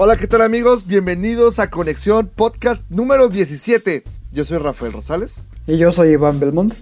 Hola, 0.00 0.16
¿qué 0.16 0.28
tal 0.28 0.42
amigos? 0.42 0.86
Bienvenidos 0.86 1.58
a 1.58 1.70
Conexión 1.70 2.30
Podcast 2.32 2.88
número 2.88 3.28
17. 3.28 4.04
Yo 4.30 4.44
soy 4.44 4.58
Rafael 4.58 4.92
Rosales. 4.92 5.48
Y 5.66 5.76
yo 5.76 5.90
soy 5.90 6.10
Iván 6.10 6.38
Belmont. 6.38 6.72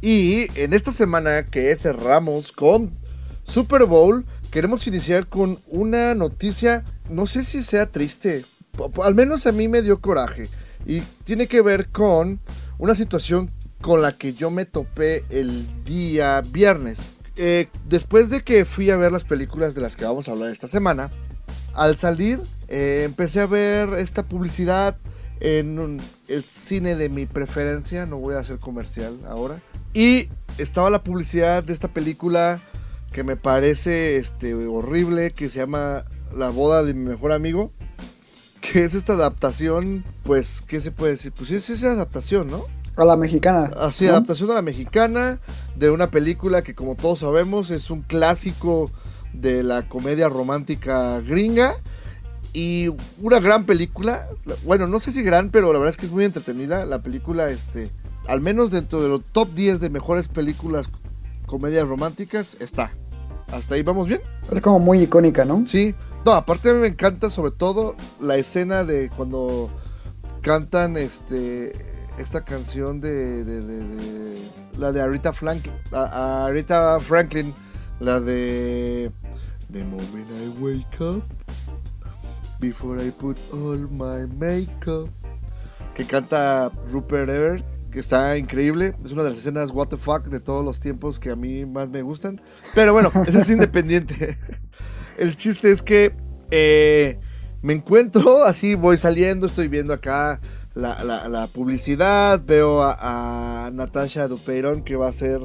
Y 0.00 0.48
en 0.60 0.72
esta 0.72 0.90
semana 0.90 1.46
que 1.46 1.76
cerramos 1.76 2.50
con 2.50 2.90
Super 3.44 3.84
Bowl, 3.84 4.26
queremos 4.50 4.84
iniciar 4.88 5.28
con 5.28 5.60
una 5.68 6.16
noticia, 6.16 6.82
no 7.08 7.26
sé 7.26 7.44
si 7.44 7.62
sea 7.62 7.86
triste, 7.86 8.44
al 9.00 9.14
menos 9.14 9.46
a 9.46 9.52
mí 9.52 9.68
me 9.68 9.80
dio 9.80 10.00
coraje. 10.00 10.48
Y 10.84 11.02
tiene 11.22 11.46
que 11.46 11.62
ver 11.62 11.90
con 11.90 12.40
una 12.78 12.96
situación 12.96 13.52
con 13.80 14.02
la 14.02 14.18
que 14.18 14.32
yo 14.32 14.50
me 14.50 14.64
topé 14.64 15.24
el 15.30 15.84
día 15.84 16.40
viernes. 16.40 16.98
Eh, 17.36 17.68
después 17.88 18.28
de 18.28 18.42
que 18.42 18.64
fui 18.64 18.90
a 18.90 18.96
ver 18.96 19.12
las 19.12 19.22
películas 19.22 19.76
de 19.76 19.82
las 19.82 19.94
que 19.94 20.04
vamos 20.04 20.26
a 20.26 20.32
hablar 20.32 20.50
esta 20.50 20.66
semana, 20.66 21.12
al 21.76 21.96
salir 21.96 22.40
eh, 22.68 23.02
empecé 23.04 23.40
a 23.40 23.46
ver 23.46 23.90
esta 23.94 24.22
publicidad 24.24 24.96
en 25.40 25.78
un- 25.78 26.00
el 26.28 26.42
cine 26.42 26.96
de 26.96 27.08
mi 27.08 27.26
preferencia, 27.26 28.06
no 28.06 28.16
voy 28.18 28.34
a 28.34 28.38
hacer 28.40 28.58
comercial 28.58 29.14
ahora. 29.28 29.60
Y 29.94 30.28
estaba 30.58 30.90
la 30.90 31.02
publicidad 31.04 31.62
de 31.62 31.72
esta 31.72 31.88
película 31.88 32.60
que 33.12 33.22
me 33.24 33.36
parece 33.36 34.16
este, 34.16 34.54
horrible, 34.54 35.30
que 35.32 35.48
se 35.48 35.58
llama 35.60 36.04
La 36.34 36.50
boda 36.50 36.82
de 36.82 36.92
mi 36.94 37.04
mejor 37.08 37.32
amigo. 37.32 37.70
Que 38.60 38.84
es 38.84 38.94
esta 38.94 39.12
adaptación, 39.12 40.04
pues, 40.24 40.60
¿qué 40.66 40.80
se 40.80 40.90
puede 40.90 41.12
decir? 41.12 41.32
Pues 41.32 41.50
es 41.52 41.70
esa 41.70 41.92
adaptación, 41.92 42.50
¿no? 42.50 42.64
A 42.96 43.04
la 43.04 43.16
mexicana. 43.16 43.70
Así, 43.78 44.04
¿no? 44.06 44.10
adaptación 44.12 44.50
a 44.50 44.54
la 44.54 44.62
mexicana 44.62 45.38
de 45.76 45.90
una 45.90 46.10
película 46.10 46.62
que 46.62 46.74
como 46.74 46.96
todos 46.96 47.20
sabemos 47.20 47.70
es 47.70 47.90
un 47.90 48.02
clásico 48.02 48.90
de 49.40 49.62
la 49.62 49.88
comedia 49.88 50.28
romántica 50.28 51.20
gringa 51.20 51.74
y 52.52 52.88
una 53.20 53.38
gran 53.40 53.64
película, 53.64 54.28
La- 54.44 54.54
bueno, 54.64 54.86
no 54.86 54.98
sé 55.00 55.12
si 55.12 55.22
gran, 55.22 55.50
pero 55.50 55.72
la 55.72 55.78
verdad 55.78 55.90
es 55.90 55.96
que 55.96 56.06
es 56.06 56.12
muy 56.12 56.24
entretenida 56.24 56.86
la 56.86 57.02
película, 57.02 57.50
este, 57.50 57.90
al 58.28 58.40
menos 58.40 58.70
dentro 58.70 59.02
de 59.02 59.08
los 59.08 59.22
top 59.24 59.48
10 59.54 59.80
de 59.80 59.90
mejores 59.90 60.28
películas 60.28 60.88
comedias 61.46 61.86
románticas 61.86 62.56
está. 62.60 62.92
Hasta 63.52 63.74
ahí 63.76 63.82
vamos 63.82 64.08
bien. 64.08 64.20
Es 64.50 64.60
como 64.60 64.78
muy 64.80 65.02
icónica, 65.02 65.44
¿no? 65.44 65.64
Sí, 65.66 65.94
no, 66.24 66.32
aparte 66.32 66.70
a 66.70 66.72
mí 66.72 66.80
me 66.80 66.88
encanta 66.88 67.30
sobre 67.30 67.52
todo 67.52 67.94
la 68.20 68.36
escena 68.36 68.82
de 68.84 69.10
cuando 69.10 69.70
cantan 70.42 70.96
este 70.96 71.72
esta 72.18 72.44
canción 72.44 73.00
de, 73.00 73.44
de- 73.44 73.60
de- 73.60 73.84
de- 73.88 74.38
la 74.78 74.90
de 74.92 75.00
Arita 75.02 75.32
Franklin, 75.34 75.74
a, 75.92 76.46
Arita 76.46 76.98
Franklin, 77.00 77.52
la 78.00 78.20
de 78.20 79.10
The 79.72 79.82
moment 79.84 80.28
I 80.30 80.48
wake 80.62 81.00
up 81.00 81.22
before 82.60 82.98
I 83.00 83.10
put 83.10 83.36
all 83.52 83.78
my 83.90 84.26
makeup. 84.38 85.08
Que 85.94 86.04
canta 86.04 86.70
Rupert 86.90 87.28
Everett 87.30 87.64
que 87.90 88.00
está 88.00 88.36
increíble, 88.36 88.94
es 89.04 89.12
una 89.12 89.22
de 89.22 89.30
las 89.30 89.38
escenas 89.38 89.70
what 89.70 89.88
the 89.88 89.96
fuck 89.96 90.24
de 90.26 90.38
todos 90.38 90.62
los 90.62 90.80
tiempos 90.80 91.18
que 91.18 91.30
a 91.30 91.36
mí 91.36 91.64
más 91.64 91.88
me 91.88 92.02
gustan, 92.02 92.38
pero 92.74 92.92
bueno, 92.92 93.10
eso 93.26 93.38
es 93.38 93.48
independiente. 93.48 94.36
El 95.16 95.34
chiste 95.34 95.70
es 95.70 95.80
que 95.80 96.14
eh, 96.50 97.18
me 97.62 97.72
encuentro, 97.72 98.44
así 98.44 98.74
voy 98.74 98.98
saliendo, 98.98 99.46
estoy 99.46 99.68
viendo 99.68 99.94
acá 99.94 100.40
la, 100.74 101.02
la- 101.04 101.26
la 101.30 101.46
publicidad, 101.46 102.42
veo 102.44 102.82
a, 102.82 103.64
a 103.66 103.70
Natasha 103.70 104.28
Dupeyron 104.28 104.82
que 104.84 104.96
va 104.96 105.08
a 105.08 105.12
ser 105.14 105.40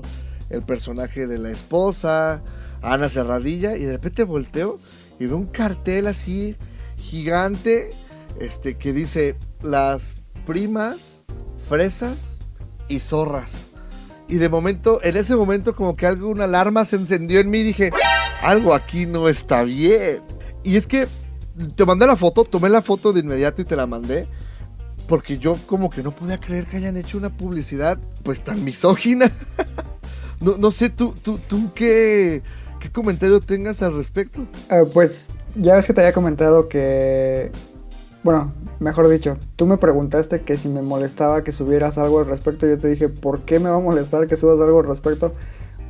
el 0.49 0.63
personaje 0.63 1.27
de 1.27 1.37
la 1.37 1.51
esposa, 1.51 2.43
Ana 2.81 3.09
Cerradilla, 3.09 3.77
y 3.77 3.83
de 3.83 3.93
repente 3.93 4.23
volteo 4.23 4.79
y 5.19 5.25
veo 5.25 5.37
un 5.37 5.47
cartel 5.47 6.07
así 6.07 6.55
gigante 6.97 7.91
este, 8.39 8.77
que 8.77 8.93
dice 8.93 9.35
las 9.61 10.15
primas, 10.45 11.23
fresas 11.69 12.39
y 12.87 12.99
zorras. 12.99 13.65
Y 14.27 14.35
de 14.35 14.49
momento, 14.49 14.99
en 15.03 15.17
ese 15.17 15.35
momento 15.35 15.75
como 15.75 15.95
que 15.95 16.07
algo, 16.07 16.29
una 16.29 16.45
alarma 16.45 16.85
se 16.85 16.95
encendió 16.95 17.39
en 17.39 17.49
mí 17.49 17.59
y 17.59 17.63
dije, 17.63 17.91
algo 18.41 18.73
aquí 18.73 19.05
no 19.05 19.27
está 19.27 19.63
bien. 19.63 20.21
Y 20.63 20.77
es 20.77 20.87
que 20.87 21.07
te 21.75 21.85
mandé 21.85 22.07
la 22.07 22.15
foto, 22.15 22.45
tomé 22.45 22.69
la 22.69 22.81
foto 22.81 23.13
de 23.13 23.19
inmediato 23.19 23.61
y 23.61 23.65
te 23.65 23.75
la 23.75 23.87
mandé. 23.87 24.27
Porque 25.07 25.37
yo 25.37 25.57
como 25.67 25.89
que 25.89 26.01
no 26.01 26.11
podía 26.11 26.39
creer 26.39 26.65
que 26.65 26.77
hayan 26.77 26.95
hecho 26.95 27.17
una 27.17 27.35
publicidad 27.35 27.99
pues 28.23 28.41
tan 28.41 28.63
misógina. 28.63 29.31
no, 30.39 30.57
no 30.57 30.71
sé, 30.71 30.89
tú, 30.89 31.13
tú, 31.21 31.37
tú 31.39 31.73
qué, 31.73 32.41
qué 32.81 32.91
comentario 32.91 33.39
tengas 33.39 33.81
al 33.81 33.95
respecto. 33.95 34.45
Eh, 34.69 34.83
pues 34.93 35.27
ya 35.55 35.75
ves 35.75 35.85
que 35.85 35.93
te 35.93 36.01
había 36.01 36.13
comentado 36.13 36.67
que. 36.67 37.51
Bueno, 38.23 38.51
mejor 38.79 39.07
dicho, 39.07 39.37
tú 39.55 39.65
me 39.65 39.77
preguntaste 39.77 40.41
que 40.41 40.57
si 40.57 40.69
me 40.69 40.81
molestaba 40.81 41.43
que 41.43 41.51
subieras 41.51 41.97
algo 41.97 42.19
al 42.19 42.25
respecto. 42.25 42.67
Yo 42.67 42.77
te 42.77 42.89
dije, 42.89 43.07
¿por 43.09 43.41
qué 43.41 43.59
me 43.59 43.69
va 43.69 43.77
a 43.77 43.79
molestar 43.79 44.27
que 44.27 44.35
subas 44.35 44.59
algo 44.59 44.79
al 44.79 44.87
respecto? 44.87 45.31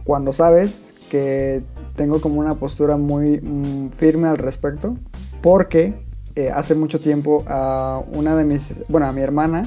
Cuando 0.03 0.31
sabes 0.31 0.93
que 1.09 1.63
tengo 1.95 2.21
como 2.21 2.39
una 2.39 2.55
postura 2.55 2.95
muy 2.97 3.41
mm, 3.41 3.91
firme 3.97 4.27
al 4.27 4.37
respecto. 4.37 4.97
Porque 5.41 5.95
eh, 6.35 6.51
hace 6.53 6.75
mucho 6.75 6.99
tiempo 6.99 7.43
a 7.47 8.03
una 8.13 8.35
de 8.35 8.43
mis. 8.43 8.73
Bueno, 8.87 9.07
a 9.07 9.11
mi 9.11 9.21
hermana. 9.21 9.63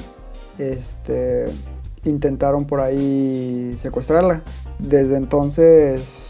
Este. 0.58 1.46
Intentaron 2.04 2.66
por 2.66 2.80
ahí 2.80 3.76
secuestrarla. 3.80 4.42
Desde 4.78 5.16
entonces. 5.16 6.23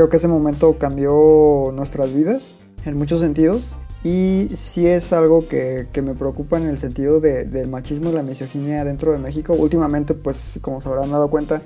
Creo 0.00 0.08
que 0.08 0.16
ese 0.16 0.28
momento 0.28 0.78
cambió 0.78 1.72
nuestras 1.74 2.14
vidas 2.14 2.54
en 2.86 2.96
muchos 2.96 3.20
sentidos. 3.20 3.60
Y 4.02 4.48
sí 4.54 4.86
es 4.86 5.12
algo 5.12 5.46
que, 5.46 5.88
que 5.92 6.00
me 6.00 6.14
preocupa 6.14 6.56
en 6.56 6.68
el 6.68 6.78
sentido 6.78 7.20
de- 7.20 7.44
del 7.44 7.68
machismo 7.68 8.08
y 8.08 8.14
la 8.14 8.22
misoginia 8.22 8.82
dentro 8.82 9.12
de 9.12 9.18
México. 9.18 9.52
Últimamente, 9.52 10.14
pues 10.14 10.58
como 10.62 10.80
se 10.80 10.88
habrán 10.88 11.10
dado 11.10 11.28
cuenta, 11.28 11.60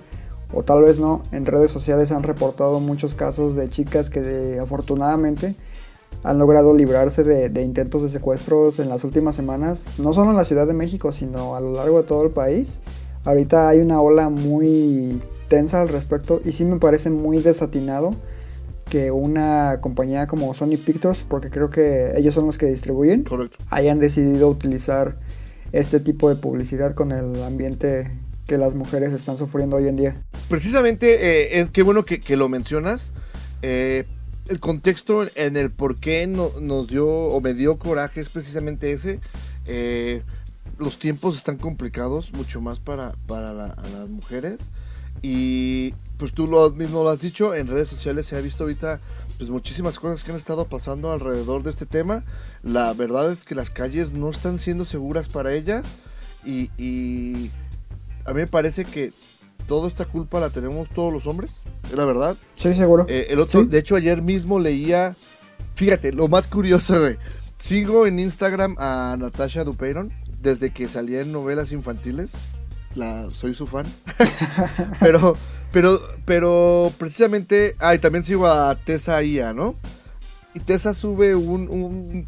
o 0.52 0.64
tal 0.64 0.82
vez 0.82 0.98
no, 0.98 1.22
en 1.30 1.46
redes 1.46 1.70
sociales 1.70 2.10
han 2.10 2.24
reportado 2.24 2.80
muchos 2.80 3.14
casos 3.14 3.54
de 3.54 3.70
chicas 3.70 4.10
que 4.10 4.20
de- 4.20 4.58
afortunadamente 4.58 5.54
han 6.24 6.36
logrado 6.36 6.74
librarse 6.74 7.22
de, 7.22 7.50
de 7.50 7.62
intentos 7.62 8.02
de 8.02 8.08
secuestros 8.10 8.80
en 8.80 8.88
las 8.88 9.04
últimas 9.04 9.36
semanas, 9.36 9.84
no 9.98 10.12
solo 10.12 10.32
en 10.32 10.36
la 10.36 10.44
Ciudad 10.44 10.66
de 10.66 10.74
México, 10.74 11.12
sino 11.12 11.54
a 11.54 11.60
lo 11.60 11.70
largo 11.74 11.98
de 12.02 12.08
todo 12.08 12.24
el 12.24 12.30
país. 12.30 12.80
Ahorita 13.24 13.68
hay 13.68 13.78
una 13.78 14.00
ola 14.00 14.28
muy 14.28 15.22
al 15.74 15.88
respecto 15.88 16.40
y 16.44 16.52
sí 16.52 16.64
me 16.64 16.78
parece 16.78 17.10
muy 17.10 17.38
desatinado 17.38 18.14
que 18.88 19.10
una 19.10 19.78
compañía 19.80 20.26
como 20.26 20.52
Sony 20.54 20.76
Pictures, 20.84 21.24
porque 21.26 21.50
creo 21.50 21.70
que 21.70 22.12
ellos 22.16 22.34
son 22.34 22.46
los 22.46 22.58
que 22.58 22.66
distribuyen, 22.66 23.24
Correcto. 23.24 23.56
hayan 23.70 23.98
decidido 23.98 24.48
utilizar 24.48 25.16
este 25.72 26.00
tipo 26.00 26.28
de 26.28 26.36
publicidad 26.36 26.94
con 26.94 27.10
el 27.10 27.42
ambiente 27.42 28.10
que 28.46 28.58
las 28.58 28.74
mujeres 28.74 29.12
están 29.12 29.38
sufriendo 29.38 29.76
hoy 29.76 29.88
en 29.88 29.96
día. 29.96 30.22
Precisamente, 30.48 31.14
eh, 31.14 31.60
es 31.60 31.70
qué 31.70 31.82
bueno 31.82 32.04
que, 32.04 32.20
que 32.20 32.36
lo 32.36 32.48
mencionas. 32.50 33.12
Eh, 33.62 34.04
el 34.48 34.60
contexto 34.60 35.24
en 35.34 35.56
el 35.56 35.70
por 35.70 35.98
qué 35.98 36.26
no- 36.26 36.50
nos 36.60 36.88
dio 36.88 37.08
o 37.08 37.40
me 37.40 37.54
dio 37.54 37.78
coraje 37.78 38.20
es 38.20 38.28
precisamente 38.28 38.92
ese. 38.92 39.18
Eh, 39.66 40.20
los 40.78 40.98
tiempos 40.98 41.36
están 41.38 41.56
complicados, 41.56 42.32
mucho 42.34 42.60
más 42.60 42.78
para, 42.80 43.14
para 43.26 43.54
la- 43.54 43.72
a 43.72 43.88
las 43.98 44.08
mujeres. 44.10 44.60
Y 45.22 45.92
pues 46.18 46.32
tú 46.32 46.46
lo 46.46 46.70
mismo 46.70 47.02
lo 47.02 47.10
has 47.10 47.20
dicho, 47.20 47.54
en 47.54 47.66
redes 47.66 47.88
sociales 47.88 48.26
se 48.26 48.36
ha 48.36 48.40
visto 48.40 48.64
ahorita 48.64 49.00
pues 49.38 49.50
muchísimas 49.50 49.98
cosas 49.98 50.22
que 50.22 50.30
han 50.30 50.36
estado 50.36 50.66
pasando 50.66 51.12
alrededor 51.12 51.62
de 51.62 51.70
este 51.70 51.86
tema. 51.86 52.24
La 52.62 52.92
verdad 52.92 53.32
es 53.32 53.44
que 53.44 53.54
las 53.54 53.70
calles 53.70 54.12
no 54.12 54.30
están 54.30 54.58
siendo 54.58 54.84
seguras 54.84 55.28
para 55.28 55.52
ellas 55.52 55.84
y, 56.44 56.70
y 56.78 57.50
a 58.24 58.32
mí 58.32 58.40
me 58.42 58.46
parece 58.46 58.84
que 58.84 59.12
toda 59.66 59.88
esta 59.88 60.04
culpa 60.04 60.40
la 60.40 60.50
tenemos 60.50 60.88
todos 60.90 61.12
los 61.12 61.26
hombres, 61.26 61.50
es 61.90 61.96
la 61.96 62.04
verdad. 62.04 62.36
Sí, 62.56 62.74
seguro. 62.74 63.06
Eh, 63.08 63.26
el 63.30 63.40
otro, 63.40 63.62
Sí. 63.62 63.66
de 63.68 63.78
hecho, 63.78 63.96
ayer 63.96 64.22
mismo 64.22 64.58
leía. 64.60 65.16
Fíjate, 65.74 66.12
lo 66.12 66.28
más 66.28 66.46
curioso, 66.46 67.00
güey. 67.00 67.16
Sigo 67.58 68.06
en 68.06 68.18
Instagram 68.18 68.76
a 68.78 69.16
Natasha 69.18 69.64
Dupeyron 69.64 70.12
desde 70.40 70.70
que 70.70 70.88
salía 70.88 71.22
en 71.22 71.32
novelas 71.32 71.72
infantiles. 71.72 72.30
La, 72.94 73.28
soy 73.30 73.54
su 73.54 73.66
fan. 73.66 73.86
pero, 75.00 75.36
pero, 75.72 76.00
pero 76.24 76.92
precisamente. 76.98 77.76
Ah, 77.78 77.94
y 77.94 77.98
también 77.98 78.24
sigo 78.24 78.46
a 78.46 78.74
Tessa 78.76 79.22
Ia, 79.22 79.52
¿no? 79.52 79.74
Y 80.54 80.60
Tessa 80.60 80.94
sube 80.94 81.34
un, 81.34 81.68
un 81.68 82.26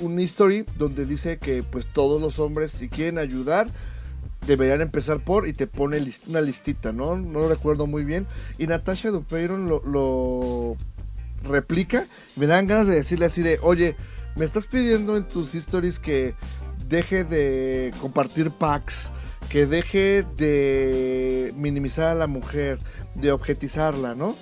un 0.00 0.18
history 0.18 0.64
donde 0.78 1.06
dice 1.06 1.38
que 1.38 1.62
pues 1.62 1.86
todos 1.86 2.20
los 2.20 2.38
hombres 2.38 2.72
si 2.72 2.88
quieren 2.88 3.18
ayudar 3.18 3.68
deberían 4.46 4.80
empezar 4.80 5.20
por 5.20 5.46
y 5.46 5.52
te 5.52 5.66
pone 5.66 6.04
una 6.26 6.40
listita, 6.40 6.92
¿no? 6.92 7.16
No 7.16 7.40
lo 7.40 7.48
recuerdo 7.48 7.86
muy 7.86 8.02
bien. 8.02 8.26
Y 8.58 8.66
Natasha 8.66 9.10
Dupeyron 9.10 9.68
lo, 9.68 9.82
lo 9.84 10.76
replica. 11.44 12.06
Me 12.34 12.48
dan 12.48 12.66
ganas 12.66 12.88
de 12.88 12.96
decirle 12.96 13.26
así 13.26 13.42
de, 13.42 13.60
oye, 13.62 13.94
me 14.34 14.44
estás 14.44 14.66
pidiendo 14.66 15.16
en 15.16 15.28
tus 15.28 15.54
stories 15.54 16.00
que 16.00 16.34
deje 16.88 17.22
de 17.22 17.94
compartir 18.00 18.50
packs, 18.50 19.10
que 19.52 19.66
deje 19.66 20.24
de 20.38 21.52
minimizar 21.54 22.06
a 22.06 22.14
la 22.14 22.26
mujer, 22.26 22.78
de 23.14 23.32
objetizarla, 23.32 24.14
¿no? 24.14 24.34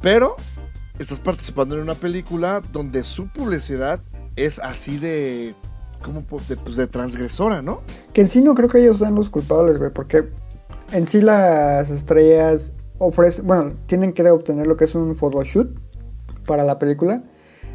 Pero 0.00 0.36
estás 0.98 1.20
participando 1.20 1.74
en 1.74 1.82
una 1.82 1.94
película 1.94 2.62
donde 2.72 3.04
su 3.04 3.28
publicidad 3.28 4.00
es 4.36 4.58
así 4.58 4.96
de, 4.96 5.54
como 6.02 6.22
de, 6.48 6.56
pues, 6.56 6.76
de 6.76 6.86
transgresora, 6.86 7.60
¿no? 7.60 7.82
Que 8.14 8.22
en 8.22 8.30
sí 8.30 8.40
no 8.40 8.54
creo 8.54 8.70
que 8.70 8.78
ellos 8.78 9.00
sean 9.00 9.16
los 9.16 9.28
culpables, 9.28 9.76
güey, 9.76 9.92
porque 9.92 10.30
en 10.92 11.06
sí 11.06 11.20
las 11.20 11.90
estrellas 11.90 12.72
ofrecen, 12.96 13.46
bueno, 13.46 13.72
tienen 13.84 14.14
que 14.14 14.26
obtener 14.30 14.66
lo 14.66 14.78
que 14.78 14.86
es 14.86 14.94
un 14.94 15.14
photoshoot 15.14 15.78
para 16.46 16.64
la 16.64 16.78
película. 16.78 17.22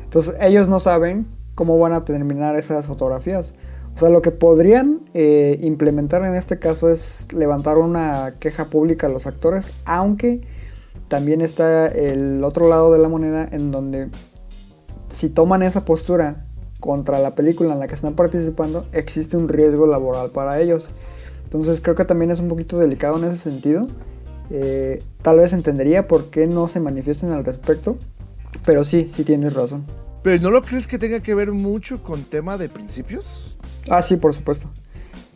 Entonces 0.05 0.33
ellos 0.41 0.67
no 0.67 0.79
saben 0.79 1.27
cómo 1.53 1.77
van 1.77 1.93
a 1.93 2.03
terminar 2.03 2.55
esas 2.55 2.87
fotografías. 2.87 3.53
O 3.95 3.99
sea, 3.99 4.09
lo 4.09 4.21
que 4.21 4.31
podrían 4.31 5.01
eh, 5.13 5.59
implementar 5.61 6.23
en 6.25 6.35
este 6.35 6.57
caso 6.57 6.89
es 6.89 7.27
levantar 7.31 7.77
una 7.77 8.35
queja 8.39 8.65
pública 8.65 9.07
a 9.07 9.09
los 9.09 9.27
actores, 9.27 9.67
aunque 9.85 10.41
también 11.07 11.41
está 11.41 11.87
el 11.87 12.43
otro 12.43 12.67
lado 12.67 12.91
de 12.91 12.99
la 12.99 13.09
moneda 13.09 13.47
en 13.51 13.71
donde 13.71 14.09
si 15.11 15.29
toman 15.29 15.61
esa 15.61 15.85
postura 15.85 16.45
contra 16.79 17.19
la 17.19 17.35
película 17.35 17.73
en 17.73 17.79
la 17.79 17.87
que 17.87 17.95
están 17.95 18.15
participando, 18.15 18.85
existe 18.91 19.37
un 19.37 19.47
riesgo 19.47 19.85
laboral 19.85 20.31
para 20.31 20.59
ellos. 20.59 20.89
Entonces 21.43 21.79
creo 21.81 21.95
que 21.95 22.03
también 22.03 22.31
es 22.31 22.39
un 22.39 22.47
poquito 22.47 22.79
delicado 22.79 23.17
en 23.17 23.25
ese 23.25 23.37
sentido. 23.37 23.87
Eh, 24.49 25.03
tal 25.21 25.37
vez 25.37 25.53
entendería 25.53 26.07
por 26.07 26.31
qué 26.31 26.47
no 26.47 26.67
se 26.67 26.79
manifiesten 26.79 27.31
al 27.31 27.45
respecto, 27.45 27.95
pero 28.65 28.83
sí, 28.83 29.05
sí 29.05 29.23
tienes 29.23 29.53
razón. 29.53 29.85
Pero 30.23 30.41
¿no 30.41 30.51
lo 30.51 30.63
crees 30.63 30.87
que 30.87 30.97
tenga 30.97 31.21
que 31.21 31.35
ver 31.35 31.51
mucho 31.51 32.01
con 32.01 32.23
tema 32.23 32.57
de 32.57 32.69
principios? 32.69 33.52
Ah, 33.89 34.01
sí, 34.01 34.17
por 34.17 34.33
supuesto. 34.33 34.69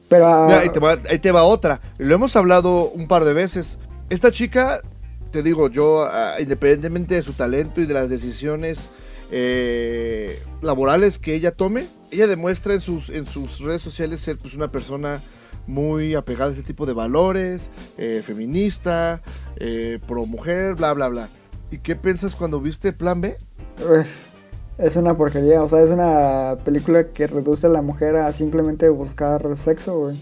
Pero 0.09 0.27
ah, 0.27 0.45
Mira, 0.47 0.59
ahí, 0.59 0.69
te 0.69 0.79
va, 0.79 0.97
ahí 1.09 1.19
te 1.19 1.31
va 1.31 1.43
otra. 1.43 1.81
Lo 1.97 2.15
hemos 2.15 2.35
hablado 2.35 2.89
un 2.89 3.07
par 3.07 3.25
de 3.25 3.33
veces. 3.33 3.77
Esta 4.09 4.31
chica, 4.31 4.81
te 5.31 5.43
digo, 5.43 5.69
yo, 5.69 6.03
ah, 6.03 6.35
independientemente 6.39 7.15
de 7.15 7.23
su 7.23 7.33
talento 7.33 7.81
y 7.81 7.85
de 7.85 7.93
las 7.93 8.09
decisiones 8.09 8.89
eh, 9.31 10.41
laborales 10.61 11.19
que 11.19 11.33
ella 11.33 11.51
tome, 11.51 11.87
ella 12.11 12.27
demuestra 12.27 12.73
en 12.73 12.81
sus, 12.81 13.09
en 13.09 13.25
sus 13.25 13.59
redes 13.59 13.81
sociales 13.81 14.21
ser 14.21 14.37
pues, 14.37 14.53
una 14.53 14.71
persona 14.71 15.21
muy 15.65 16.15
apegada 16.15 16.51
a 16.51 16.53
ese 16.53 16.63
tipo 16.63 16.85
de 16.85 16.93
valores, 16.93 17.69
eh, 17.97 18.23
feminista, 18.25 19.21
eh, 19.57 19.99
pro 20.07 20.25
mujer, 20.25 20.75
bla, 20.75 20.93
bla, 20.93 21.09
bla. 21.09 21.29
¿Y 21.69 21.79
qué 21.79 21.97
piensas 21.97 22.35
cuando 22.35 22.61
viste 22.61 22.93
Plan 22.93 23.19
B? 23.19 23.37
Es 24.77 24.95
una 24.95 25.15
porquería. 25.17 25.61
O 25.63 25.69
sea, 25.69 25.81
es 25.81 25.89
una 25.89 26.55
película 26.63 27.07
que 27.07 27.27
reduce 27.27 27.67
a 27.67 27.69
la 27.69 27.81
mujer 27.81 28.15
a 28.17 28.31
simplemente 28.33 28.89
buscar 28.89 29.55
sexo, 29.57 29.97
güey. 29.99 30.17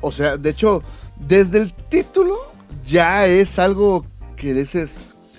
O 0.00 0.12
sea, 0.12 0.36
de 0.36 0.50
hecho, 0.50 0.82
desde 1.18 1.58
el 1.58 1.74
título 1.88 2.36
ya 2.84 3.26
es 3.26 3.58
algo 3.58 4.04
que 4.36 4.52
dices, 4.52 4.98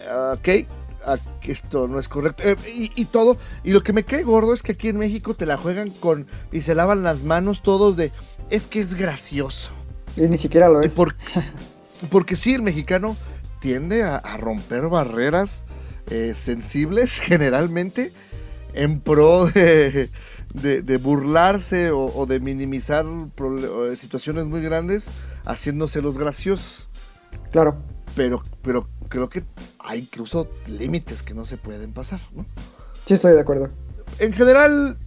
ah, 0.10 0.36
ok, 0.38 0.66
ah, 1.06 1.18
esto 1.44 1.88
no 1.88 2.00
es 2.00 2.08
correcto. 2.10 2.44
Eh, 2.44 2.56
y, 2.76 2.92
y 3.02 3.06
todo, 3.06 3.38
y 3.64 3.72
lo 3.72 3.84
que 3.84 3.94
me 3.94 4.04
cae 4.04 4.24
gordo 4.24 4.54
es 4.54 4.64
que 4.64 4.72
aquí 4.74 4.90
en 4.90 4.98
México 4.98 5.36
te 5.36 5.46
la 5.46 5.58
juegan 5.58 5.92
con 5.92 6.28
y 6.52 6.62
se 6.62 6.74
lavan 6.76 7.04
las 7.04 7.24
manos 7.24 7.62
todos 7.62 7.96
de, 7.96 8.12
es 8.50 8.66
que 8.66 8.82
es 8.82 8.96
gracioso. 8.96 9.70
Y 10.16 10.22
ni 10.22 10.38
siquiera 10.40 10.68
lo 10.68 10.82
es. 10.82 10.92
por- 10.92 11.16
porque 12.10 12.36
sí, 12.36 12.56
el 12.56 12.64
mexicano 12.64 13.16
tiende 13.62 14.04
a, 14.04 14.16
a 14.18 14.38
romper 14.38 14.88
barreras 14.88 15.64
eh, 16.10 16.34
sensibles 16.36 17.20
generalmente 17.20 18.12
en 18.74 19.00
pro 19.02 19.48
de, 19.48 20.10
de- 20.54 20.82
de 20.82 20.98
burlarse 20.98 21.92
o, 21.92 22.06
o 22.16 22.26
de 22.26 22.40
minimizar 22.40 23.06
situaciones 23.98 24.46
muy 24.46 24.62
grandes 24.62 25.08
haciéndose 25.46 26.02
los 26.02 26.18
graciosos. 26.18 26.90
Claro. 27.52 27.78
Pero, 28.16 28.44
pero 28.62 28.88
creo 29.10 29.30
que 29.30 29.44
hay 29.80 30.00
incluso 30.00 30.50
límites 30.68 31.24
que 31.24 31.34
no 31.34 31.46
se 31.46 31.58
pueden 31.58 31.94
pasar, 31.94 32.20
¿no? 32.36 32.46
Sí, 33.06 33.14
estoy 33.14 33.34
de 33.34 33.42
acuerdo. 33.42 33.70
En 34.20 34.34
general, 34.34 34.98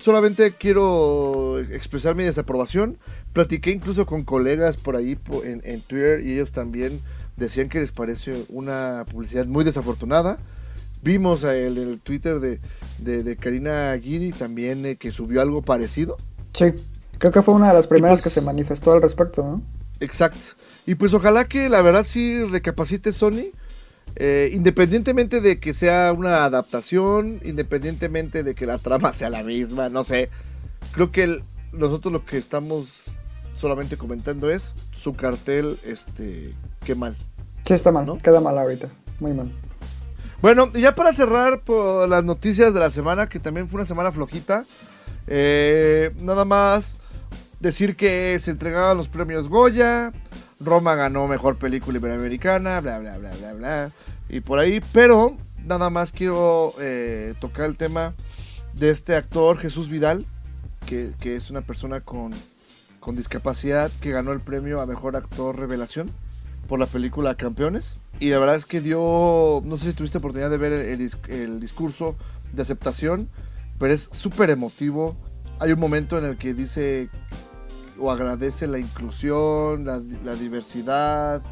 solamente 0.00 0.54
quiero 0.54 1.58
expresar 1.58 2.14
mi 2.14 2.24
desaprobación. 2.24 2.98
Platiqué 3.32 3.70
incluso 3.70 4.06
con 4.06 4.24
colegas 4.24 4.76
por 4.76 4.96
ahí 4.96 5.18
en, 5.44 5.60
en 5.64 5.80
Twitter 5.82 6.20
y 6.26 6.32
ellos 6.32 6.50
también 6.52 7.00
decían 7.36 7.68
que 7.68 7.78
les 7.80 7.92
parece 7.92 8.44
una 8.48 9.04
publicidad 9.10 9.46
muy 9.46 9.64
desafortunada. 9.64 10.38
Vimos 11.02 11.42
el, 11.44 11.78
el 11.78 12.00
Twitter 12.00 12.40
de, 12.40 12.60
de- 12.98 13.22
de 13.22 13.36
Karina 13.36 13.92
Guidi 13.94 14.32
también 14.32 14.84
eh, 14.86 14.96
que 14.96 15.12
subió 15.12 15.40
algo 15.42 15.62
parecido. 15.62 16.16
Sí. 16.54 16.66
Creo 17.18 17.32
que 17.32 17.42
fue 17.42 17.54
una 17.54 17.68
de 17.68 17.74
las 17.74 17.86
primeras 17.86 18.20
pues- 18.20 18.34
que 18.34 18.40
se 18.40 18.44
manifestó 18.46 18.92
al 18.92 19.02
respecto, 19.02 19.42
¿no? 19.42 19.62
Exacto. 20.00 20.40
Y 20.86 20.94
pues 20.94 21.12
ojalá 21.14 21.46
que 21.46 21.68
la 21.68 21.82
verdad 21.82 22.04
sí 22.04 22.42
recapacite 22.44 23.12
Sony. 23.12 23.50
eh, 24.16 24.50
independientemente 24.52 25.40
de 25.40 25.60
que 25.60 25.74
sea 25.74 26.12
una 26.12 26.44
adaptación, 26.44 27.40
independientemente 27.44 28.42
de 28.42 28.54
que 28.54 28.66
la 28.66 28.78
trama 28.78 29.12
sea 29.12 29.30
la 29.30 29.42
misma, 29.44 29.88
no 29.90 30.02
sé. 30.02 30.30
Creo 30.92 31.12
que 31.12 31.24
el- 31.24 31.44
nosotros 31.72 32.12
lo 32.12 32.24
que 32.24 32.38
estamos 32.38 33.04
solamente 33.54 33.96
comentando 33.96 34.50
es 34.50 34.74
su 34.92 35.14
cartel, 35.14 35.76
este, 35.84 36.52
qué 36.84 36.94
mal. 36.94 37.16
Sí, 37.64 37.74
está 37.74 37.92
mal, 37.92 38.06
¿No? 38.06 38.18
Queda 38.18 38.40
mal 38.40 38.56
ahorita. 38.58 38.88
Muy 39.20 39.32
mal. 39.34 39.52
Bueno, 40.40 40.70
y 40.72 40.82
ya 40.82 40.94
para 40.94 41.12
cerrar 41.12 41.62
por 41.62 42.08
las 42.08 42.22
noticias 42.22 42.72
de 42.72 42.78
la 42.78 42.92
semana, 42.92 43.28
que 43.28 43.40
también 43.40 43.68
fue 43.68 43.80
una 43.80 43.88
semana 43.88 44.12
flojita, 44.12 44.64
eh, 45.26 46.12
nada 46.20 46.44
más 46.44 46.96
decir 47.58 47.96
que 47.96 48.38
se 48.38 48.52
entregaban 48.52 48.96
los 48.96 49.08
premios 49.08 49.48
Goya, 49.48 50.12
Roma 50.60 50.94
ganó 50.94 51.26
mejor 51.26 51.58
película 51.58 51.98
iberoamericana, 51.98 52.80
bla, 52.80 53.00
bla, 53.00 53.18
bla, 53.18 53.30
bla, 53.32 53.52
bla, 53.52 53.90
y 54.28 54.38
por 54.38 54.60
ahí, 54.60 54.80
pero 54.92 55.36
nada 55.64 55.90
más 55.90 56.12
quiero 56.12 56.72
eh, 56.78 57.34
tocar 57.40 57.66
el 57.66 57.76
tema 57.76 58.14
de 58.74 58.90
este 58.90 59.16
actor 59.16 59.58
Jesús 59.58 59.88
Vidal, 59.88 60.24
que, 60.86 61.14
que 61.18 61.34
es 61.34 61.50
una 61.50 61.62
persona 61.62 62.00
con, 62.00 62.32
con 63.00 63.16
discapacidad 63.16 63.90
que 64.00 64.12
ganó 64.12 64.30
el 64.30 64.40
premio 64.40 64.80
a 64.80 64.86
mejor 64.86 65.16
actor 65.16 65.58
revelación 65.58 66.08
por 66.68 66.78
la 66.78 66.86
película 66.86 67.34
Campeones. 67.34 67.96
Y 68.20 68.30
la 68.30 68.38
verdad 68.38 68.56
es 68.56 68.66
que 68.66 68.80
dio, 68.80 69.62
no 69.64 69.78
sé 69.78 69.86
si 69.86 69.92
tuviste 69.94 70.18
oportunidad 70.18 70.50
de 70.50 70.58
ver 70.58 70.72
el, 70.72 70.80
el 70.82 71.10
dis- 71.10 71.28
el 71.28 71.58
discurso 71.60 72.16
de 72.52 72.62
aceptación, 72.62 73.28
pero 73.78 73.92
es 73.92 74.08
súper 74.12 74.50
emotivo. 74.50 75.16
Hay 75.58 75.72
un 75.72 75.80
momento 75.80 76.18
en 76.18 76.24
el 76.24 76.36
que 76.36 76.54
dice 76.54 77.08
o 77.98 78.12
agradece 78.12 78.68
la 78.68 78.78
inclusión, 78.78 79.84
la, 79.84 80.00
la 80.24 80.34
diversidad 80.34 81.42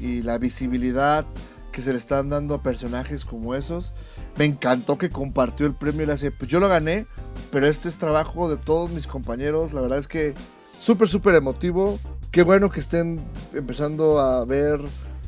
y 0.00 0.22
la 0.22 0.38
visibilidad 0.38 1.24
que 1.70 1.80
se 1.80 1.92
le 1.92 1.98
están 1.98 2.28
dando 2.28 2.54
a 2.54 2.62
personajes 2.62 3.24
como 3.24 3.54
esos. 3.54 3.92
Me 4.36 4.44
encantó 4.44 4.98
que 4.98 5.10
compartió 5.10 5.66
el 5.66 5.74
premio 5.74 6.02
y 6.02 6.06
le 6.06 6.14
hace, 6.14 6.30
pues 6.30 6.50
yo 6.50 6.60
lo 6.60 6.68
gané, 6.68 7.06
pero 7.50 7.66
este 7.66 7.88
es 7.88 7.98
trabajo 7.98 8.48
de 8.48 8.56
todos 8.56 8.90
mis 8.90 9.06
compañeros. 9.06 9.72
La 9.72 9.80
verdad 9.80 9.98
es 9.98 10.08
que 10.08 10.34
súper, 10.80 11.08
súper 11.08 11.34
emotivo. 11.34 11.98
Qué 12.32 12.42
bueno 12.42 12.70
que 12.70 12.80
estén 12.80 13.20
empezando 13.54 14.18
a 14.18 14.44
ver 14.44 14.80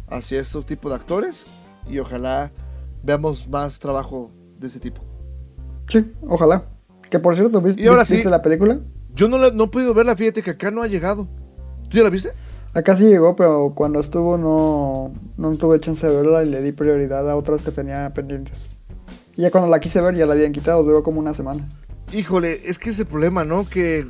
hacia 0.09 0.41
estos 0.41 0.65
tipos 0.67 0.91
de 0.91 0.97
actores 0.97 1.45
y 1.89 1.99
ojalá 1.99 2.51
veamos 3.03 3.47
más 3.49 3.79
trabajo 3.79 4.31
de 4.59 4.69
ese 4.69 4.81
tipo. 4.81 5.03
Sí, 5.89 6.03
ojalá. 6.27 6.65
Que 7.11 7.19
por 7.19 7.37
cierto, 7.37 7.61
¿viste, 7.61 7.83
Y 7.83 7.87
ahora 7.87 8.01
viste 8.01 8.23
sí. 8.23 8.29
la 8.29 8.41
película? 8.41 8.81
Yo 9.15 9.29
no, 9.29 9.37
la- 9.39 9.51
no 9.51 9.65
he 9.65 9.69
podido 9.69 9.93
verla, 9.93 10.17
fíjate 10.17 10.43
que 10.43 10.51
acá 10.53 10.71
no 10.71 10.83
ha 10.83 10.87
llegado. 10.87 11.29
¿Tú 11.91 11.99
ya 11.99 12.03
la 12.03 12.11
viste? 12.11 12.31
Acá 12.73 12.97
sí 12.97 13.05
llegó, 13.05 13.37
pero 13.37 13.73
cuando 13.77 14.01
estuvo 14.01 14.37
no, 14.39 15.13
no 15.37 15.57
tuve 15.59 15.79
chance 15.81 16.07
de 16.09 16.17
verla 16.17 16.43
y 16.43 16.49
le 16.49 16.61
di 16.63 16.73
prioridad 16.73 17.31
a 17.31 17.37
otras 17.37 17.61
que 17.61 17.71
tenía 17.71 18.13
pendientes. 18.15 18.71
Y 19.37 19.43
ya 19.43 19.51
cuando 19.51 19.71
la 19.71 19.79
quise 19.79 20.01
ver 20.01 20.17
ya 20.17 20.27
la 20.27 20.33
habían 20.33 20.53
quitado, 20.53 20.83
duró 20.83 21.03
como 21.03 21.21
una 21.21 21.35
semana. 21.35 21.69
Híjole, 22.15 22.61
es 22.71 22.79
que 22.79 22.91
ese 22.91 23.05
problema, 23.05 23.45
¿no? 23.45 23.69
Que 23.69 24.07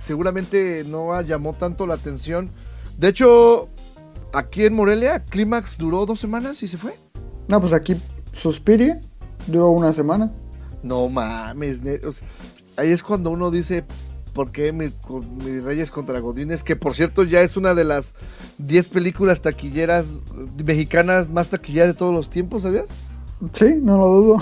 seguramente 0.00 0.84
no 0.88 1.20
llamó 1.22 1.52
tanto 1.52 1.86
la 1.86 1.94
atención. 1.94 2.50
De 2.98 3.06
hecho, 3.06 3.68
aquí 4.32 4.64
en 4.64 4.74
Morelia, 4.74 5.24
Clímax 5.24 5.78
duró 5.78 6.06
dos 6.06 6.18
semanas 6.18 6.64
y 6.64 6.68
se 6.68 6.76
fue. 6.76 6.98
No, 7.46 7.60
pues 7.60 7.72
aquí 7.72 7.94
Suspiria 8.32 9.00
duró 9.46 9.70
una 9.70 9.92
semana. 9.92 10.32
No 10.82 11.08
mames, 11.08 11.80
ahí 12.76 12.90
es 12.90 13.04
cuando 13.04 13.30
uno 13.30 13.52
dice, 13.52 13.84
¿por 14.32 14.50
qué 14.50 14.72
mi, 14.72 14.92
mi 15.44 15.60
Reyes 15.60 15.92
contra 15.92 16.18
Godines? 16.18 16.64
Que 16.64 16.74
por 16.74 16.96
cierto 16.96 17.22
ya 17.22 17.42
es 17.42 17.56
una 17.56 17.74
de 17.74 17.84
las 17.84 18.16
10 18.58 18.88
películas 18.88 19.40
taquilleras 19.40 20.06
eh, 20.06 20.64
mexicanas 20.64 21.30
más 21.30 21.48
taquilleras 21.48 21.90
de 21.90 21.94
todos 21.94 22.12
los 22.12 22.28
tiempos, 22.28 22.64
¿sabías? 22.64 22.88
Sí, 23.52 23.78
no 23.80 23.98
lo 23.98 24.06
dudo. 24.08 24.38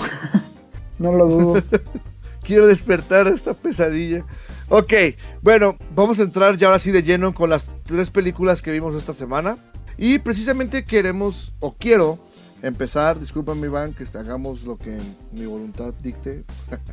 no 0.97 1.11
lo 1.11 1.27
dudo. 1.27 1.63
Quiero 2.45 2.67
despertar 2.67 3.27
esta 3.27 3.53
pesadilla. 3.53 4.25
Ok, 4.69 4.93
bueno, 5.41 5.77
vamos 5.95 6.19
a 6.19 6.23
entrar 6.23 6.57
ya 6.57 6.67
ahora 6.67 6.79
sí 6.79 6.91
de 6.91 7.03
lleno 7.03 7.33
con 7.33 7.49
las 7.49 7.63
tres 7.83 8.09
películas 8.09 8.61
que 8.61 8.71
vimos 8.71 8.95
esta 8.95 9.13
semana. 9.13 9.57
Y 9.97 10.19
precisamente 10.19 10.83
queremos, 10.83 11.53
o 11.59 11.75
quiero, 11.75 12.19
empezar, 12.61 13.19
discúlpame 13.19 13.67
Iván, 13.67 13.93
que 13.93 14.05
hagamos 14.17 14.63
lo 14.63 14.77
que 14.77 14.97
mi 15.31 15.45
voluntad 15.45 15.93
dicte. 16.01 16.43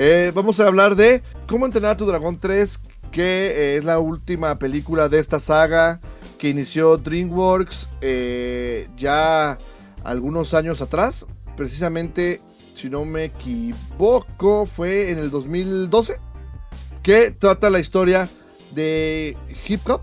Eh, 0.00 0.30
vamos 0.32 0.60
a 0.60 0.66
hablar 0.68 0.94
de 0.94 1.24
Cómo 1.48 1.66
entrenar 1.66 1.90
a 1.90 1.96
tu 1.96 2.06
dragón 2.06 2.38
3, 2.38 2.78
que 3.10 3.48
eh, 3.48 3.76
es 3.78 3.84
la 3.84 3.98
última 3.98 4.56
película 4.56 5.08
de 5.08 5.18
esta 5.18 5.40
saga 5.40 6.00
que 6.38 6.48
inició 6.48 6.96
DreamWorks 6.98 7.88
eh, 8.00 8.88
ya 8.96 9.58
algunos 10.04 10.54
años 10.54 10.80
atrás. 10.80 11.26
Precisamente, 11.56 12.40
si 12.78 12.88
no 12.88 13.04
me 13.04 13.24
equivoco, 13.24 14.64
fue 14.64 15.10
en 15.10 15.18
el 15.18 15.30
2012 15.30 16.20
que 17.02 17.32
trata 17.32 17.70
la 17.70 17.80
historia 17.80 18.28
de 18.72 19.36
hip 19.66 19.80
hop. 19.88 20.02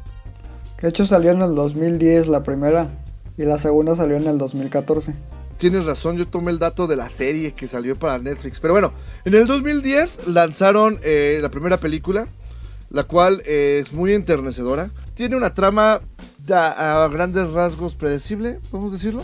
Que 0.78 0.88
de 0.88 0.90
hecho 0.90 1.06
salió 1.06 1.32
en 1.32 1.42
el 1.42 1.56
2010 1.56 2.28
la 2.28 2.44
primera 2.44 2.90
y 3.38 3.44
la 3.44 3.60
segunda 3.60 3.96
salió 3.96 4.18
en 4.18 4.28
el 4.28 4.38
2014. 4.38 5.16
Tienes 5.58 5.86
razón, 5.86 6.18
yo 6.18 6.28
tomé 6.28 6.52
el 6.52 6.60
dato 6.60 6.86
de 6.86 6.98
la 6.98 7.10
serie 7.10 7.54
que 7.54 7.70
salió 7.70 7.98
para 7.98 8.20
Netflix. 8.20 8.60
Pero 8.60 8.74
bueno, 8.74 8.92
en 9.24 9.36
el 9.36 9.48
2010 9.48 10.28
lanzaron 10.28 11.00
eh, 11.02 11.40
la 11.42 11.50
primera 11.50 11.78
película, 11.78 12.28
la 12.90 13.06
cual 13.06 13.42
eh, 13.46 13.80
es 13.82 13.94
muy 13.94 14.14
enternecedora. 14.14 14.92
Tiene 15.14 15.38
una 15.38 15.54
trama 15.54 16.02
a 16.50 17.10
grandes 17.10 17.50
rasgos 17.52 17.96
predecible, 17.96 18.60
vamos 18.70 18.92
a 18.92 18.96
decirlo. 18.98 19.24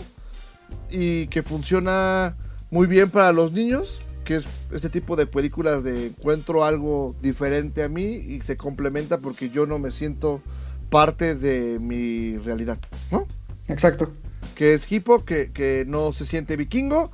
Y 0.90 1.26
que 1.26 1.42
funciona 1.42 2.34
muy 2.72 2.88
bien 2.88 3.08
para 3.08 3.30
los 3.30 3.52
niños, 3.52 4.00
que 4.24 4.34
es 4.34 4.46
este 4.72 4.88
tipo 4.88 5.14
de 5.14 5.26
películas 5.26 5.84
de 5.84 6.06
encuentro 6.06 6.64
algo 6.64 7.14
diferente 7.22 7.84
a 7.84 7.88
mí 7.88 8.02
y 8.02 8.40
se 8.40 8.56
complementa 8.56 9.18
porque 9.18 9.50
yo 9.50 9.66
no 9.66 9.78
me 9.78 9.92
siento 9.92 10.40
parte 10.90 11.36
de 11.36 11.78
mi 11.78 12.36
realidad, 12.38 12.80
¿no? 13.12 13.28
Exacto 13.68 14.12
que 14.54 14.74
es 14.74 14.90
Hippo, 14.90 15.24
que, 15.24 15.84
no 15.86 16.12
se 16.12 16.26
siente 16.26 16.56
vikingo, 16.56 17.10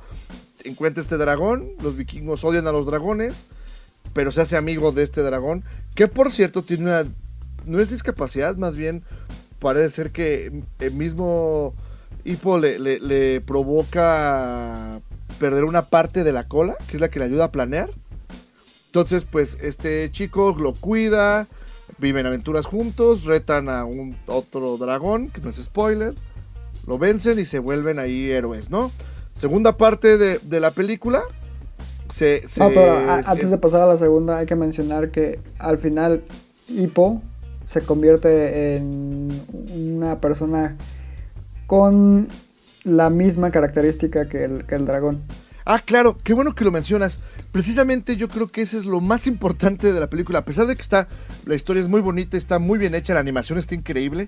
encuentra 0.63 1.01
este 1.01 1.17
dragón, 1.17 1.71
los 1.81 1.95
vikingos 1.95 2.43
odian 2.43 2.67
a 2.67 2.71
los 2.71 2.85
dragones, 2.85 3.43
pero 4.13 4.31
se 4.31 4.41
hace 4.41 4.57
amigo 4.57 4.91
de 4.91 5.03
este 5.03 5.21
dragón, 5.21 5.63
que 5.95 6.07
por 6.07 6.31
cierto 6.31 6.63
tiene 6.63 6.83
una, 6.83 7.05
no 7.65 7.79
es 7.79 7.89
discapacidad, 7.89 8.55
más 8.57 8.75
bien 8.75 9.03
parece 9.59 9.89
ser 9.89 10.11
que 10.11 10.61
el 10.79 10.93
mismo 10.93 11.73
Hippo 12.25 12.57
le, 12.57 12.77
le 12.79 13.41
provoca 13.41 15.01
perder 15.39 15.63
una 15.63 15.83
parte 15.83 16.23
de 16.23 16.33
la 16.33 16.47
cola, 16.47 16.75
que 16.87 16.97
es 16.97 17.01
la 17.01 17.09
que 17.09 17.19
le 17.19 17.25
ayuda 17.25 17.45
a 17.45 17.51
planear. 17.51 17.89
Entonces, 18.87 19.25
pues 19.29 19.57
este 19.61 20.11
chico 20.11 20.55
lo 20.59 20.73
cuida, 20.73 21.47
viven 21.97 22.25
aventuras 22.25 22.65
juntos, 22.65 23.23
retan 23.23 23.69
a 23.69 23.85
un 23.85 24.17
otro 24.27 24.77
dragón, 24.77 25.29
que 25.29 25.41
no 25.41 25.49
es 25.49 25.57
spoiler 25.57 26.15
lo 26.89 26.97
vencen 26.97 27.37
y 27.37 27.45
se 27.45 27.59
vuelven 27.59 27.99
ahí 27.99 28.31
héroes, 28.31 28.71
¿no? 28.71 28.91
Segunda 29.35 29.77
parte 29.77 30.17
de, 30.17 30.59
la 30.59 30.71
película. 30.71 31.21
Se, 32.09 32.43
antes 33.25 33.51
de 33.51 33.57
pasar 33.59 33.81
a 33.81 33.85
la 33.85 33.97
segunda 33.97 34.39
hay 34.39 34.47
que 34.47 34.55
mencionar 34.55 35.11
que 35.11 35.39
al 35.59 35.77
final 35.77 36.23
Hippo 36.67 37.21
se 37.65 37.81
convierte 37.81 38.75
en 38.75 39.29
una 39.77 40.19
persona 40.19 40.75
con 41.67 42.27
la 42.89 43.09
misma 43.09 43.51
característica 43.51 44.27
que 44.27 44.45
el, 44.45 44.65
que 44.65 44.75
el 44.75 44.85
dragón. 44.85 45.23
Ah, 45.65 45.79
claro, 45.79 46.17
qué 46.23 46.33
bueno 46.33 46.55
que 46.55 46.65
lo 46.65 46.71
mencionas. 46.71 47.19
Precisamente 47.51 48.15
yo 48.15 48.27
creo 48.27 48.47
que 48.51 48.63
ese 48.63 48.77
es 48.77 48.85
lo 48.85 49.01
más 49.01 49.27
importante 49.27 49.93
de 49.93 49.99
la 49.99 50.09
película. 50.09 50.39
A 50.39 50.45
pesar 50.45 50.65
de 50.67 50.75
que 50.75 50.81
está, 50.81 51.07
la 51.45 51.55
historia 51.55 51.81
es 51.81 51.89
muy 51.89 52.01
bonita, 52.01 52.37
está 52.37 52.59
muy 52.59 52.79
bien 52.79 52.95
hecha, 52.95 53.13
la 53.13 53.19
animación 53.19 53.59
está 53.59 53.75
increíble. 53.75 54.27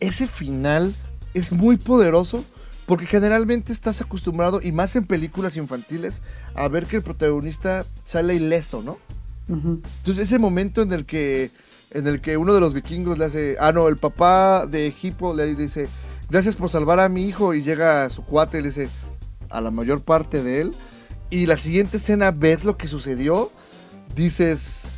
Ese 0.00 0.26
final 0.26 0.94
es 1.32 1.52
muy 1.52 1.76
poderoso 1.76 2.44
porque 2.86 3.06
generalmente 3.06 3.72
estás 3.72 4.00
acostumbrado, 4.00 4.60
y 4.62 4.72
más 4.72 4.94
en 4.94 5.06
películas 5.06 5.56
infantiles, 5.56 6.22
a 6.54 6.68
ver 6.68 6.86
que 6.86 6.96
el 6.96 7.02
protagonista 7.02 7.86
sale 8.04 8.34
ileso, 8.34 8.82
¿no? 8.82 8.98
Entonces 9.48 10.18
ese 10.18 10.38
momento 10.38 10.82
en 10.82 10.92
el 10.92 11.04
que 11.04 11.50
en 11.90 12.06
el 12.08 12.20
que 12.20 12.36
uno 12.36 12.52
de 12.52 12.60
los 12.60 12.74
vikingos 12.74 13.18
le 13.18 13.26
hace, 13.26 13.56
ah 13.60 13.72
no, 13.72 13.88
el 13.88 13.96
papá 13.96 14.66
de 14.66 14.92
Hippo 15.00 15.34
le 15.34 15.54
dice, 15.54 15.86
gracias 16.30 16.56
por 16.56 16.70
salvar 16.70 17.00
a 17.00 17.08
mi 17.08 17.26
hijo 17.26 17.54
y 17.54 17.62
llega 17.62 18.04
a 18.04 18.10
su 18.10 18.24
cuate 18.24 18.58
y 18.58 18.62
le 18.62 18.68
dice 18.68 18.88
a 19.50 19.60
la 19.60 19.70
mayor 19.70 20.02
parte 20.02 20.42
de 20.42 20.60
él 20.60 20.72
y 21.30 21.46
la 21.46 21.58
siguiente 21.58 21.96
escena 21.96 22.30
ves 22.30 22.64
lo 22.64 22.76
que 22.76 22.86
sucedió, 22.86 23.50
dices, 24.14 24.92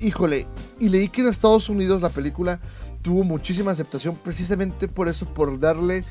híjole, 0.00 0.46
y 0.78 0.88
leí 0.88 1.08
que 1.08 1.22
en 1.22 1.28
Estados 1.28 1.68
Unidos 1.68 2.02
la 2.02 2.10
película 2.10 2.60
tuvo 3.02 3.24
muchísima 3.24 3.70
aceptación 3.70 4.16
precisamente 4.16 4.88
por 4.88 5.08
eso, 5.08 5.26
por 5.26 5.58
darle 5.58 6.04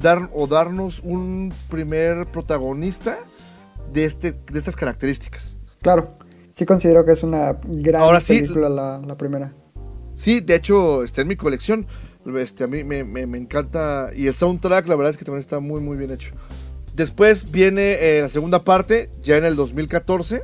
dar 0.00 0.28
o 0.34 0.46
darnos 0.46 1.00
un 1.00 1.52
primer 1.68 2.26
protagonista 2.26 3.18
de 3.92 4.04
este 4.04 4.32
de 4.32 4.58
estas 4.58 4.76
características. 4.76 5.58
Claro, 5.80 6.14
sí 6.52 6.66
considero 6.66 7.04
que 7.04 7.12
es 7.12 7.22
una 7.22 7.58
gran 7.64 8.20
película 8.20 8.68
la, 8.68 9.16
primera. 9.16 9.54
Sí, 10.14 10.40
de 10.40 10.56
hecho 10.56 11.04
está 11.04 11.22
en 11.22 11.28
mi 11.28 11.36
colección. 11.36 11.86
Este, 12.36 12.64
a 12.64 12.66
mí 12.66 12.84
me, 12.84 13.00
encanta 13.38 14.10
y 14.14 14.26
el 14.26 14.34
soundtrack 14.34 14.86
la 14.86 14.96
verdad 14.96 15.12
es 15.12 15.16
que 15.16 15.24
también 15.24 15.40
está 15.40 15.60
muy 15.60 15.80
muy 15.80 15.96
bien 15.96 16.10
hecho. 16.10 16.32
Después 16.94 17.50
viene 17.50 17.94
eh, 18.00 18.20
la 18.20 18.28
segunda 18.28 18.62
parte, 18.64 19.10
ya 19.22 19.36
en 19.36 19.44
el 19.44 19.56
2014 19.56 20.42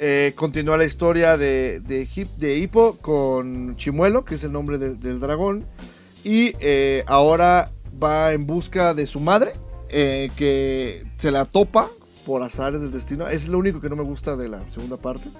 eh, 0.00 0.32
continúa 0.36 0.76
la 0.76 0.84
historia 0.84 1.36
de, 1.36 1.80
de, 1.80 2.08
de 2.36 2.58
Hippo 2.58 2.98
con 3.00 3.76
Chimuelo, 3.76 4.24
que 4.24 4.36
es 4.36 4.44
el 4.44 4.52
nombre 4.52 4.78
del 4.78 5.18
dragón. 5.18 5.66
Y 6.22 6.52
eh, 6.60 7.02
ahora 7.06 7.72
va 8.00 8.32
en 8.32 8.46
busca 8.46 8.94
de 8.94 9.08
su 9.08 9.18
madre, 9.18 9.52
eh, 9.88 10.30
que 10.36 11.04
se 11.16 11.32
la 11.32 11.46
topa 11.46 11.88
por 12.24 12.44
azares 12.44 12.80
del 12.80 12.92
destino. 12.92 13.26
Es 13.26 13.48
lo 13.48 13.58
único 13.58 13.80
que 13.80 13.88
no 13.88 13.96
me 13.96 14.04
gusta 14.04 14.36
de 14.36 14.48
la 14.48 14.62
segunda 14.70 14.96
parte. 14.96 15.30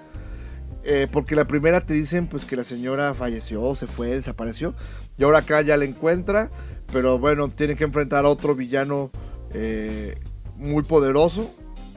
porque 1.13 1.37
la 1.37 1.47
primera 1.47 1.83
te 1.83 1.93
dicen 1.93 2.29
pues 2.29 2.47
que 2.47 2.57
la 2.57 2.65
señora 2.65 3.13
falleció, 3.13 3.77
se 3.77 3.87
fue, 3.87 4.09
desapareció. 4.09 4.75
Y 5.19 5.25
ahora 5.25 5.39
acá 5.39 5.61
ya 5.63 5.77
la 5.77 5.85
encuentra. 5.85 6.51
Pero 6.93 7.19
bueno, 7.19 7.49
tiene 7.49 7.77
que 7.77 7.85
enfrentar 7.85 8.25
a 8.25 8.29
otro 8.29 8.55
villano 8.55 9.11
muy 10.57 10.83
poderoso. 10.85 11.51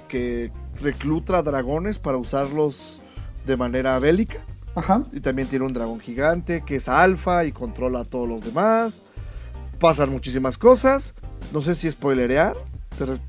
Que 0.07 0.51
recluta 0.81 1.41
dragones 1.41 1.99
para 1.99 2.17
usarlos 2.17 2.99
de 3.45 3.55
manera 3.57 3.97
bélica. 3.99 4.39
Ajá. 4.75 5.03
Y 5.11 5.19
también 5.19 5.47
tiene 5.47 5.65
un 5.65 5.73
dragón 5.73 5.99
gigante 5.99 6.63
que 6.65 6.77
es 6.77 6.87
alfa 6.87 7.45
y 7.45 7.51
controla 7.51 8.01
a 8.01 8.05
todos 8.05 8.27
los 8.27 8.43
demás. 8.43 9.01
Pasan 9.79 10.09
muchísimas 10.09 10.57
cosas. 10.57 11.13
No 11.53 11.61
sé 11.61 11.75
si 11.75 11.91
spoilerear. 11.91 12.55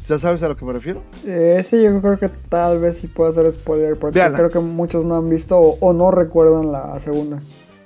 ¿Ya 0.07 0.19
sabes 0.19 0.43
a 0.43 0.49
lo 0.49 0.57
que 0.57 0.65
me 0.65 0.73
refiero? 0.73 1.03
Eh, 1.25 1.63
sí, 1.65 1.83
yo 1.83 2.01
creo 2.03 2.19
que 2.19 2.29
tal 2.29 2.79
vez 2.79 2.99
sí 2.99 3.07
puedo 3.07 3.31
hacer 3.31 3.51
spoiler 3.55 3.99
porque 3.99 4.21
creo 4.21 4.51
que 4.51 4.59
muchos 4.59 5.05
no 5.05 5.17
han 5.17 5.31
visto 5.31 5.59
o, 5.59 5.93
no 5.95 6.11
recuerdan 6.11 6.71
la 6.73 6.99
segunda. 7.01 7.41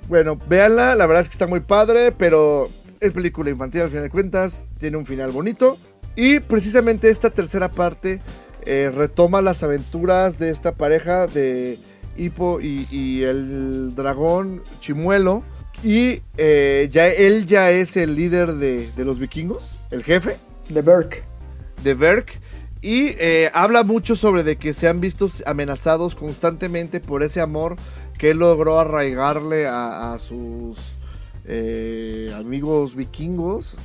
Bueno, 0.07 0.39
véanla, 0.47 0.95
la 0.95 1.05
verdad 1.05 1.23
es 1.23 1.27
que 1.27 1.33
está 1.33 1.47
muy 1.47 1.59
padre, 1.59 2.13
pero 2.13 2.69
es 3.01 3.11
película 3.11 3.49
infantil 3.49 3.81
al 3.81 3.89
final 3.89 4.03
de 4.03 4.09
cuentas, 4.09 4.63
tiene 4.79 4.95
un 4.97 5.05
final 5.05 5.31
bonito. 5.31 5.77
Y 6.15 6.39
precisamente 6.39 7.09
esta 7.09 7.29
tercera 7.29 7.69
parte 7.69 8.21
eh, 8.65 8.89
retoma 8.93 9.41
las 9.41 9.63
aventuras 9.63 10.39
de 10.39 10.49
esta 10.49 10.73
pareja 10.75 11.27
de 11.27 11.77
Hippo 12.15 12.59
y, 12.61 13.21
el 13.23 13.93
dragón 13.95 14.63
Chimuelo. 14.79 15.43
Y 15.83 16.21
eh, 16.37 16.89
ya 16.91 17.07
él 17.07 17.45
ya 17.45 17.69
es 17.71 17.97
el 17.97 18.15
líder 18.15 18.53
de, 18.53 18.89
los 18.97 19.19
vikingos, 19.19 19.75
el 19.91 20.03
jefe. 20.03 20.37
De 20.69 20.81
Berk. 20.81 21.23
De 21.83 21.93
Berk. 21.93 22.39
Y 22.81 23.09
eh, 23.19 23.51
habla 23.53 23.83
mucho 23.83 24.15
sobre 24.15 24.43
de 24.43 24.55
que 24.55 24.73
se 24.73 24.87
han 24.87 25.01
visto 25.01 25.29
amenazados 25.45 26.15
constantemente 26.15 26.99
por 26.99 27.23
ese 27.23 27.41
amor 27.41 27.75
que 28.17 28.33
logró 28.33 28.79
arraigarle 28.79 29.67
a, 29.67 30.17
sus 30.19 30.77
amigos 32.35 32.95
vikingos 32.95 33.75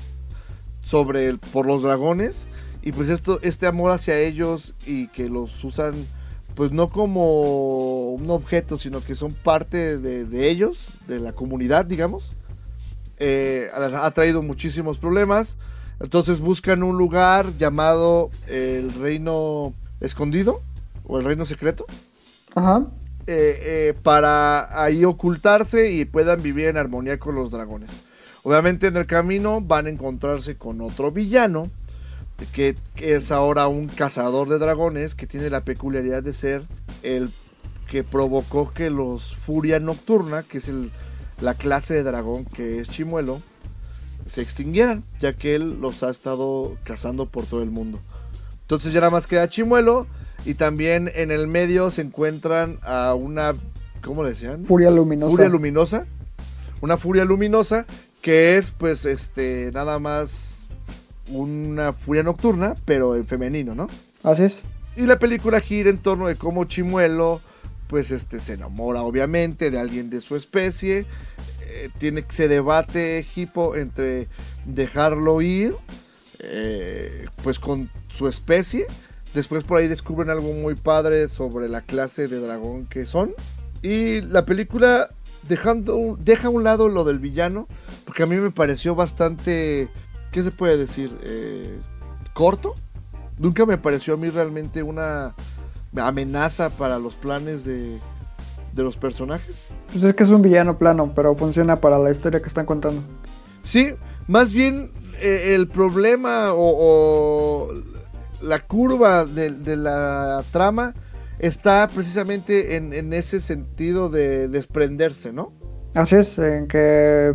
sobre 0.83 1.37
por 1.53 1.67
los 1.67 1.83
dragones 1.83 2.47
y 2.83 2.93
pues 2.93 3.09
esto, 3.09 3.39
este 3.43 3.67
amor 3.67 3.93
hacia 3.93 4.19
ellos 4.19 4.75
y 4.87 5.07
que 5.09 5.29
los 5.29 5.63
usan 5.63 5.95
pues 6.55 6.73
no 6.73 6.91
como 6.91 8.13
un 8.13 8.31
objeto, 8.31 8.79
sino 8.79 9.03
que 9.03 9.15
son 9.15 9.33
parte 9.33 9.99
de, 9.99 10.51
ellos, 10.51 10.89
de 11.09 11.19
la 11.19 11.33
comunidad, 11.33 11.87
digamos, 11.87 12.33
eh, 13.19 13.71
ha 13.73 14.11
traído 14.11 14.43
muchísimos 14.43 14.99
problemas. 14.99 15.57
Entonces 16.01 16.41
buscan 16.41 16.83
un 16.83 16.99
lugar 16.99 17.57
llamado 17.57 18.31
el 18.49 18.93
Reino 18.93 19.73
Escondido 20.01 20.61
o 21.05 21.19
el 21.19 21.25
Reino 21.25 21.47
Secreto. 21.47 21.87
Ajá. 22.55 22.87
Eh, 23.29 23.61
eh, 23.63 23.95
para 24.03 24.83
ahí 24.83 25.05
ocultarse 25.05 25.93
y 25.93 26.05
puedan 26.05 26.43
vivir 26.43 26.67
en 26.67 26.77
armonía 26.77 27.19
con 27.19 27.37
los 27.37 27.53
dragones. 27.53 27.91
Obviamente 28.43 28.89
en 28.89 28.97
el 28.97 29.07
camino 29.07 29.61
van 29.61 29.87
a 29.87 29.91
encontrarse 29.91 30.57
con 30.57 30.81
otro 30.81 31.13
villano 31.13 31.71
que, 32.47 32.75
es 32.97 33.31
ahora 33.31 33.69
un 33.69 33.87
cazador 33.87 34.49
de 34.49 34.59
dragones 34.59 35.15
que 35.15 35.29
tiene 35.29 35.51
la 35.51 35.65
peculiaridad 35.65 36.25
de 36.25 36.33
ser 36.33 36.63
el 37.05 37.31
que 37.89 38.03
provocó 38.03 38.73
que 38.73 38.91
los 38.91 39.37
Furia 39.37 39.79
Nocturna, 39.79 40.43
que 40.43 40.59
es 40.59 40.71
la 41.41 41.55
clase 41.55 41.95
de 41.95 42.03
dragón 42.03 42.45
que 42.45 42.81
es 42.81 42.89
Chimuelo, 42.89 43.41
se 44.31 44.41
extinguieran, 44.41 45.05
ya 45.21 45.35
que 45.35 45.55
él 45.55 45.81
los 45.81 46.03
ha 46.03 46.11
estado 46.11 46.77
cazando 46.85 47.27
por 47.27 47.47
todo 47.47 47.63
el 47.63 47.71
mundo. 47.71 48.01
Entonces 48.63 48.93
ya 48.93 49.01
nada 49.01 49.11
más 49.11 49.27
queda 49.27 49.49
Chimuelo 49.49 50.07
y 50.45 50.55
también 50.55 51.11
en 51.15 51.31
el 51.31 51.47
medio 51.47 51.91
se 51.91 52.03
encuentran 52.03 52.79
a 52.83 53.15
una, 53.15 53.55
¿cómo 54.03 54.23
le 54.23 54.31
decían? 54.31 54.65
Furia 54.65 54.91
luminosa. 54.91 55.31
Furia 55.31 55.49
luminosa. 55.49 56.07
Una 56.81 56.97
furia 56.97 57.25
luminosa 57.25 57.87
que 58.23 58.57
es 58.57 58.71
pues 58.71 59.05
este 59.05 59.71
nada 59.73 59.99
más 59.99 60.61
una 61.29 61.93
furia 61.93 62.23
nocturna, 62.23 62.75
pero 62.85 63.15
en 63.17 63.27
femenino, 63.27 63.75
¿no? 63.75 63.89
Así 64.23 64.45
es. 64.45 64.63
Y 64.97 65.03
la 65.03 65.19
película 65.19 65.61
gira 65.61 65.91
en 65.91 65.99
torno 65.99 66.27
de 66.27 66.37
cómo 66.37 66.65
Chimuelo 66.65 67.41
pues 67.89 68.11
este 68.11 68.41
se 68.41 68.55
enamora 68.55 69.03
obviamente 69.03 69.71
de 69.71 69.79
alguien 69.79 70.11
de 70.11 70.21
su 70.21 70.35
especie. 70.37 71.07
Eh, 71.67 71.91
tiene 71.99 72.25
se 72.29 72.49
debate 72.49 73.25
Hippo 73.35 73.77
entre 73.77 74.29
dejarlo 74.65 75.43
ir 75.43 75.75
eh, 76.41 77.27
pues 77.43 77.59
con 77.59 77.91
su 78.09 78.29
especie. 78.29 78.87
Después 79.35 79.65
por 79.65 79.79
ahí 79.79 79.89
descubren 79.89 80.31
algo 80.31 80.53
muy 80.53 80.75
padre 80.75 81.29
sobre 81.29 81.69
la 81.69 81.81
clase 81.81 82.29
de 82.29 82.39
dragón 82.41 82.87
que 82.87 83.07
son. 83.07 83.35
Y 83.83 84.21
la 84.21 84.45
película 84.45 85.09
dejando, 85.49 86.17
deja 86.21 86.49
a 86.49 86.51
un 86.51 86.65
lado 86.65 86.89
lo 86.89 87.05
del 87.05 87.19
villano, 87.19 87.67
porque 88.05 88.23
a 88.23 88.27
mí 88.27 88.37
me 88.37 88.51
pareció 88.51 88.95
bastante, 88.95 89.89
¿qué 90.31 90.43
se 90.43 90.51
puede 90.51 90.77
decir? 90.77 91.11
Eh, 91.25 91.79
corto. 92.35 92.75
Nunca 93.39 93.67
me 93.67 93.79
pareció 93.79 94.15
a 94.15 94.17
mí 94.17 94.29
realmente 94.29 94.83
una 94.83 95.35
amenaza 95.97 96.71
para 96.71 96.99
los 96.99 97.15
planes 97.15 97.65
de, 97.65 97.99
de 98.73 98.83
los 98.83 98.97
personajes. 98.97 99.67
Pues 99.91 100.05
es 100.05 100.15
que 100.15 100.23
es 100.23 100.31
un 100.31 100.43
villano 100.43 100.79
plano, 100.79 101.13
pero 101.15 101.35
funciona 101.35 101.77
para 101.77 101.99
la 101.99 102.11
historia 102.11 102.41
que 102.41 102.49
están 102.49 102.67
contando. 102.67 103.03
Sí, 103.63 103.95
más 104.29 104.53
bien 104.53 104.93
eh, 105.21 105.55
el 105.55 105.69
problema 105.69 106.53
o, 106.53 106.75
o 106.79 107.69
la 108.43 108.61
curva 108.61 109.25
de, 109.25 109.51
de, 109.51 109.77
la 109.77 110.43
trama 110.51 110.95
está 111.39 111.89
precisamente 111.89 112.77
en, 112.77 112.93
en, 112.93 113.13
ese 113.13 113.41
sentido 113.41 114.09
de 114.09 114.49
desprenderse, 114.49 115.33
¿no? 115.33 115.53
Así 115.95 116.17
es, 116.17 116.39
en 116.39 116.69
que 116.69 117.33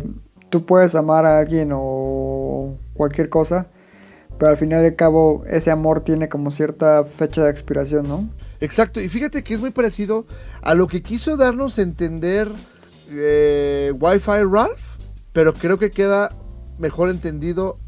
tú 0.50 0.64
puedes 0.66 0.94
amar 0.94 1.24
a 1.24 1.38
alguien 1.38 1.70
o 1.72 2.78
cualquier 2.94 3.28
cosa, 3.28 3.68
pero 4.38 4.50
al 4.50 4.56
final 4.56 4.84
y 4.84 4.88
al 4.88 4.96
cabo 4.96 5.42
ese 5.46 5.70
amor 5.70 6.00
tiene 6.00 6.28
como 6.28 6.50
cierta 6.50 7.04
fecha 7.04 7.44
de 7.44 7.50
expiración, 7.50 8.08
¿no? 8.08 8.28
Exacto, 8.60 9.00
y 9.00 9.08
fíjate 9.08 9.44
que 9.44 9.54
es 9.54 9.60
muy 9.60 9.70
parecido 9.70 10.26
a 10.62 10.74
lo 10.74 10.88
que 10.88 11.02
quiso 11.02 11.36
darnos 11.36 11.78
a 11.78 11.82
entender 11.82 12.50
eh, 13.10 13.92
Wi-Fi 13.98 14.42
Ralph, 14.50 14.80
pero 15.32 15.54
creo 15.54 15.78
que 15.78 15.90
queda 15.90 16.32
mejor 16.78 17.10
entendido 17.10 17.78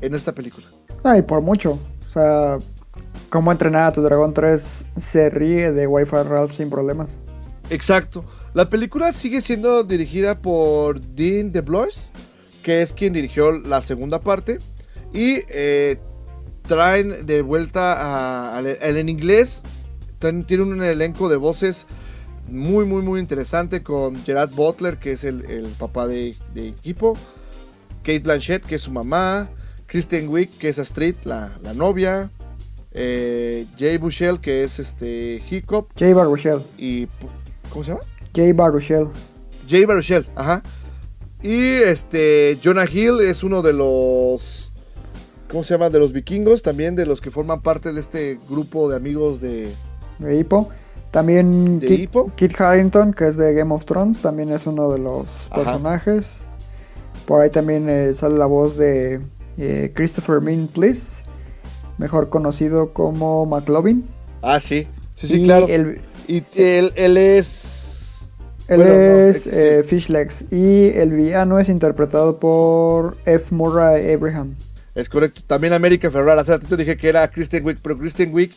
en 0.00 0.14
esta 0.14 0.32
película. 0.32 0.66
Ah, 1.04 1.16
y 1.16 1.22
por 1.22 1.40
mucho. 1.40 1.78
O 2.08 2.10
sea, 2.10 2.58
cómo 3.28 3.52
entrenar 3.52 3.84
a 3.84 3.92
tu 3.92 4.02
dragón 4.02 4.32
3 4.32 4.86
se 4.96 5.30
ríe 5.30 5.72
de 5.72 5.86
Wi-Fi 5.86 6.22
Ralph 6.24 6.52
sin 6.52 6.70
problemas. 6.70 7.18
Exacto. 7.70 8.24
La 8.54 8.70
película 8.70 9.12
sigue 9.12 9.42
siendo 9.42 9.84
dirigida 9.84 10.40
por 10.40 11.00
Dean 11.00 11.52
DeBlois, 11.52 12.10
que 12.62 12.80
es 12.80 12.92
quien 12.92 13.12
dirigió 13.12 13.52
la 13.52 13.82
segunda 13.82 14.20
parte. 14.20 14.58
Y 15.12 15.40
eh, 15.50 15.98
traen 16.66 17.26
de 17.26 17.42
vuelta 17.42 18.56
a, 18.56 18.60
en 18.60 19.08
inglés 19.08 19.62
tiene 20.18 20.62
un 20.62 20.82
elenco 20.82 21.28
de 21.28 21.36
voces 21.36 21.86
muy, 22.48 22.84
muy, 22.84 23.02
muy 23.02 23.20
interesante 23.20 23.82
con 23.82 24.16
Gerard 24.24 24.50
Butler, 24.50 24.98
que 24.98 25.12
es 25.12 25.24
el, 25.24 25.44
el 25.44 25.66
papá 25.78 26.06
de, 26.06 26.36
de, 26.54 26.68
equipo, 26.68 27.14
Kate 28.02 28.20
Blanchett, 28.20 28.64
que 28.64 28.76
es 28.76 28.82
su 28.82 28.90
mamá, 28.90 29.48
Kristen 29.88 30.28
Wiig, 30.28 30.50
que 30.58 30.68
es 30.68 30.78
Astrid, 30.78 31.16
la, 31.24 31.58
la 31.62 31.74
novia, 31.74 32.30
eh, 32.92 33.66
Jay 33.78 33.96
Bushell, 33.96 34.38
que 34.38 34.62
es 34.62 34.78
este 34.78 35.42
Hiccup. 35.50 35.88
Jay 35.98 36.12
Baruchel. 36.12 36.60
Y, 36.76 37.08
¿Cómo 37.70 37.82
se 37.82 37.92
llama? 37.92 38.02
Jay 38.34 38.52
Baruchel. 38.52 39.08
Jay 39.68 39.84
Baruchel, 39.86 40.26
ajá. 40.36 40.62
Y 41.42 41.76
este 41.76 42.58
Jonah 42.62 42.86
Hill 42.86 43.20
es 43.20 43.42
uno 43.42 43.62
de 43.62 43.72
los 43.72 44.72
¿cómo 45.50 45.64
se 45.64 45.74
llama? 45.74 45.88
De 45.88 45.98
los 45.98 46.12
vikingos, 46.12 46.62
también 46.62 46.94
de 46.94 47.06
los 47.06 47.20
que 47.20 47.30
forman 47.30 47.62
parte 47.62 47.92
de 47.92 48.00
este 48.00 48.38
grupo 48.48 48.90
de 48.90 48.96
amigos 48.96 49.40
de, 49.40 49.72
de 50.18 50.36
Hippo. 50.36 50.68
También 51.10 51.80
¿De 51.80 51.86
Kit, 51.86 52.00
Hippo? 52.00 52.30
Kit 52.36 52.60
Harington, 52.60 53.14
que 53.14 53.28
es 53.28 53.38
de 53.38 53.54
Game 53.54 53.72
of 53.72 53.86
Thrones, 53.86 54.20
también 54.20 54.50
es 54.50 54.66
uno 54.66 54.90
de 54.90 54.98
los 54.98 55.26
Ajá. 55.50 55.62
personajes. 55.62 56.40
Por 57.24 57.40
ahí 57.40 57.50
también 57.50 57.88
eh, 57.88 58.12
sale 58.14 58.36
la 58.36 58.46
voz 58.46 58.76
de 58.76 59.20
eh, 59.58 59.92
Christopher 59.94 60.40
Min 60.40 60.68
Please, 60.68 61.22
mejor 61.98 62.28
conocido 62.30 62.92
como 62.92 63.44
McLovin. 63.46 64.04
Ah, 64.42 64.60
sí. 64.60 64.86
Sí, 65.14 65.26
sí, 65.26 65.40
y 65.40 65.44
claro. 65.44 65.66
El, 65.68 66.00
y 66.28 66.44
él, 66.54 66.92
él 66.94 67.16
es. 67.16 68.30
él 68.68 68.76
bueno, 68.78 68.94
no, 68.94 69.18
es 69.18 69.42
sí. 69.42 69.50
eh, 69.52 69.82
Fishlegs 69.84 70.44
y 70.52 70.90
el 70.96 71.12
villano 71.12 71.58
es 71.58 71.68
interpretado 71.68 72.38
por 72.38 73.16
F. 73.26 73.54
Murray 73.54 74.12
Abraham. 74.12 74.54
Es 74.94 75.08
correcto. 75.08 75.42
También 75.46 75.72
América 75.72 76.10
Ferrara. 76.10 76.42
Hace 76.42 76.52
ratito 76.52 76.76
dije 76.76 76.96
que 76.96 77.08
era 77.08 77.28
Kristen 77.30 77.64
Wiig, 77.64 77.78
pero 77.82 77.98
Kristen 77.98 78.32
Wiig 78.32 78.52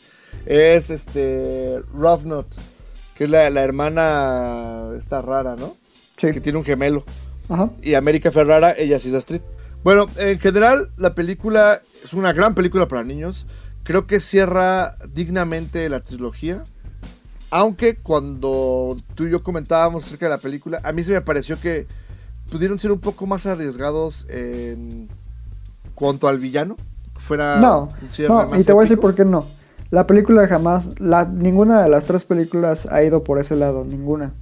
es 0.46 0.90
este. 0.90 1.80
Roughnet, 1.94 2.48
que 3.16 3.24
es 3.24 3.30
la, 3.30 3.50
la 3.50 3.62
hermana. 3.62 4.92
Esta 4.98 5.22
rara, 5.22 5.56
¿no? 5.56 5.78
Sí. 6.18 6.32
Que 6.32 6.42
tiene 6.42 6.60
un 6.60 6.66
gemelo. 6.66 7.04
Ajá. 7.50 7.72
Y 7.82 7.96
América 7.96 8.32
Ferrara, 8.32 8.76
ella 8.78 9.00
sí 9.00 9.10
es 9.10 9.16
Astrid. 9.16 9.42
Bueno, 9.84 10.06
en 10.18 10.40
general, 10.40 10.92
la 10.98 11.16
película 11.16 11.82
es 12.04 12.14
una 12.14 12.34
gran 12.34 12.54
película 12.54 12.88
para 12.88 13.04
niños. 13.04 13.48
Creo 13.84 14.06
que 14.06 14.20
cierra 14.20 14.96
dignamente 15.14 15.90
la 15.90 16.02
trilogía. 16.02 16.64
Aunque 17.50 17.98
cuando 17.98 18.98
tú 19.16 19.26
y 19.26 19.32
yo 19.32 19.44
comentábamos 19.44 20.06
acerca 20.06 20.28
de 20.28 20.30
la 20.30 20.38
película, 20.38 20.80
a 20.84 20.92
mí 20.92 21.04
se 21.04 21.12
me 21.12 21.22
pareció 21.22 21.60
que 21.60 21.88
pudieron 22.50 22.80
ser 22.80 22.92
un 22.92 23.00
poco 23.00 23.26
más 23.26 23.46
arriesgados 23.46 24.26
en 24.30 25.10
cuanto 25.96 26.28
al 26.28 26.38
villano. 26.38 26.78
Fuera 27.18 27.58
No, 27.60 27.90
no, 28.28 28.48
más 28.48 28.60
y 28.60 28.64
te 28.64 28.74
voy 28.74 28.84
a 28.84 28.86
decir 28.86 29.00
por 29.00 29.16
qué 29.16 29.26
no. 29.26 29.46
La 29.90 30.08
película 30.08 30.48
jamás, 30.48 31.00
la, 31.02 31.26
ninguna 31.26 31.84
de 31.84 31.90
las 31.90 32.06
tres 32.06 32.24
películas 32.24 32.86
ha 32.86 33.04
ido 33.04 33.24
por 33.24 33.40
ese 33.40 33.56
lado, 33.58 33.84
ninguna. 33.84 34.34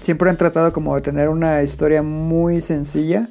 Siempre 0.00 0.28
han 0.28 0.36
tratado 0.36 0.72
como 0.72 0.96
de 0.96 1.02
tener 1.02 1.28
una 1.28 1.62
historia 1.62 2.02
muy 2.02 2.60
sencilla. 2.60 3.28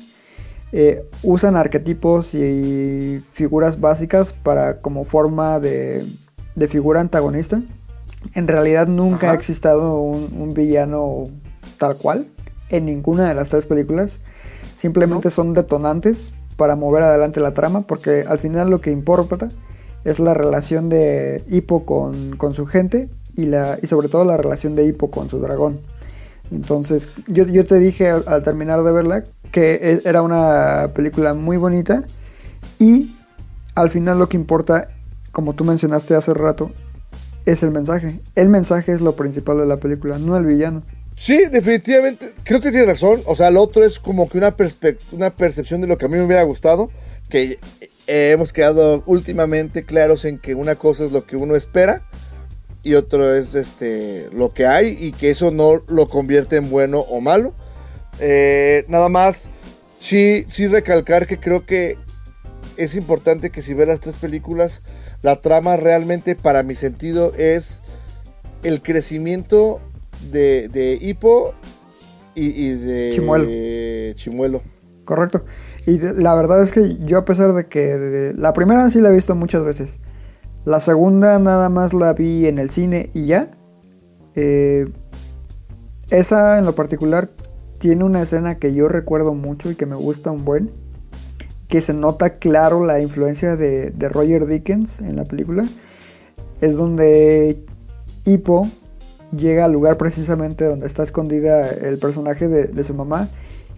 Eh, 0.73 1.03
usan 1.23 1.55
arquetipos 1.57 2.33
y 2.33 3.23
figuras 3.33 3.79
básicas 3.81 4.31
para 4.33 4.79
como 4.81 5.03
forma 5.03 5.59
de, 5.59 6.05
de 6.55 6.67
figura 6.67 7.01
antagonista. 7.01 7.61
En 8.35 8.47
realidad 8.47 8.87
nunca 8.87 9.27
Ajá. 9.27 9.31
ha 9.31 9.35
existido 9.35 9.99
un, 9.99 10.31
un 10.39 10.53
villano 10.53 11.25
tal 11.77 11.97
cual 11.97 12.27
en 12.69 12.85
ninguna 12.85 13.27
de 13.27 13.35
las 13.35 13.49
tres 13.49 13.65
películas. 13.65 14.13
Simplemente 14.75 15.27
No. 15.27 15.31
son 15.31 15.53
detonantes 15.53 16.31
para 16.55 16.75
mover 16.75 17.03
adelante 17.03 17.39
la 17.39 17.53
trama, 17.53 17.81
porque 17.87 18.23
al 18.27 18.39
final 18.39 18.69
lo 18.69 18.79
que 18.81 18.91
importa 18.91 19.49
es 20.05 20.19
la 20.19 20.33
relación 20.33 20.89
de 20.89 21.43
Hippo 21.47 21.85
con, 21.85 22.37
con 22.37 22.53
su 22.53 22.65
gente 22.65 23.09
y, 23.35 23.45
la, 23.45 23.77
y 23.81 23.87
sobre 23.87 24.07
todo 24.07 24.23
la 24.25 24.37
relación 24.37 24.75
de 24.75 24.85
Hippo 24.85 25.11
con 25.11 25.29
su 25.29 25.39
dragón. 25.39 25.81
Entonces, 26.51 27.09
yo, 27.27 27.45
yo 27.45 27.65
te 27.65 27.79
dije 27.79 28.09
al, 28.09 28.43
terminar 28.43 28.83
de 28.83 28.91
verla 28.91 29.23
que 29.51 29.75
e- 29.75 30.01
era 30.05 30.21
una 30.21 30.91
película 30.93 31.33
muy 31.33 31.57
bonita 31.57 32.03
y 32.79 33.15
al 33.75 33.89
final 33.89 34.19
lo 34.19 34.27
que 34.29 34.37
importa, 34.37 34.89
como 35.31 35.53
tú 35.53 35.63
mencionaste 35.63 36.15
hace 36.15 36.33
rato, 36.33 36.71
es 37.45 37.63
el 37.63 37.71
mensaje. 37.71 38.19
El 38.35 38.49
mensaje 38.49 38.91
es 38.91 39.01
lo 39.01 39.15
principal 39.15 39.57
de 39.57 39.65
la 39.65 39.77
película, 39.77 40.19
no 40.19 40.37
el 40.37 40.45
villano. 40.45 40.83
Sí, 41.15 41.43
definitivamente. 41.51 42.33
Creo 42.43 42.61
que 42.61 42.71
tiene 42.71 42.85
razón. 42.85 43.21
O 43.25 43.35
sea, 43.35 43.51
lo 43.51 43.61
otro 43.61 43.83
es 43.83 43.99
como 43.99 44.27
que 44.27 44.37
una, 44.37 44.55
una 45.11 45.29
percepción 45.29 45.81
de 45.81 45.87
lo 45.87 45.97
que 45.97 46.05
a 46.05 46.09
mí 46.09 46.17
me 46.17 46.23
hubiera 46.23 46.43
gustado. 46.43 46.89
Que 47.29 47.59
eh, 48.07 48.31
hemos 48.31 48.51
quedado 48.53 49.03
últimamente 49.05 49.83
claros 49.83 50.25
en 50.25 50.39
que 50.39 50.55
una 50.55 50.75
cosa 50.75 51.05
es 51.05 51.11
lo 51.11 51.25
que 51.25 51.35
uno 51.35 51.55
espera 51.55 52.03
y 52.83 52.95
otro 52.95 53.33
es 53.35 53.53
este 53.55 54.29
lo 54.33 54.53
que 54.53 54.65
hay 54.65 54.97
y 54.99 55.11
que 55.11 55.29
eso 55.29 55.51
no 55.51 55.83
lo 55.87 56.09
convierte 56.09 56.55
en 56.57 56.69
bueno 56.69 56.99
o 56.99 57.21
malo. 57.21 57.53
Eh, 58.19 58.85
nada 58.87 59.09
más, 59.09 59.49
sí, 59.99 60.45
sí 60.47 60.67
recalcar 60.67 61.27
que 61.27 61.39
creo 61.39 61.65
que 61.65 61.97
es 62.77 62.95
importante 62.95 63.49
que 63.51 63.61
si 63.61 63.73
ves 63.73 63.87
las 63.87 63.99
tres 63.99 64.15
películas, 64.15 64.81
la 65.21 65.35
trama 65.41 65.77
realmente 65.77 66.35
para 66.35 66.63
mi 66.63 66.75
sentido 66.75 67.33
es 67.35 67.81
el 68.63 68.81
crecimiento 68.81 69.79
de, 70.31 70.67
de 70.69 70.97
Hippo 71.01 71.53
y, 72.35 72.47
y 72.65 72.69
de 72.75 73.11
Chimuelo. 73.13 74.15
Chimuelo. 74.15 74.61
Correcto. 75.05 75.43
Y 75.85 75.97
la 75.99 76.33
verdad 76.35 76.61
es 76.63 76.71
que 76.71 76.97
yo 77.05 77.17
a 77.17 77.25
pesar 77.25 77.53
de 77.53 77.65
que 77.67 77.79
de- 77.79 78.09
de- 78.09 78.33
la 78.35 78.53
primera 78.53 78.89
sí 78.89 79.01
la 79.01 79.09
he 79.09 79.13
visto 79.13 79.35
muchas 79.35 79.63
veces. 79.63 79.99
La 80.63 80.79
segunda 80.79 81.39
nada 81.39 81.69
más 81.69 81.93
la 81.93 82.13
vi 82.13 82.45
en 82.45 82.59
el 82.59 82.69
cine 82.69 83.09
y 83.13 83.25
ya. 83.25 83.49
Eh, 84.35 84.87
esa 86.09 86.59
en 86.59 86.65
lo 86.65 86.75
particular 86.75 87.31
tiene 87.79 88.03
una 88.03 88.21
escena 88.21 88.59
que 88.59 88.73
yo 88.73 88.87
recuerdo 88.87 89.33
mucho 89.33 89.71
y 89.71 89.75
que 89.75 89.87
me 89.87 89.95
gusta 89.95 90.29
un 90.29 90.45
buen. 90.45 90.71
Que 91.67 91.81
se 91.81 91.93
nota 91.93 92.31
claro 92.31 92.85
la 92.85 92.99
influencia 92.99 93.55
de, 93.55 93.89
de 93.89 94.09
Roger 94.09 94.45
Dickens 94.45 95.01
en 95.01 95.15
la 95.15 95.25
película. 95.25 95.67
Es 96.59 96.75
donde 96.75 97.65
Hippo 98.25 98.69
llega 99.35 99.65
al 99.65 99.71
lugar 99.71 99.97
precisamente 99.97 100.65
donde 100.65 100.85
está 100.85 101.03
escondida 101.03 101.69
el 101.69 101.97
personaje 101.97 102.47
de, 102.47 102.65
de 102.65 102.83
su 102.83 102.93
mamá 102.93 103.29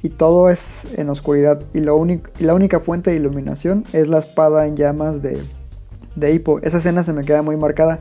y 0.02 0.10
todo 0.10 0.50
es 0.50 0.86
en 0.98 1.10
oscuridad 1.10 1.62
y, 1.74 1.78
y 1.78 1.82
la 1.82 2.54
única 2.54 2.80
fuente 2.80 3.12
de 3.12 3.18
iluminación 3.18 3.86
es 3.94 4.08
la 4.08 4.18
espada 4.18 4.66
en 4.66 4.76
llamas 4.76 5.22
de, 5.22 5.40
de 6.16 6.34
Hippo. 6.34 6.60
Esa 6.60 6.78
escena 6.78 7.04
se 7.04 7.14
me 7.14 7.24
queda 7.24 7.42
muy 7.42 7.58
marcada 7.58 8.00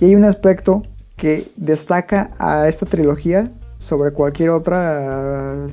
y 0.00 0.06
hay 0.06 0.14
un 0.16 0.24
aspecto 0.24 0.82
que 1.16 1.48
destaca 1.56 2.30
a 2.38 2.68
esta 2.68 2.86
trilogía 2.86 3.50
sobre 3.78 4.12
cualquier 4.12 4.50
otra 4.50 5.66
uh, 5.66 5.68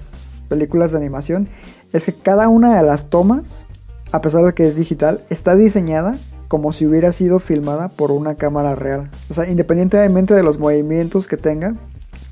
películas 0.49 0.91
de 0.91 0.97
animación 0.97 1.47
es 1.93 2.05
que 2.05 2.13
cada 2.13 2.47
una 2.47 2.77
de 2.77 2.83
las 2.83 3.09
tomas, 3.09 3.65
a 4.11 4.21
pesar 4.21 4.43
de 4.43 4.53
que 4.53 4.67
es 4.67 4.75
digital, 4.75 5.23
está 5.29 5.55
diseñada 5.55 6.17
como 6.47 6.73
si 6.73 6.85
hubiera 6.85 7.11
sido 7.13 7.39
filmada 7.39 7.87
por 7.87 8.11
una 8.11 8.35
cámara 8.35 8.75
real. 8.75 9.09
O 9.29 9.33
sea, 9.33 9.49
independientemente 9.49 10.33
de 10.33 10.43
los 10.43 10.59
movimientos 10.59 11.27
que 11.27 11.37
tenga, 11.37 11.73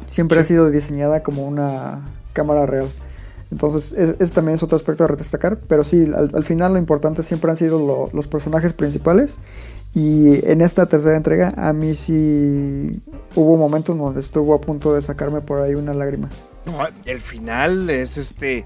siempre 0.09 0.39
ha 0.39 0.43
sido 0.43 0.69
diseñada 0.69 1.23
como 1.23 1.47
una 1.47 2.01
cámara 2.33 2.65
real. 2.65 2.89
Entonces, 3.51 3.93
ese 3.93 4.23
es, 4.23 4.31
también 4.31 4.55
es 4.55 4.63
otro 4.63 4.75
aspecto 4.75 5.03
a 5.03 5.07
destacar. 5.07 5.59
Pero 5.67 5.83
sí, 5.83 6.05
al, 6.15 6.29
al 6.33 6.43
final 6.43 6.73
lo 6.73 6.79
importante 6.79 7.23
siempre 7.23 7.49
han 7.49 7.57
sido 7.57 7.79
lo, 7.79 8.09
los 8.13 8.27
personajes 8.27 8.73
principales. 8.73 9.39
Y 9.95 10.45
en 10.47 10.61
esta 10.61 10.85
tercera 10.85 11.17
entrega, 11.17 11.53
a 11.57 11.73
mí 11.73 11.95
sí 11.95 13.01
hubo 13.35 13.57
momentos 13.57 13.97
donde 13.97 14.19
estuvo 14.19 14.53
a 14.53 14.61
punto 14.61 14.93
de 14.93 15.01
sacarme 15.01 15.41
por 15.41 15.61
ahí 15.61 15.73
una 15.73 15.93
lágrima. 15.93 16.29
No, 16.65 16.77
el 17.05 17.19
final 17.19 17.89
es 17.89 18.17
este. 18.17 18.65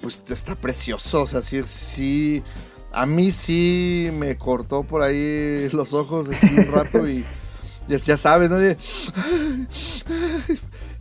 Pues 0.00 0.22
está 0.28 0.54
precioso. 0.54 1.22
O 1.22 1.26
sea, 1.26 1.42
sí, 1.42 1.62
sí. 1.66 2.44
A 2.92 3.06
mí 3.06 3.32
sí 3.32 4.10
me 4.16 4.38
cortó 4.38 4.84
por 4.84 5.02
ahí 5.02 5.68
los 5.72 5.92
ojos 5.92 6.28
así 6.28 6.54
un 6.58 6.72
rato 6.72 7.08
y. 7.08 7.24
Ya, 7.86 7.98
ya 7.98 8.16
sabes, 8.16 8.48
¿no? 8.48 8.56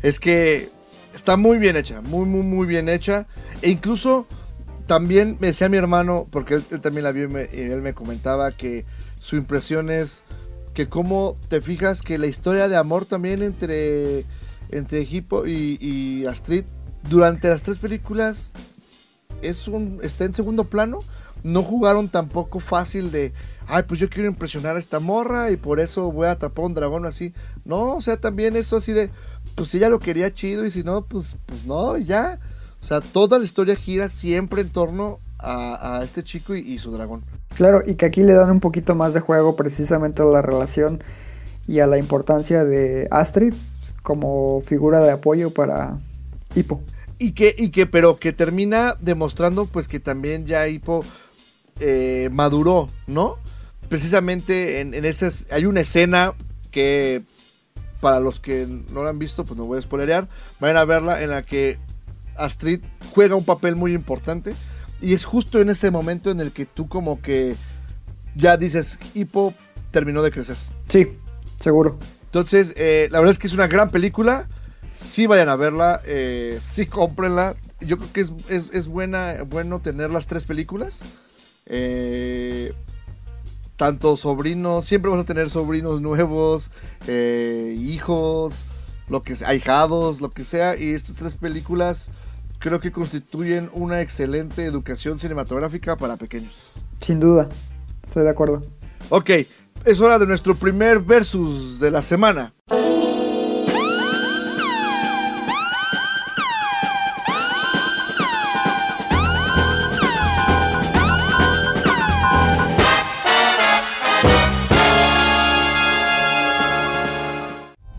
Es 0.02 0.20
que 0.20 0.70
está 1.14 1.38
muy 1.38 1.58
bien 1.58 1.76
hecha, 1.76 2.02
muy, 2.02 2.26
muy, 2.26 2.44
muy 2.44 2.68
bien 2.68 2.90
hecha. 2.90 3.28
E 3.62 3.70
incluso 3.70 4.28
también 4.88 5.38
me 5.40 5.48
decía 5.48 5.70
mi 5.70 5.78
hermano, 5.78 6.28
porque 6.30 6.56
él, 6.56 6.64
también 6.82 7.04
la 7.04 7.12
vio 7.12 7.30
y, 7.30 7.60
él 7.60 7.82
me 7.82 7.94
comentaba 7.94 8.52
que 8.52 8.86
su 9.20 9.36
impresión 9.36 9.90
es 9.90 10.24
que 10.74 10.90
como 10.90 11.36
te 11.50 11.62
fijas 11.62 12.02
que 12.02 12.18
la 12.18 12.28
historia 12.28 12.68
de 12.68 12.76
amor 12.76 13.06
también 13.06 13.44
entre, 13.44 14.26
entre 14.70 15.02
y, 15.02 15.78
y 15.80 16.26
Astrid 16.26 16.66
durante 17.10 17.50
las 17.50 17.62
tres 17.62 17.78
películas 17.78 18.54
es 19.42 19.68
un, 19.68 20.00
está 20.02 20.26
en 20.26 20.34
segundo 20.34 20.66
plano. 20.66 21.00
No 21.44 21.62
jugaron 21.62 22.08
tampoco 22.08 22.62
fácil 22.62 23.12
de, 23.12 23.34
ay, 23.68 23.84
pues 23.84 24.00
yo 24.00 24.10
quiero 24.10 24.30
impresionar 24.30 24.78
a 24.78 24.80
esta 24.80 25.00
morra 25.00 25.52
y 25.52 25.58
por 25.58 25.80
eso 25.80 26.10
voy 26.12 26.28
a 26.28 26.32
atrapar 26.32 26.64
a 26.64 26.68
un 26.68 26.74
dragón 26.74 27.06
así. 27.06 27.34
No, 27.66 27.96
o 27.96 28.02
sea, 28.02 28.18
también 28.18 28.56
eso 28.56 28.78
así 28.78 28.94
de, 28.94 29.12
pues 29.56 29.70
si 29.70 29.78
ella 29.78 29.90
lo 29.90 30.00
quería 30.00 30.34
chido 30.34 30.66
y 30.66 30.72
si 30.72 30.84
no, 30.84 31.06
pues, 31.06 31.38
pues 31.46 31.66
no, 31.66 31.98
ya. 31.98 32.40
O 32.82 32.86
sea, 32.86 33.02
toda 33.02 33.40
la 33.40 33.46
historia 33.46 33.76
gira 33.76 34.10
siempre 34.10 34.62
en 34.62 34.70
torno 34.70 35.20
a, 35.40 36.00
a 36.00 36.04
este 36.04 36.24
chico 36.24 36.56
y, 36.56 36.60
y, 36.60 36.80
su 36.80 36.92
dragón. 36.92 37.24
Claro, 37.56 37.82
y 37.86 37.96
que 37.96 38.06
aquí 38.06 38.24
le 38.24 38.34
dan 38.34 38.52
un 38.52 38.60
poquito 38.60 38.96
más 38.96 39.14
de 39.14 39.20
juego 39.20 39.56
precisamente 39.56 40.22
a 40.22 40.26
la 40.26 40.42
relación 40.42 41.04
y 41.68 41.80
a 41.80 41.88
la 41.88 41.98
importancia 41.98 42.66
de 42.66 43.08
Astrid 43.12 43.54
como 44.02 44.62
figura 44.62 45.00
de 45.00 45.12
apoyo 45.12 45.52
para 45.52 45.98
Hippo. 46.56 46.82
Y 47.20 47.32
que, 47.32 47.56
y 47.58 47.70
que, 47.70 47.86
pero 47.86 48.18
que 48.18 48.34
termina 48.34 48.98
demostrando 49.00 49.66
pues 49.66 49.88
que 49.88 50.00
también 50.00 50.46
ya 50.46 50.68
Hippo 50.68 51.06
eh, 51.80 52.30
maduró, 52.32 52.90
¿no? 53.08 53.38
Precisamente 53.88 54.82
en, 54.82 54.94
en 54.94 55.06
esas, 55.06 55.48
hay 55.52 55.66
una 55.66 55.82
escena 55.82 56.34
que 56.72 57.24
para 58.04 58.20
los 58.20 58.42
que 58.42 58.68
no 58.68 59.06
la 59.06 59.12
han 59.12 59.18
visto, 59.18 59.46
pues 59.46 59.58
no 59.58 59.64
voy 59.64 59.78
a 59.80 59.82
spoilerear, 59.82 60.28
vayan 60.60 60.76
a 60.76 60.84
verla 60.84 61.24
en 61.24 61.30
la 61.30 61.44
que 61.44 61.80
Astrid 62.36 62.82
juega 63.12 63.36
un 63.36 63.46
papel 63.46 63.78
muy 63.78 63.94
importante 63.94 64.56
y 65.02 65.14
es 65.14 65.24
justo 65.24 65.62
en 65.62 65.70
ese 65.70 65.90
momento 65.90 66.30
en 66.30 66.42
el 66.42 66.52
que 66.52 66.66
tú 66.66 66.90
como 66.90 67.22
que 67.22 67.56
ya 68.36 68.58
dices, 68.58 69.00
Hippo 69.14 69.54
terminó 69.92 70.22
de 70.22 70.32
crecer. 70.32 70.58
Sí, 70.90 71.18
seguro. 71.62 71.98
Entonces, 72.26 72.74
eh, 72.76 73.08
la 73.10 73.20
verdad 73.20 73.32
es 73.32 73.40
que 73.40 73.48
es 73.48 73.54
una 73.54 73.68
gran 73.68 73.90
película. 73.90 74.50
Sí 75.02 75.26
vayan 75.26 75.48
a 75.48 75.56
verla, 75.56 76.02
eh, 76.06 76.60
sí 76.62 76.88
cómprenla. 76.88 77.56
Yo 77.80 77.98
creo 77.98 78.12
que 78.12 78.20
es, 78.20 78.34
es, 78.50 78.70
es, 78.74 78.88
buena, 78.88 79.44
bueno 79.44 79.80
tener 79.80 80.12
las 80.12 80.28
tres 80.28 80.44
películas. 80.44 81.04
Eh, 81.68 82.74
tanto 83.84 84.16
sobrinos, 84.16 84.86
siempre 84.86 85.12
vas 85.12 85.20
a 85.20 85.26
tener 85.26 85.50
sobrinos 85.50 86.00
nuevos, 86.00 86.72
eh, 87.06 87.76
hijos, 87.82 88.64
lo 89.10 89.24
que 89.24 89.36
sea, 89.36 89.50
ahijados, 89.50 90.22
lo 90.22 90.32
que 90.32 90.46
sea. 90.46 90.78
Y 90.78 90.94
estas 90.94 91.16
tres 91.16 91.34
películas 91.34 92.10
creo 92.60 92.80
que 92.80 92.94
constituyen 92.94 93.70
una 93.74 94.00
excelente 94.00 94.64
educación 94.64 95.20
cinematográfica 95.20 95.98
para 95.98 96.16
pequeños. 96.16 96.72
Sin 97.02 97.20
duda, 97.20 97.50
estoy 98.06 98.24
de 98.24 98.30
acuerdo. 98.30 98.62
Ok, 99.10 99.32
es 99.84 100.00
hora 100.00 100.18
de 100.18 100.28
nuestro 100.28 100.56
primer 100.56 101.02
versus 101.02 101.82
de 101.82 101.92
la 101.92 102.02
semana. 102.02 102.54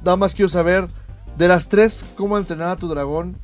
Nada 0.05 0.19
más 0.19 0.35
quiero 0.35 0.51
saber, 0.51 0.89
de 1.39 1.49
las 1.49 1.71
tres, 1.71 2.05
¿cómo 2.15 2.37
entrenar 2.37 2.69
a 2.69 2.77
tu 2.77 2.89
dragón? 2.89 3.39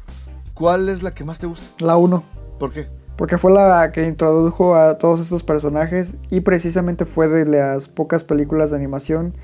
¿Cuál 0.53 0.91
es 0.91 1.03
la 1.03 1.15
que 1.15 1.25
más 1.25 1.39
te 1.39 1.47
gusta? 1.47 1.67
La 1.79 1.97
1. 1.97 2.23
¿Por 2.59 2.71
qué? 2.71 2.87
Porque 3.17 3.39
fue 3.39 3.51
la 3.51 3.91
que 3.93 4.07
introdujo 4.07 4.77
a 4.77 4.99
todos 4.99 5.21
estos 5.21 5.43
personajes 5.43 6.17
y 6.29 6.41
precisamente 6.41 7.07
fue 7.07 7.29
de 7.29 7.47
las 7.47 7.89
pocas 7.89 8.25
películas 8.25 8.71
de 8.71 8.77
animación 8.77 9.35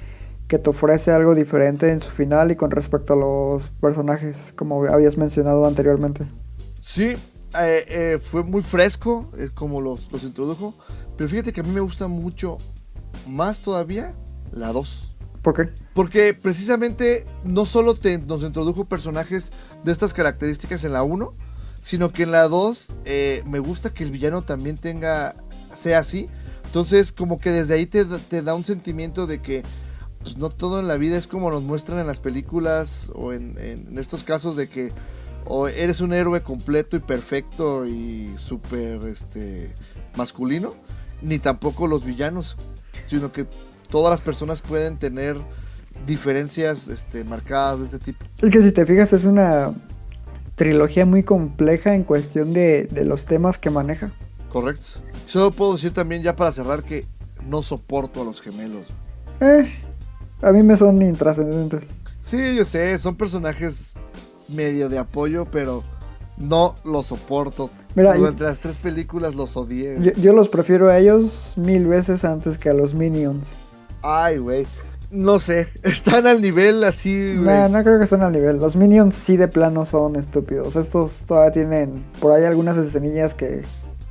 que 0.47 0.59
te 0.59 0.69
ofrece 0.69 1.11
algo 1.11 1.35
diferente 1.35 1.91
en 1.91 2.01
su 2.01 2.11
final 2.11 2.51
y 2.51 2.57
con 2.57 2.71
respecto 2.71 3.15
a 3.15 3.17
los 3.17 3.71
personajes, 3.81 4.53
como 4.55 4.85
habías 4.85 5.17
mencionado 5.17 5.67
anteriormente. 5.67 6.27
Sí, 6.83 7.17
eh, 7.59 7.85
eh, 7.89 8.19
fue 8.21 8.43
muy 8.43 8.63
fresco, 8.63 9.31
eh, 9.39 9.49
como 9.55 9.81
los, 9.81 10.13
los, 10.13 10.23
introdujo, 10.23 10.75
pero 11.17 11.31
fíjate 11.31 11.55
que 11.55 11.61
a 11.61 11.65
mí 11.65 11.71
me 11.71 11.81
gusta 11.81 12.09
mucho 12.09 12.59
más 13.27 13.61
todavía 13.61 14.15
la 14.53 14.73
2. 14.75 15.16
¿Por 15.47 15.55
qué? 15.55 15.73
Porque 15.95 16.35
precisamente 16.35 17.25
no 17.45 17.67
solo 17.67 17.95
te, 17.95 18.19
nos 18.19 18.43
introdujo 18.43 18.87
personajes 18.87 19.53
de 19.85 19.93
estas 19.93 20.13
características 20.13 20.83
en 20.83 20.93
la 20.93 21.05
1, 21.05 21.33
sino 21.81 22.11
que 22.11 22.25
en 22.25 22.33
la 22.33 22.49
2 22.49 22.89
eh, 23.05 23.45
me 23.47 23.61
gusta 23.61 23.95
que 23.95 24.03
el 24.03 24.11
villano 24.11 24.43
también 24.43 24.77
tenga, 24.77 25.37
sea 25.77 26.01
así. 26.01 26.29
Entonces 26.65 27.13
como 27.13 27.39
que 27.39 27.53
desde 27.53 27.75
ahí 27.75 27.87
te, 27.87 28.05
da 28.43 28.57
un 28.57 28.65
sentimiento 28.65 29.29
de 29.29 29.41
que 29.41 29.63
pues, 30.21 30.37
no 30.37 30.51
todo 30.51 30.81
en 30.81 30.89
la 30.89 30.97
vida 30.97 31.17
es 31.17 31.29
como 31.29 31.49
nos 31.49 31.63
muestran 31.63 32.01
en 32.01 32.09
las 32.09 32.19
películas 32.19 33.13
o 33.15 33.33
en, 33.33 33.97
estos 33.99 34.25
casos 34.25 34.57
de 34.57 34.69
que 34.69 34.93
eres 35.77 36.01
un 36.01 36.13
héroe 36.13 36.43
completo 36.43 36.97
y 36.97 36.99
perfecto 36.99 37.87
y 37.87 38.35
súper 38.37 39.01
este, 39.05 39.73
masculino, 40.17 40.75
ni 41.23 41.39
tampoco 41.39 41.87
los 41.87 42.05
villanos, 42.05 42.57
sino 43.07 43.31
que 43.31 43.47
todas 43.89 44.11
las 44.11 44.21
personas 44.21 44.61
pueden 44.61 44.99
tener 44.99 45.37
diferencias 46.07 46.89
este, 46.89 47.25
marcadas 47.25 47.79
de 47.79 47.85
este 47.87 47.99
tipo. 47.99 48.25
Es 48.43 48.51
que 48.51 48.63
si 48.63 48.73
te 48.73 48.85
fijas 48.87 49.13
es 49.13 49.25
una 49.25 49.75
trilogía 50.55 51.07
muy 51.07 51.23
compleja 51.23 51.95
en 51.95 52.05
cuestión 52.05 52.53
de, 52.53 52.85
de 52.85 53.05
los 53.05 53.25
temas 53.25 53.59
que 53.59 53.71
maneja. 53.71 54.11
Correcto. 54.51 55.01
Solo 55.27 55.51
puedo 55.51 55.75
decir 55.75 55.93
también 55.93 56.23
ya 56.23 56.37
para 56.37 56.53
cerrar 56.53 56.83
que 56.83 57.07
no 57.47 57.63
soporto 57.63 58.23
a 58.23 58.25
los 58.25 58.41
gemelos. 58.41 58.87
Eh, 59.41 59.71
a 60.43 60.53
mí 60.53 60.63
me 60.63 60.77
son 60.77 61.01
intrascendentes. 61.03 61.85
Sí, 62.21 62.57
yo 62.57 62.65
sé, 62.65 62.99
son 62.99 63.17
personajes 63.17 63.95
medio 64.49 64.89
de 64.89 64.99
apoyo, 64.99 65.47
pero 65.51 65.85
no 66.37 66.77
los 66.85 67.07
soporto. 67.07 67.71
Mira, 67.95 68.15
Durante 68.15 68.45
las 68.45 68.61
tres 68.61 68.77
películas 68.77 69.35
los 69.35 69.57
odié. 69.57 69.97
Yo, 70.01 70.13
yo, 70.13 70.33
los 70.33 70.49
prefiero 70.49 70.91
a 70.91 70.99
ellos 70.99 71.55
mil 71.57 71.87
veces 71.87 72.25
antes 72.25 72.59
que 72.59 72.69
a 72.69 72.75
los 72.75 72.95
Minions. 72.95 73.55
Ay, 74.03 74.39
güey. 74.39 74.67
No 75.11 75.39
sé, 75.39 75.69
están 75.83 76.27
al 76.27 76.43
nivel 76.43 76.83
así, 76.85 77.37
güey. 77.37 77.45
No, 77.47 77.69
no 77.69 77.83
creo 77.83 77.99
que 77.99 78.05
estén 78.05 78.23
al 78.23 78.33
nivel. 78.33 78.59
Los 78.59 78.77
Minions 78.77 79.15
sí 79.15 79.37
de 79.37 79.49
plano 79.49 79.87
son 79.87 80.17
estúpidos. 80.17 80.77
Estos 80.77 81.23
todavía 81.27 81.53
tienen 81.53 82.05
por 82.21 82.33
ahí 82.33 82.45
algunas 82.45 82.77
escenillas 82.77 83.35
que, 83.35 83.63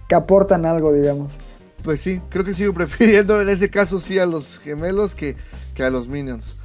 que 0.07 0.15
aportan 0.15 0.65
algo, 0.65 0.93
digamos. 0.93 1.31
Pues 1.83 2.01
sí, 2.01 2.21
creo 2.29 2.43
que 2.43 2.53
sigo 2.53 2.73
prefiriendo 2.75 3.41
en 3.41 3.49
ese 3.49 3.69
caso 3.69 3.99
sí 3.99 4.17
a 4.19 4.25
los 4.25 4.59
gemelos 4.59 5.15
que, 5.15 5.35
que 5.73 5.83
a 5.83 5.89
los 5.89 6.07
Minions. 6.07 6.55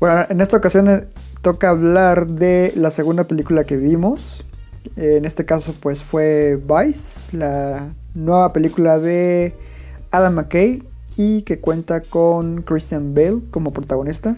Bueno, 0.00 0.24
en 0.28 0.40
esta 0.40 0.56
ocasión 0.56 0.88
eh, 0.88 1.08
toca 1.42 1.70
hablar 1.70 2.28
de 2.28 2.72
la 2.76 2.90
segunda 2.92 3.24
película 3.24 3.64
que 3.64 3.76
vimos. 3.76 4.44
Eh, 4.96 5.16
En 5.16 5.24
este 5.24 5.44
caso, 5.44 5.74
pues 5.80 6.02
fue 6.04 6.56
Vice, 6.56 7.36
la 7.36 7.92
nueva 8.14 8.52
película 8.52 8.98
de 8.98 9.54
Adam 10.12 10.34
McKay 10.34 10.84
y 11.18 11.42
que 11.42 11.58
cuenta 11.60 12.00
con 12.00 12.62
Christian 12.62 13.12
Bale 13.12 13.40
como 13.50 13.72
protagonista. 13.72 14.36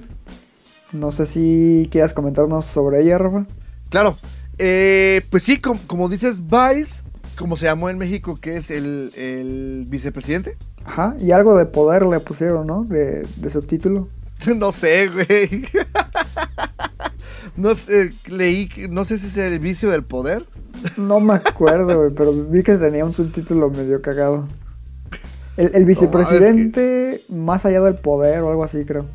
No 0.93 1.13
sé 1.13 1.27
si 1.27 1.87
quieras 1.93 2.13
comentarnos 2.15 2.65
sobre 2.67 3.03
ella, 3.03 3.19
Rafa. 3.19 3.47
Claro. 3.91 4.17
Eh, 4.59 5.23
pues 5.31 5.43
sí, 5.45 5.59
com- 5.61 5.79
como 5.87 6.09
dices, 6.09 6.41
Vice, 6.47 7.03
como 7.39 7.57
se 7.57 7.67
llamó 7.67 7.91
en 7.91 7.99
México, 7.99 8.37
que 8.41 8.57
es 8.57 8.71
el, 8.71 9.13
el 9.17 9.85
vicepresidente. 9.89 10.57
Ajá, 10.85 11.15
y 11.21 11.31
algo 11.33 11.57
de 11.57 11.67
poder 11.67 12.05
le 12.07 12.19
pusieron, 12.21 12.67
¿no? 12.67 12.85
De, 12.85 13.27
de 13.37 13.51
subtítulo. 13.51 14.09
No 14.57 14.73
sé, 14.73 15.09
güey. 15.09 15.67
No 17.57 17.75
sé, 17.75 18.11
leí, 18.27 18.69
no 18.89 19.05
sé 19.05 19.19
si 19.19 19.27
es 19.27 19.37
el 19.37 19.59
vicio 19.59 19.91
del 19.91 20.03
poder. 20.05 20.47
No 20.97 21.21
me 21.21 21.35
acuerdo, 21.35 21.99
güey, 21.99 22.11
pero 22.15 22.33
vi 22.33 22.63
que 22.63 22.77
tenía 22.77 23.05
un 23.05 23.13
subtítulo 23.13 23.71
medio 23.71 24.01
cagado. 24.01 24.49
El, 25.61 25.71
el 25.75 25.85
vicepresidente 25.85 27.21
más 27.29 27.67
allá 27.67 27.81
del 27.83 27.97
poder 27.97 28.41
o 28.41 28.51
algo 28.51 28.65
así, 28.65 28.85
creo. 28.85 29.07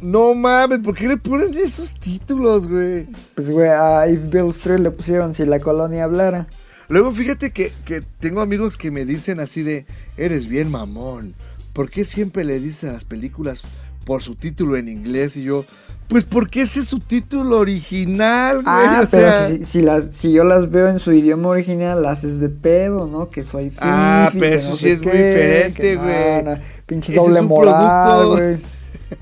No 0.00 0.34
mames, 0.34 0.80
¿por 0.80 0.94
qué 0.94 1.06
le 1.06 1.18
ponen 1.18 1.54
esos 1.58 1.92
títulos, 1.92 2.66
güey? 2.66 3.06
Pues, 3.34 3.50
güey, 3.50 3.68
a 3.68 4.08
If 4.08 4.30
Bill 4.30 4.48
Street 4.48 4.78
le 4.78 4.90
pusieron 4.90 5.34
si 5.34 5.44
la 5.44 5.60
colonia 5.60 6.04
hablara. 6.04 6.48
Luego 6.88 7.12
fíjate 7.12 7.50
que, 7.50 7.70
que 7.84 8.00
tengo 8.18 8.40
amigos 8.40 8.78
que 8.78 8.90
me 8.90 9.04
dicen 9.04 9.40
así 9.40 9.62
de, 9.62 9.84
eres 10.16 10.48
bien 10.48 10.70
mamón. 10.70 11.34
¿Por 11.74 11.90
qué 11.90 12.06
siempre 12.06 12.44
le 12.44 12.58
dices 12.58 12.88
a 12.88 12.92
las 12.92 13.04
películas 13.04 13.62
por 14.06 14.22
su 14.22 14.36
título 14.36 14.76
en 14.76 14.88
inglés? 14.88 15.36
Y 15.36 15.42
yo, 15.42 15.66
pues 16.10 16.24
porque 16.24 16.60
ese 16.62 16.80
es 16.80 16.86
su 16.88 16.98
título 16.98 17.58
original, 17.58 18.56
güey. 18.56 18.66
Ah, 18.66 19.02
o 19.04 19.08
pero 19.10 19.30
sea- 19.30 19.48
si, 19.48 19.64
si, 19.64 19.80
las- 19.80 20.08
si 20.14 20.32
yo 20.32 20.44
las 20.44 20.70
veo 20.70 20.88
en 20.88 20.98
su 20.98 21.12
idioma 21.12 21.48
original, 21.48 22.02
las 22.02 22.18
haces 22.18 22.38
de 22.40 22.48
pedo, 22.50 23.06
¿no? 23.06 23.30
Que 23.30 23.44
soy 23.44 23.70
fifi, 23.70 23.78
Ah, 23.80 24.30
pero 24.38 24.56
eso 24.56 24.70
no 24.70 24.76
sí 24.76 24.90
es 24.90 25.00
muy 25.02 25.12
diferente, 25.12 25.96
güey. 25.96 26.58
pinche 26.84 27.12
Ese 27.12 27.20
doble 27.22 27.38
es 27.38 27.44
moral, 27.46 28.26
güey. 28.28 28.58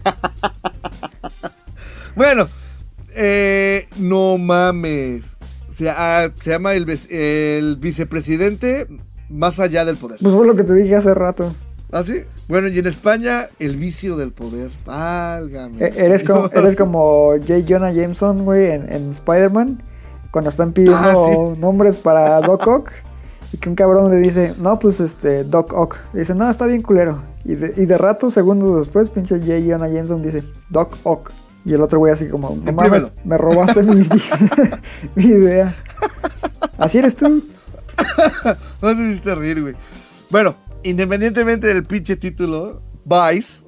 Bueno, 2.16 2.48
eh, 3.14 3.86
no 3.96 4.38
mames. 4.38 5.36
Se, 5.70 5.88
ah, 5.88 6.30
se 6.40 6.50
llama 6.50 6.72
el 6.74 7.76
vicepresidente 7.78 8.88
más 9.30 9.60
allá 9.60 9.84
del 9.84 9.96
poder. 9.96 10.18
Pues 10.20 10.34
fue 10.34 10.44
lo 10.46 10.56
que 10.56 10.64
te 10.64 10.74
dije 10.74 10.96
hace 10.96 11.14
rato. 11.14 11.54
¿Ah, 11.90 12.02
sí? 12.04 12.22
Bueno, 12.48 12.68
y 12.68 12.78
en 12.78 12.86
España, 12.86 13.48
el 13.58 13.76
vicio 13.76 14.16
del 14.16 14.32
poder. 14.32 14.70
Válgame. 14.84 15.82
E- 15.84 15.94
Eres 16.04 16.22
como, 16.24 16.46
eres 16.52 16.76
como 16.76 17.30
J. 17.38 17.54
Jonah 17.66 17.92
Jameson, 17.92 18.44
güey, 18.44 18.70
en, 18.72 18.92
en 18.92 19.10
Spider-Man, 19.10 19.82
cuando 20.30 20.50
están 20.50 20.72
pidiendo 20.72 20.98
Ah, 20.98 21.14
sí. 21.54 21.60
nombres 21.60 21.96
para 21.96 22.40
Doc 22.42 22.66
Ock, 22.66 22.90
y 23.52 23.56
que 23.56 23.68
un 23.70 23.74
cabrón 23.74 24.10
le 24.10 24.16
dice, 24.18 24.54
no, 24.58 24.78
pues 24.78 25.00
este, 25.00 25.44
Doc 25.44 25.72
Ock. 25.72 25.96
Dice, 26.12 26.34
no, 26.34 26.50
está 26.50 26.66
bien 26.66 26.82
culero. 26.82 27.22
Y 27.44 27.54
de, 27.54 27.72
y 27.78 27.86
de 27.86 27.96
rato, 27.96 28.30
segundos 28.30 28.78
después, 28.80 29.08
pinche 29.08 29.38
J. 29.38 29.52
Jonah 29.66 29.88
Jameson 29.88 30.20
dice, 30.22 30.44
Doc 30.68 30.96
Ock. 31.04 31.30
Y 31.64 31.72
el 31.72 31.80
otro 31.82 31.98
güey 31.98 32.12
así 32.12 32.28
como, 32.28 32.50
no 32.62 32.72
mames, 32.72 33.04
me 33.24 33.36
robaste 33.38 33.82
mi, 33.82 34.06
mi 35.14 35.24
idea. 35.24 35.74
Así 36.78 36.98
eres 36.98 37.16
tú. 37.16 37.42
No 38.82 38.94
me 38.94 39.08
hiciste 39.10 39.34
reír, 39.34 39.60
güey. 39.62 39.74
Bueno, 40.30 40.54
independientemente 40.82 41.68
del 41.68 41.84
pinche 41.84 42.16
título, 42.16 42.82
Vice, 43.04 43.66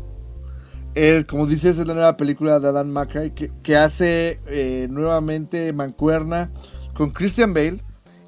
es, 0.95 1.25
como 1.25 1.47
dices, 1.47 1.79
es 1.79 1.87
la 1.87 1.95
nueva 1.95 2.17
película 2.17 2.59
de 2.59 2.69
Adam 2.69 2.89
McKay 2.89 3.33
que, 3.33 3.77
hace 3.77 4.41
eh, 4.47 4.89
nuevamente 4.91 5.73
Mancuerna 5.73 6.51
con 6.95 7.11
Christian 7.11 7.55
Bale, 7.55 7.83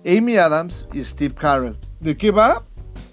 Amy 0.06 0.36
Adams 0.36 0.86
y 0.92 1.04
Steve 1.04 1.34
Carell. 1.34 1.76
¿De 2.00 2.16
qué 2.16 2.30
va? 2.30 2.64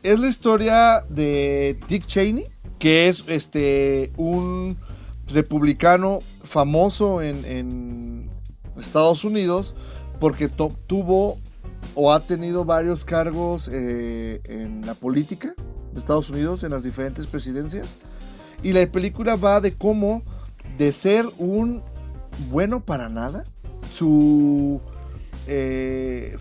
Es 0.04 0.20
la 0.20 0.28
historia 0.28 1.04
de 1.10 1.78
Dick 1.88 2.06
Cheney, 2.06 2.46
que 2.78 3.10
es 3.10 3.24
este 3.28 4.12
un 4.18 4.78
republicano 5.28 6.20
famoso 6.44 7.22
en, 7.22 8.30
Estados 8.80 9.26
Unidos 9.26 9.76
porque 10.22 10.48
tuvo 10.48 11.38
o 11.96 12.12
ha 12.14 12.20
tenido 12.20 12.66
varios 12.66 13.06
cargos 13.06 13.70
eh, 13.72 14.42
en 14.46 14.86
la 14.86 14.94
política 14.94 15.54
de 15.94 16.00
Estados 16.00 16.30
Unidos, 16.30 16.64
en 16.64 16.72
las 16.72 16.84
diferentes 16.84 17.28
presidencias. 17.28 17.98
Y 18.64 18.74
la 18.74 18.86
película 18.92 19.36
va 19.36 19.62
de 19.62 19.74
cómo, 19.76 20.24
de 20.78 20.92
ser 20.92 21.26
un 21.38 21.82
bueno 22.50 22.80
para 22.82 23.10
nada, 23.10 23.44
su... 23.92 24.80
eh, 25.48 26.36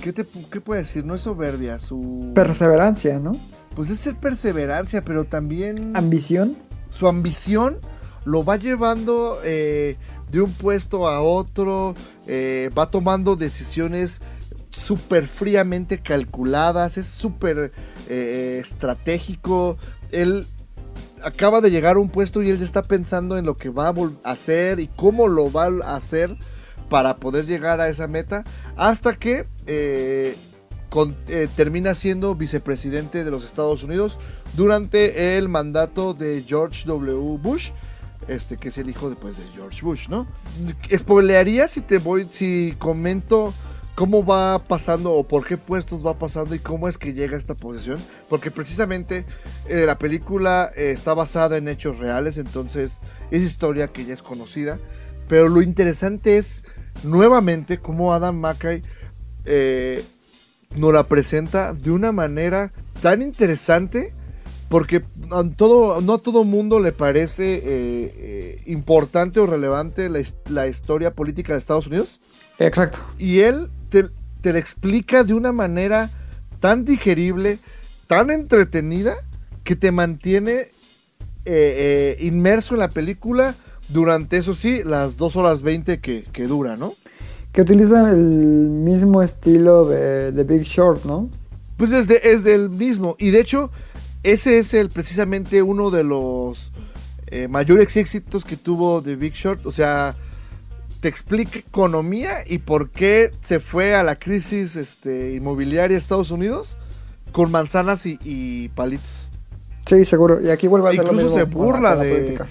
¿qué, 0.00 0.12
te, 0.12 0.26
¿Qué 0.50 0.60
puedo 0.60 0.78
decir? 0.80 1.04
No 1.04 1.14
es 1.14 1.22
soberbia, 1.22 1.78
su... 1.78 2.32
Perseverancia, 2.34 3.18
¿no? 3.18 3.32
pues 3.74 3.90
es 3.90 4.00
ser 4.00 4.16
perseverancia, 4.16 5.02
pero 5.04 5.24
también 5.24 5.96
Ambición. 5.96 6.56
su 6.90 7.08
ambición 7.08 7.78
lo 8.24 8.44
va 8.44 8.56
llevando 8.56 9.38
eh, 9.44 9.96
de 10.30 10.40
un 10.40 10.52
puesto 10.52 11.08
a 11.08 11.22
otro, 11.22 11.94
eh, 12.26 12.70
va 12.76 12.90
tomando 12.90 13.34
decisiones 13.34 14.20
súper 14.72 15.26
fríamente 15.26 16.00
calculadas, 16.00 16.96
es 16.96 17.06
súper 17.06 17.72
eh, 18.08 18.58
estratégico, 18.60 19.76
él 20.10 20.46
acaba 21.22 21.60
de 21.60 21.70
llegar 21.70 21.96
a 21.96 22.00
un 22.00 22.08
puesto 22.08 22.42
y 22.42 22.50
él 22.50 22.58
ya 22.58 22.64
está 22.64 22.82
pensando 22.82 23.38
en 23.38 23.46
lo 23.46 23.56
que 23.56 23.70
va 23.70 23.88
a 23.88 24.30
hacer 24.30 24.80
y 24.80 24.88
cómo 24.88 25.28
lo 25.28 25.52
va 25.52 25.68
a 25.84 25.96
hacer 25.96 26.36
para 26.88 27.16
poder 27.16 27.46
llegar 27.46 27.80
a 27.80 27.88
esa 27.88 28.06
meta, 28.06 28.44
hasta 28.76 29.14
que 29.14 29.46
eh, 29.66 30.36
eh, 31.28 31.48
termina 31.56 31.94
siendo 31.94 32.34
vicepresidente 32.34 33.24
de 33.24 33.30
los 33.30 33.44
Estados 33.44 33.82
Unidos 33.82 34.18
durante 34.54 35.38
el 35.38 35.48
mandato 35.48 36.12
de 36.12 36.42
George 36.46 36.84
W. 36.86 37.38
Bush, 37.38 37.70
este 38.28 38.56
que 38.58 38.68
es 38.68 38.78
el 38.78 38.90
hijo 38.90 39.08
después 39.08 39.38
de 39.38 39.44
George 39.54 39.80
Bush, 39.82 40.08
¿no? 40.08 40.26
Spoilearía 40.94 41.66
si 41.66 41.80
te 41.80 41.98
voy, 41.98 42.28
si 42.30 42.74
comento 42.78 43.54
cómo 43.94 44.24
va 44.24 44.58
pasando 44.58 45.12
o 45.12 45.24
por 45.26 45.46
qué 45.46 45.58
puestos 45.58 46.04
va 46.04 46.18
pasando 46.18 46.54
y 46.54 46.58
cómo 46.58 46.88
es 46.88 46.96
que 46.98 47.12
llega 47.12 47.34
a 47.34 47.38
esta 47.38 47.54
posición, 47.54 47.98
porque 48.28 48.50
precisamente 48.50 49.26
eh, 49.68 49.84
la 49.86 49.98
película 49.98 50.72
eh, 50.76 50.92
está 50.92 51.14
basada 51.14 51.56
en 51.56 51.68
hechos 51.68 51.98
reales, 51.98 52.38
entonces 52.38 53.00
es 53.30 53.42
historia 53.42 53.88
que 53.88 54.04
ya 54.04 54.14
es 54.14 54.22
conocida, 54.22 54.78
pero 55.28 55.48
lo 55.48 55.62
interesante 55.62 56.38
es 56.38 56.64
nuevamente 57.04 57.78
cómo 57.78 58.14
Adam 58.14 58.36
McKay 58.36 58.82
eh, 59.44 60.04
nos 60.76 60.92
la 60.92 61.06
presenta 61.06 61.74
de 61.74 61.90
una 61.90 62.12
manera 62.12 62.72
tan 63.02 63.20
interesante 63.20 64.14
porque 64.68 65.04
a 65.30 65.44
todo, 65.54 66.00
no 66.00 66.14
a 66.14 66.18
todo 66.18 66.44
mundo 66.44 66.80
le 66.80 66.92
parece 66.92 67.60
eh, 67.62 68.62
importante 68.64 69.38
o 69.38 69.44
relevante 69.44 70.08
la 70.08 70.66
historia 70.66 71.14
política 71.14 71.52
de 71.52 71.58
Estados 71.58 71.88
Unidos 71.88 72.20
Exacto. 72.58 72.98
y 73.18 73.40
él 73.40 73.70
te, 73.92 74.08
te 74.40 74.52
la 74.52 74.58
explica 74.58 75.22
de 75.22 75.34
una 75.34 75.52
manera 75.52 76.10
tan 76.58 76.84
digerible, 76.86 77.58
tan 78.06 78.30
entretenida, 78.30 79.14
que 79.64 79.76
te 79.76 79.92
mantiene 79.92 80.52
eh, 80.52 80.66
eh, 81.44 82.16
inmerso 82.20 82.74
en 82.74 82.80
la 82.80 82.88
película 82.88 83.54
durante, 83.88 84.38
eso 84.38 84.54
sí, 84.54 84.82
las 84.84 85.16
2 85.16 85.36
horas 85.36 85.62
20 85.62 86.00
que, 86.00 86.24
que 86.32 86.44
dura, 86.46 86.76
¿no? 86.76 86.94
Que 87.52 87.60
utiliza 87.62 88.10
el 88.10 88.18
mismo 88.70 89.22
estilo 89.22 89.84
de, 89.84 90.32
de 90.32 90.44
Big 90.44 90.62
Short, 90.62 91.04
¿no? 91.04 91.28
Pues 91.76 91.92
es, 91.92 92.08
de- 92.08 92.20
es 92.24 92.44
del 92.44 92.70
mismo. 92.70 93.14
Y 93.18 93.30
de 93.30 93.40
hecho, 93.40 93.70
ese 94.22 94.58
es 94.58 94.72
el 94.72 94.88
precisamente 94.88 95.62
uno 95.62 95.90
de 95.90 96.04
los 96.04 96.72
eh, 97.26 97.48
mayores 97.48 97.94
éxitos 97.96 98.44
que 98.44 98.56
tuvo 98.56 99.02
The 99.02 99.16
Big 99.16 99.34
Short. 99.34 99.66
O 99.66 99.72
sea, 99.72 100.16
te 101.02 101.08
explica 101.08 101.58
economía 101.58 102.38
y 102.46 102.58
por 102.58 102.88
qué 102.90 103.32
se 103.42 103.58
fue 103.58 103.94
a 103.96 104.02
la 104.04 104.16
crisis 104.20 104.76
este, 104.76 105.34
inmobiliaria 105.34 105.96
de 105.96 105.98
Estados 106.00 106.30
Unidos 106.30 106.78
con 107.32 107.50
manzanas 107.50 108.06
y, 108.06 108.18
y 108.24 108.68
palitos. 108.70 109.30
Sí, 109.84 110.04
seguro. 110.04 110.40
Y 110.40 110.48
aquí 110.50 110.68
vuelve 110.68 110.90
a 110.90 110.92
lo 110.92 111.02
Incluso 111.02 111.22
mismo 111.24 111.36
se 111.36 111.42
burla 111.44 111.96
de- 111.96 112.14
política. 112.14 112.46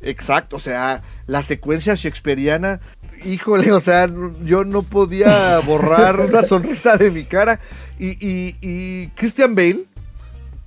Exacto, 0.00 0.56
o 0.56 0.60
sea, 0.60 1.02
la 1.28 1.42
secuencia 1.44 1.94
shakespeariana, 1.94 2.80
híjole, 3.24 3.70
o 3.72 3.78
sea, 3.80 4.08
yo 4.44 4.64
no 4.64 4.82
podía 4.82 5.60
borrar 5.60 6.20
una 6.28 6.42
sonrisa 6.42 6.96
de 6.96 7.12
mi 7.12 7.26
cara. 7.26 7.60
Y, 7.98 8.08
y- 8.24 8.56
y 8.60 9.06
Christian 9.16 9.54
Bale, 9.54 9.84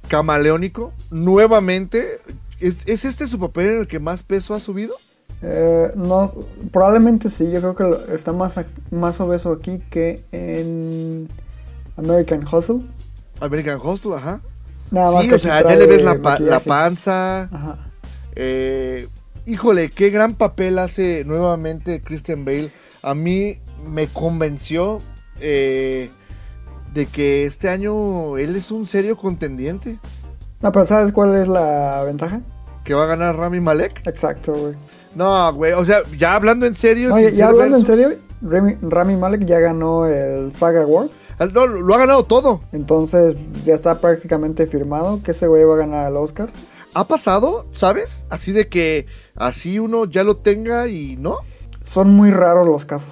camaleónico, 0.08 0.94
nuevamente, 1.10 2.20
¿es, 2.62 2.78
es 2.86 3.04
este 3.06 3.28
su 3.28 3.38
papel 3.40 3.68
en 3.68 3.80
el 3.82 3.88
que 3.88 4.00
más 4.00 4.24
peso 4.24 4.54
ha 4.54 4.60
subido? 4.62 4.96
Eh, 5.44 5.92
no, 5.96 6.34
probablemente 6.72 7.30
sí. 7.30 7.50
Yo 7.52 7.74
creo 7.74 7.76
que 8.06 8.14
está 8.16 8.32
más, 8.34 8.56
más 8.92 9.20
obeso 9.22 9.52
aquí 9.52 9.82
que 9.90 10.24
en 10.32 11.28
American 11.98 12.46
Hustle. 12.52 12.82
American 13.40 13.80
Hostel, 13.84 14.14
ajá. 14.14 14.42
Nada 14.92 15.22
sí, 15.22 15.32
o 15.32 15.40
sea, 15.40 15.64
ya 15.64 15.76
le 15.76 15.88
ves 15.88 16.04
la, 16.04 16.16
pa- 16.22 16.38
la 16.40 16.60
panza, 16.60 17.44
Ajá. 17.44 17.78
eh, 18.36 19.08
híjole, 19.46 19.90
qué 19.90 20.10
gran 20.10 20.36
papel 20.36 20.78
hace 20.78 21.24
nuevamente 21.26 22.02
Christian 22.02 22.44
Bale. 22.46 22.72
A 23.02 23.16
mí 23.16 23.58
me 23.88 24.08
convenció 24.08 25.02
eh, 25.40 26.10
de 26.94 27.06
que 27.06 27.46
este 27.46 27.70
año 27.70 28.38
él 28.38 28.56
es 28.56 28.70
un 28.70 28.86
serio 28.86 29.16
contendiente. 29.18 29.98
No, 30.62 30.72
pero 30.74 30.86
¿sabes 30.86 31.12
cuál 31.14 31.36
es 31.36 31.48
la 31.48 32.04
ventaja? 32.04 32.42
Que 32.84 32.94
va 32.94 33.06
a 33.06 33.08
ganar 33.08 33.38
Rami 33.38 33.60
Malek. 33.62 34.06
Exacto, 34.06 34.54
güey. 34.54 34.76
No, 35.16 35.54
güey, 35.54 35.74
o 35.74 35.84
sea, 35.86 36.00
ya 36.18 36.36
hablando 36.36 36.66
en 36.66 36.76
serio. 36.76 37.14
Oye, 37.14 37.32
ya 37.34 37.50
hablando 37.50 37.78
en 37.78 37.86
serio, 37.86 38.10
Rami, 38.42 38.76
Rami 38.82 39.16
Malek 39.18 39.46
ya 39.46 39.60
ganó 39.60 40.06
el 40.06 40.54
Saga 40.54 40.84
Award. 40.84 41.10
No, 41.54 41.66
lo 41.68 41.94
ha 41.96 41.98
ganado 41.98 42.24
todo. 42.26 42.62
Entonces 42.72 43.36
ya 43.66 43.74
está 43.74 44.00
prácticamente 44.00 44.68
firmado 44.68 45.22
que 45.24 45.32
ese 45.32 45.48
güey 45.48 45.64
va 45.64 45.74
a 45.74 45.78
ganar 45.80 46.10
el 46.12 46.18
Oscar. 46.18 46.50
Ha 46.94 47.08
pasado, 47.08 47.66
¿sabes? 47.72 48.26
Así 48.30 48.52
de 48.52 48.68
que 48.68 49.08
así 49.36 49.80
uno 49.80 50.06
ya 50.06 50.24
lo 50.24 50.38
tenga 50.38 50.88
y 50.88 51.18
no. 51.18 51.38
Son 51.82 52.12
muy 52.12 52.30
raros 52.30 52.68
los 52.68 52.86
casos. 52.86 53.10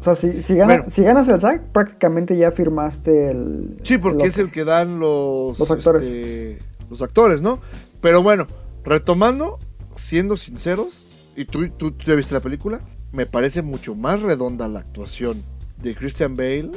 O 0.00 0.02
sea, 0.04 0.14
si, 0.14 0.40
si, 0.40 0.54
gana- 0.54 0.76
Bueno. 0.78 0.90
si 0.90 1.02
ganas 1.02 1.28
el 1.28 1.38
SAG, 1.40 1.70
prácticamente 1.72 2.34
ya 2.36 2.50
firmaste 2.50 3.30
el. 3.32 3.78
Sí, 3.82 3.98
porque 3.98 4.22
el 4.22 4.28
es 4.30 4.38
el 4.38 4.50
que 4.50 4.64
dan 4.64 4.98
los, 4.98 5.58
Los 5.58 5.70
actores. 5.70 6.02
este, 6.02 6.58
los 6.88 7.02
actores, 7.02 7.42
¿no? 7.42 7.58
Pero 8.00 8.22
bueno, 8.22 8.46
retomando, 8.84 9.58
siendo 9.96 10.38
sinceros, 10.38 11.04
y 11.36 11.44
tú, 11.44 11.68
tú, 11.70 11.92
tú 11.92 12.04
ya 12.06 12.14
viste 12.14 12.34
la 12.34 12.40
película, 12.40 12.80
me 13.12 13.26
parece 13.26 13.62
mucho 13.62 13.94
más 13.94 14.20
redonda 14.22 14.68
la 14.68 14.80
actuación 14.80 15.42
de 15.82 15.94
Christian 15.94 16.36
Bale 16.36 16.70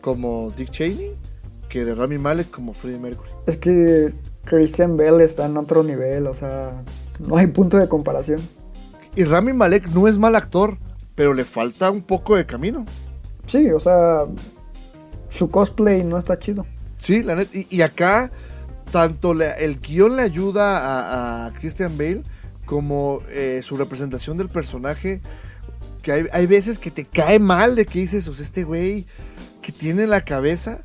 como 0.00 0.50
Dick 0.56 0.70
Cheney 0.70 1.12
que 1.68 1.84
de 1.84 1.94
Rami 1.94 2.18
Malek 2.18 2.50
como 2.50 2.74
Freddie 2.74 2.98
Mercury. 3.00 3.30
Es 3.46 3.56
que 3.56 4.12
Christian 4.44 4.96
Bale 4.96 5.24
está 5.24 5.46
en 5.46 5.56
otro 5.56 5.82
nivel, 5.82 6.26
o 6.26 6.34
sea, 6.34 6.82
no 7.18 7.36
hay 7.36 7.46
punto 7.48 7.78
de 7.78 7.88
comparación. 7.88 8.40
Y 9.16 9.24
Rami 9.24 9.52
Malek 9.52 9.88
no 9.88 10.06
es 10.06 10.18
mal 10.18 10.36
actor, 10.36 10.78
pero 11.14 11.34
le 11.34 11.44
falta 11.44 11.90
un 11.90 12.02
poco 12.02 12.36
de 12.36 12.46
camino. 12.46 12.84
Sí, 13.46 13.70
o 13.70 13.80
sea, 13.80 14.24
su 15.30 15.50
cosplay 15.50 16.04
no 16.04 16.18
está 16.18 16.38
chido. 16.38 16.66
Sí, 16.98 17.22
la 17.22 17.34
neta. 17.36 17.56
Y, 17.56 17.66
y 17.70 17.82
acá, 17.82 18.30
tanto 18.92 19.34
le- 19.34 19.64
el 19.64 19.80
guion 19.80 20.16
le 20.16 20.22
ayuda 20.22 20.78
a, 20.78 21.46
a 21.46 21.54
Christian 21.54 21.96
Bale 21.98 22.22
como 22.64 23.20
eh, 23.28 23.60
su 23.62 23.76
representación 23.76 24.36
del 24.36 24.48
personaje. 24.48 25.20
Que 26.02 26.12
hay, 26.12 26.26
hay 26.32 26.46
veces 26.46 26.78
que 26.78 26.90
te 26.90 27.04
cae 27.04 27.38
mal 27.38 27.76
de 27.76 27.86
que 27.86 28.00
dices, 28.00 28.28
o 28.28 28.34
sea, 28.34 28.44
este 28.44 28.64
güey 28.64 29.06
que 29.62 29.72
tiene 29.72 30.04
en 30.04 30.10
la 30.10 30.22
cabeza. 30.22 30.80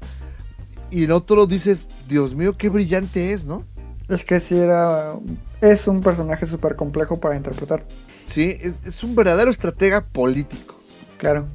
Y 0.92 1.04
en 1.04 1.12
otro 1.12 1.46
dices, 1.46 1.86
Dios 2.08 2.36
mío, 2.36 2.58
qué 2.58 2.70
brillante 2.70 3.32
es, 3.34 3.46
¿no? 3.46 3.66
Es 4.08 4.24
que 4.24 4.40
sí 4.40 4.58
era. 4.58 5.14
Es 5.62 5.88
un 5.88 6.02
personaje 6.02 6.46
súper 6.46 6.76
complejo 6.76 7.20
para 7.20 7.36
interpretar. 7.36 7.84
Sí, 8.26 8.58
es, 8.60 8.74
es 8.86 9.04
un 9.04 9.16
verdadero 9.16 9.52
estratega 9.52 10.06
político. 10.06 10.80
Claro. 11.18 11.46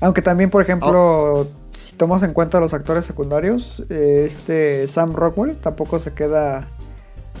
Aunque 0.00 0.22
también, 0.22 0.50
por 0.50 0.62
ejemplo, 0.62 1.46
si 1.72 1.94
tomas 1.94 2.22
en 2.22 2.32
cuenta 2.32 2.60
los 2.60 2.74
actores 2.74 3.04
secundarios, 3.04 3.84
eh, 3.88 4.24
este 4.26 4.88
Sam 4.88 5.12
Rockwell 5.12 5.56
tampoco 5.56 5.98
se 5.98 6.12
queda 6.12 6.66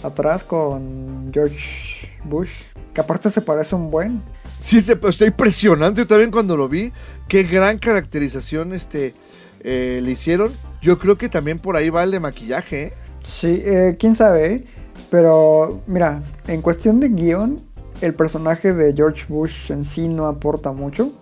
atrás 0.02 0.44
con 0.44 1.30
George 1.32 2.08
Bush, 2.24 2.64
que 2.94 3.00
aparte 3.00 3.30
se 3.30 3.40
parece 3.40 3.74
un 3.74 3.90
buen. 3.90 4.22
Sí, 4.60 4.80
se, 4.80 4.92
está 5.08 5.26
impresionante. 5.26 6.00
Yo 6.02 6.06
también 6.06 6.30
cuando 6.30 6.56
lo 6.56 6.68
vi, 6.68 6.92
qué 7.28 7.42
gran 7.42 7.78
caracterización 7.78 8.72
este, 8.74 9.14
eh, 9.60 10.00
le 10.02 10.10
hicieron. 10.12 10.52
Yo 10.80 10.98
creo 10.98 11.16
que 11.18 11.28
también 11.28 11.58
por 11.58 11.76
ahí 11.76 11.90
va 11.90 12.02
el 12.04 12.10
de 12.10 12.20
maquillaje, 12.20 12.82
¿eh? 12.84 12.92
Sí, 13.24 13.62
eh, 13.64 13.96
quién 13.98 14.14
sabe, 14.16 14.66
pero 15.10 15.80
mira, 15.86 16.20
en 16.48 16.60
cuestión 16.62 16.98
de 17.00 17.08
guion, 17.08 17.60
el 18.00 18.14
personaje 18.14 18.72
de 18.72 18.92
George 18.94 19.26
Bush 19.28 19.70
en 19.70 19.84
sí 19.84 20.08
no 20.08 20.26
aporta 20.26 20.72
mucho, 20.72 21.12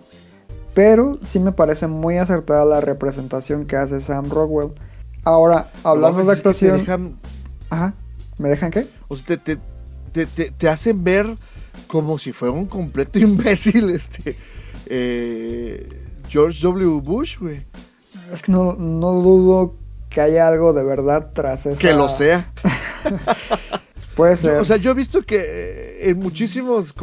pero 0.73 1.19
sí 1.23 1.39
me 1.39 1.51
parece 1.51 1.85
muy 1.87 2.17
acertada 2.17 2.65
la 2.65 2.81
representación 2.81 3.65
que 3.65 3.75
hace 3.75 3.99
Sam 4.01 4.29
Rockwell. 4.29 4.73
Ahora, 5.23 5.71
hablando 5.83 6.19
No, 6.19 6.25
de 6.25 6.31
actuación... 6.33 6.79
dejan- 6.85 7.15
Ajá, 7.69 7.93
¿me 8.41 8.49
dejan 8.49 8.71
qué? 8.71 8.87
o 9.07 9.15
sea, 9.15 9.25
te, 9.25 9.37
te, 9.37 9.57
te- 10.11 10.25
te- 10.25 10.51
te 10.51 10.67
hacen 10.69 11.03
ver 11.03 11.27
como 11.87 12.17
si 12.17 12.33
fuera 12.33 12.53
un 12.53 12.65
completo 12.65 13.17
imbécil 13.19 13.89
este 13.91 14.35
eh, 14.87 15.87
George 16.27 16.59
W. 16.61 16.99
Bush, 17.01 17.37
güey. 17.39 17.65
Es 18.33 18.41
que 18.41 18.51
no, 18.51 18.73
no 18.73 19.11
dudo 19.13 19.75
que 20.09 20.19
haya 20.21 20.47
algo 20.47 20.73
de 20.73 20.83
verdad 20.83 21.31
tras 21.33 21.65
eso. 21.65 21.79
Que 21.79 21.93
lo 21.93 22.09
sea. 22.09 22.51
Puede 24.15 24.35
ser. 24.35 24.57
o 24.57 24.65
sea, 24.65 24.75
yo 24.77 24.91
he 24.91 24.93
visto 24.93 25.21
que 25.21 25.37
eh, 25.39 26.09
en 26.09 26.19
muchísimos 26.19 26.93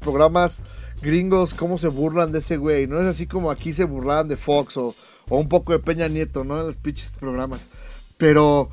programas 0.00 0.62
gringos 1.00 1.54
cómo 1.54 1.78
se 1.78 1.88
burlan 1.88 2.32
de 2.32 2.40
ese 2.40 2.56
güey. 2.56 2.86
No 2.88 2.98
es 3.00 3.06
así 3.06 3.26
como 3.26 3.50
aquí 3.50 3.72
se 3.72 3.84
burlaban 3.84 4.28
de 4.28 4.36
Fox 4.36 4.76
o, 4.76 4.94
o 5.28 5.36
un 5.38 5.48
poco 5.48 5.72
de 5.72 5.78
Peña 5.78 6.08
Nieto, 6.08 6.44
¿no? 6.44 6.58
En 6.60 6.66
los 6.66 6.76
pinches 6.76 7.10
programas. 7.10 7.68
Pero, 8.18 8.70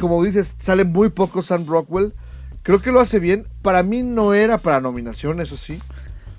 como 0.00 0.24
dices, 0.24 0.56
sale 0.58 0.84
muy 0.84 1.10
poco 1.10 1.42
Sam 1.42 1.66
Rockwell. 1.66 2.14
Creo 2.62 2.80
que 2.80 2.90
lo 2.90 3.00
hace 3.00 3.18
bien. 3.18 3.46
Para 3.60 3.82
mí 3.82 4.02
no 4.02 4.32
era 4.32 4.56
para 4.56 4.80
nominación, 4.80 5.40
eso 5.40 5.58
sí. 5.58 5.78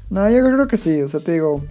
No, 0.10 0.28
yo 0.30 0.44
creo 0.44 0.68
que 0.68 0.78
sí. 0.78 1.02
O 1.04 1.08
sea, 1.08 1.20
te 1.20 1.34
digo, 1.34 1.64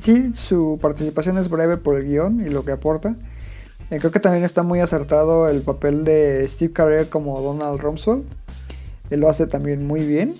sí, 0.00 0.32
su 0.34 0.78
participación 0.80 1.36
es 1.36 1.50
breve 1.50 1.76
por 1.76 1.96
el 1.96 2.06
guion 2.06 2.40
y 2.40 2.48
lo 2.48 2.64
que 2.64 2.72
aporta. 2.72 3.16
Eh, 3.90 3.98
creo 3.98 4.12
que 4.12 4.20
también 4.20 4.44
está 4.44 4.62
muy 4.62 4.78
acertado 4.80 5.48
el 5.48 5.62
papel 5.62 6.04
de 6.04 6.46
Steve 6.48 6.72
Carell 6.72 7.08
como 7.08 7.40
Donald 7.40 7.80
Rumsfeld. 7.80 8.24
Él 9.10 9.20
lo 9.20 9.28
hace 9.28 9.48
también 9.48 9.84
muy 9.84 10.06
bien. 10.06 10.36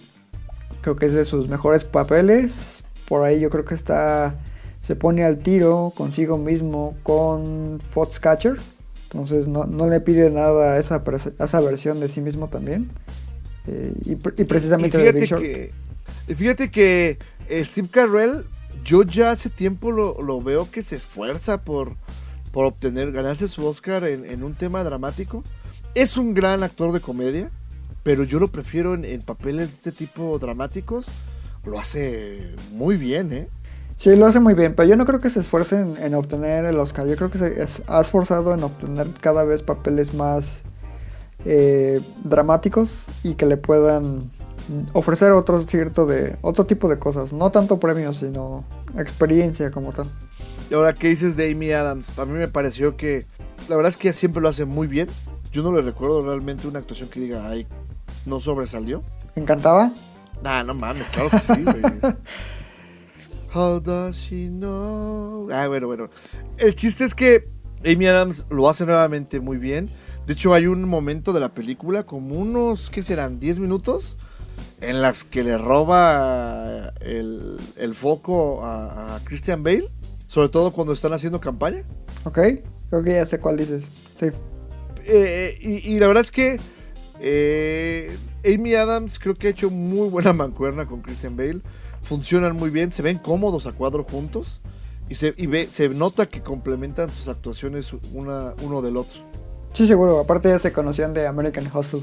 Creo 0.83 0.95
que 0.95 1.07
es 1.07 1.15
de 1.15 1.25
sus 1.25 1.49
mejores 1.49 1.83
papeles. 1.83 2.85
Por 3.09 3.25
ahí 3.25 3.41
yo 3.41 3.51
creo 3.51 3.65
que 3.65 3.75
está. 3.75 4.37
Se 4.83 4.95
pone 4.95 5.25
al 5.25 5.39
tiro 5.39 5.93
consigo 5.97 6.39
mismo 6.39 6.95
con 7.03 7.81
Foxcatcher. 7.91 8.59
Entonces 9.11 9.49
no, 9.49 9.65
no 9.65 9.89
le 9.89 10.01
pide 10.01 10.31
nada 10.31 10.75
a 10.75 10.79
esa, 10.79 11.03
a 11.39 11.45
esa 11.45 11.61
versión 11.61 11.99
de 11.99 12.09
sí 12.09 12.21
mismo 12.21 12.49
también. 12.49 12.91
Eh, 13.67 13.93
y, 14.05 14.13
y 14.13 14.45
precisamente 14.45 14.99
y 14.99 15.05
de 15.05 15.13
fíjate 15.13 15.21
Big 15.21 15.29
Short. 15.31 15.43
que, 15.43 15.73
y 16.29 16.35
fíjate 16.35 16.71
que 16.71 17.19
eh, 17.49 17.65
Steve 17.65 17.89
Carell, 17.91 18.45
yo 18.85 19.03
ya 19.03 19.31
hace 19.31 19.49
tiempo 19.49 19.91
lo, 19.91 20.21
lo 20.23 20.43
veo 20.43 20.71
que 20.71 20.83
se 20.83 20.97
esfuerza 20.97 21.63
por, 21.63 21.97
por 22.53 22.67
obtener, 22.67 23.13
ganarse 23.13 23.49
su 23.49 23.67
Oscar 23.67 24.05
en, 24.05 24.25
en 24.25 24.43
un 24.43 24.55
tema 24.55 24.85
dramático. 24.85 25.43
Es 25.95 26.17
un 26.19 26.35
gran 26.35 26.63
actor 26.63 26.93
de 26.93 27.01
comedia, 27.01 27.51
pero 28.03 28.25
yo 28.25 28.39
lo 28.39 28.49
prefiero 28.49 28.95
en, 28.95 29.05
en 29.05 29.23
papeles 29.23 29.71
de 29.71 29.75
este 29.77 29.93
tipo 29.93 30.39
dramáticos. 30.39 31.07
Lo 31.65 31.79
hace 31.79 32.55
muy 32.73 32.97
bien, 32.97 33.33
¿eh? 33.33 33.49
Sí, 33.99 34.15
lo 34.15 34.27
hace 34.27 34.39
muy 34.41 34.55
bien, 34.55 34.75
pero 34.77 34.89
yo 34.89 34.97
no 34.97 35.05
creo 35.05 35.19
que 35.21 35.29
se 35.29 35.41
esfuerce 35.41 35.81
en, 35.81 35.97
en 36.01 36.15
obtener 36.15 36.65
el 36.65 36.79
Oscar. 36.79 37.07
Yo 37.07 37.17
creo 37.17 37.31
que 37.31 37.39
se 37.39 37.63
es- 37.63 37.83
ha 37.89 38.01
esforzado 38.01 38.55
en 38.55 38.63
obtener 38.63 39.09
cada 39.21 39.43
vez 39.45 39.63
papeles 39.63 40.15
más 40.15 40.61
eh, 41.45 42.01
dramáticos 42.25 42.91
y 43.25 43.35
que 43.35 43.47
le 43.47 43.57
puedan 43.57 44.31
ofrecer 44.93 45.33
otro 45.33 45.65
cierto 45.67 46.07
de 46.07 46.37
otro 46.43 46.67
tipo 46.67 46.89
de 46.89 46.99
cosas, 46.99 47.33
no 47.33 47.51
tanto 47.51 47.81
premios, 47.81 48.19
sino 48.19 48.65
experiencia 48.97 49.71
como 49.71 49.93
tal. 49.93 50.07
Y 50.71 50.75
ahora, 50.75 50.93
¿qué 50.95 51.09
dices 51.09 51.37
de 51.37 51.51
Amy 51.51 51.73
Adams? 51.73 52.17
A 52.19 52.25
mí 52.25 52.33
me 52.33 52.49
pareció 52.49 52.97
que, 52.97 53.27
la 53.69 53.77
verdad 53.77 53.91
es 53.91 53.97
que 53.97 54.09
ella 54.09 54.17
siempre 54.19 54.43
lo 54.43 54.49
hace 54.49 54.65
muy 54.65 54.87
bien. 54.87 55.09
Yo 55.51 55.63
no 55.63 55.73
le 55.73 55.81
recuerdo 55.83 56.21
realmente 56.21 56.69
una 56.69 56.79
actuación 56.81 57.09
que 57.09 57.21
diga, 57.21 57.49
ay, 57.49 57.67
no 58.27 58.39
sobresalió. 58.41 59.03
¿Encantaba? 59.35 59.91
Nah, 60.43 60.63
no 60.63 60.75
mames, 60.75 61.09
claro 61.09 61.31
que 61.31 61.41
sí, 61.41 61.65
güey. 61.65 61.83
How 63.55 63.81
does 63.81 64.17
she 64.17 64.49
know? 64.49 65.49
Ah, 65.51 65.69
bueno, 65.69 65.87
bueno. 65.87 66.11
El 66.59 66.75
chiste 66.75 67.05
es 67.05 67.15
que 67.15 67.49
Amy 67.85 68.07
Adams 68.07 68.45
lo 68.51 68.69
hace 68.69 68.85
nuevamente 68.85 69.41
muy 69.41 69.57
bien. 69.57 69.91
De 70.27 70.35
hecho, 70.35 70.53
hay 70.53 70.67
un 70.67 70.87
momento 70.87 71.33
de 71.33 71.41
la 71.41 71.55
película, 71.55 72.05
como 72.05 72.35
unos, 72.35 72.91
¿qué 72.91 73.03
serán? 73.03 73.41
¿10 73.41 73.59
minutos? 73.61 74.17
En 74.81 75.01
las 75.01 75.25
que 75.25 75.43
le 75.43 75.57
roba 75.57 76.93
el, 77.01 77.59
el 77.77 77.95
foco 77.95 78.65
a, 78.65 79.17
a 79.17 79.25
Christian 79.25 79.63
Bale. 79.63 79.89
Sobre 80.27 80.51
todo 80.51 80.73
cuando 80.73 80.93
están 80.93 81.15
haciendo 81.15 81.41
campaña. 81.41 81.85
¿Ok? 82.25 82.39
Creo 82.91 83.03
que 83.03 83.15
ya 83.15 83.25
sé 83.25 83.41
cuál 83.41 83.57
dices. 83.57 83.85
Sí. 84.19 84.27
Eh, 85.07 85.59
y, 85.63 85.95
y 85.95 85.99
la 85.99 86.07
verdad 86.07 86.25
es 86.25 86.31
que 86.31 86.61
eh, 87.21 88.15
Amy 88.45 88.75
Adams 88.75 89.19
creo 89.19 89.35
que 89.35 89.47
ha 89.49 89.51
hecho 89.51 89.71
muy 89.71 90.09
buena 90.11 90.33
mancuerna 90.35 90.87
con 90.87 91.01
Christian 91.01 91.37
Bale. 91.37 91.63
Funcionan 92.03 92.57
muy 92.57 92.71
bien, 92.71 92.93
se 92.93 93.03
ven 93.03 93.19
cómodos 93.19 93.67
a 93.67 93.73
cuadro 93.73 94.05
juntos. 94.05 94.61
Y 95.09 95.15
se, 95.15 95.35
y 95.37 95.47
ve, 95.47 95.69
se 95.71 95.89
nota 95.89 96.27
que 96.27 96.43
complementan 96.43 97.11
sus 97.11 97.29
actuaciones 97.29 97.93
una, 98.13 98.55
uno 98.63 98.83
del 98.83 98.97
otro. 98.97 99.21
Sí, 99.73 99.87
seguro. 99.87 100.19
Aparte 100.19 100.49
ya 100.49 100.59
se 100.59 100.73
conocían 100.73 101.15
de 101.15 101.27
American 101.27 101.67
Hustle. 101.75 102.01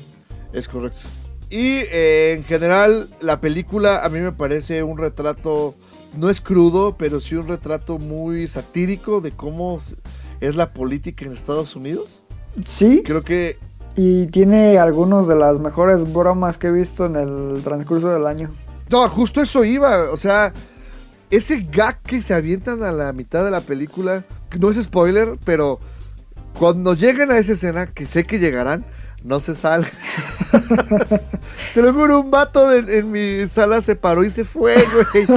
Es 0.53 0.67
correcto. 0.67 1.01
Y 1.49 1.79
eh, 1.91 2.33
en 2.37 2.43
general, 2.43 3.09
la 3.21 3.39
película 3.39 4.03
a 4.03 4.09
mí 4.09 4.19
me 4.19 4.31
parece 4.31 4.81
un 4.81 4.97
retrato, 4.97 5.75
no 6.17 6.29
es 6.29 6.41
crudo, 6.41 6.95
pero 6.97 7.21
sí 7.21 7.35
un 7.35 7.47
retrato 7.47 7.99
muy 7.99 8.47
satírico 8.47 9.21
de 9.21 9.31
cómo 9.31 9.79
es 10.41 10.55
la 10.55 10.73
política 10.73 11.25
en 11.25 11.33
Estados 11.33 11.75
Unidos. 11.75 12.23
Sí, 12.65 13.03
Creo 13.05 13.23
que 13.23 13.57
Y 13.95 14.27
tiene 14.27 14.77
algunos 14.77 15.27
de 15.27 15.35
las 15.35 15.59
mejores 15.59 16.11
bromas 16.11 16.57
que 16.57 16.67
he 16.67 16.71
visto 16.71 17.05
en 17.05 17.15
el 17.17 17.61
transcurso 17.63 18.09
del 18.09 18.25
año. 18.25 18.51
No, 18.89 19.07
justo 19.09 19.41
eso 19.41 19.63
iba. 19.63 20.11
O 20.11 20.17
sea, 20.17 20.53
ese 21.29 21.59
gag 21.61 22.01
que 22.01 22.21
se 22.21 22.33
avientan 22.33 22.83
a 22.83 22.91
la 22.91 23.13
mitad 23.13 23.43
de 23.43 23.51
la 23.51 23.61
película, 23.61 24.23
no 24.59 24.69
es 24.69 24.81
spoiler, 24.81 25.37
pero 25.43 25.79
cuando 26.57 26.93
lleguen 26.93 27.31
a 27.31 27.37
esa 27.37 27.53
escena, 27.53 27.87
que 27.87 28.05
sé 28.05 28.25
que 28.25 28.39
llegarán, 28.39 28.85
no 29.23 29.39
se 29.39 29.55
sale. 29.55 29.87
Te 31.73 31.81
lo 31.81 31.93
juro, 31.93 32.19
un 32.21 32.31
vato 32.31 32.69
de- 32.69 32.99
en 32.99 33.11
mi 33.11 33.47
sala 33.47 33.81
se 33.81 33.95
paró 33.95 34.23
y 34.23 34.31
se 34.31 34.45
fue, 34.45 34.75
güey. 35.13 35.27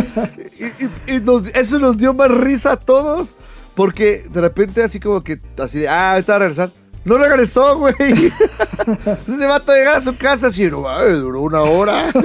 Y, 0.59 0.85
y- 1.13 1.17
y 1.17 1.21
nos- 1.21 1.49
eso 1.55 1.79
nos 1.79 1.97
dio 1.97 2.13
más 2.15 2.31
risa 2.31 2.73
a 2.73 2.77
todos. 2.77 3.35
Porque 3.75 4.25
de 4.29 4.41
repente 4.41 4.83
así 4.83 4.99
como 4.99 5.23
que, 5.23 5.41
así 5.59 5.79
de, 5.79 5.89
ah, 5.89 6.21
va 6.29 6.35
a 6.35 6.39
regresar. 6.41 6.71
No 7.09 7.17
regresó, 7.17 7.79
güey. 7.79 7.95
Ese 7.99 9.47
vato 9.47 9.73
llega 9.73 9.97
a 9.97 10.01
su 10.03 10.17
casa 10.19 10.49
así, 10.49 10.71
no, 10.71 10.87
ay, 10.89 11.13
duró 11.15 11.41
una 11.43 11.63
hora. 11.63 12.11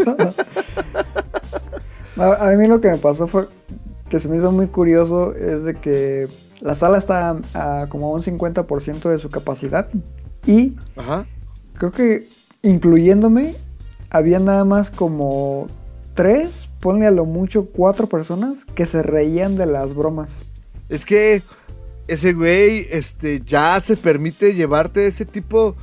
A, 2.15 2.49
a 2.49 2.51
mí 2.51 2.67
lo 2.67 2.79
que 2.79 2.91
me 2.91 2.99
pasó 2.99 3.25
fue 3.27 3.47
que 4.07 4.19
se 4.19 4.29
me 4.29 4.37
hizo 4.37 4.51
muy 4.51 4.67
curioso 4.67 5.33
es 5.33 5.63
de 5.63 5.73
que 5.73 6.27
la 6.61 6.75
sala 6.75 6.99
está 6.99 7.37
a, 7.55 7.87
como 7.89 8.07
a 8.07 8.11
un 8.11 8.21
50% 8.21 9.09
de 9.09 9.17
su 9.17 9.31
capacidad 9.31 9.89
y 10.45 10.75
Ajá. 10.95 11.25
creo 11.73 11.91
que 11.91 12.27
incluyéndome 12.61 13.55
había 14.11 14.39
nada 14.39 14.63
más 14.63 14.91
como 14.91 15.65
tres, 16.13 16.69
ponle 16.79 17.07
a 17.07 17.11
lo 17.11 17.25
mucho 17.25 17.65
cuatro 17.65 18.05
personas 18.07 18.63
que 18.65 18.85
se 18.85 19.01
reían 19.01 19.55
de 19.55 19.65
las 19.65 19.95
bromas. 19.95 20.29
Es 20.89 21.05
que 21.05 21.41
ese 22.07 22.33
güey 22.33 22.87
este, 22.91 23.41
ya 23.45 23.79
se 23.81 23.95
permite 23.97 24.53
llevarte 24.55 25.07
ese 25.07 25.25
tipo. 25.25 25.75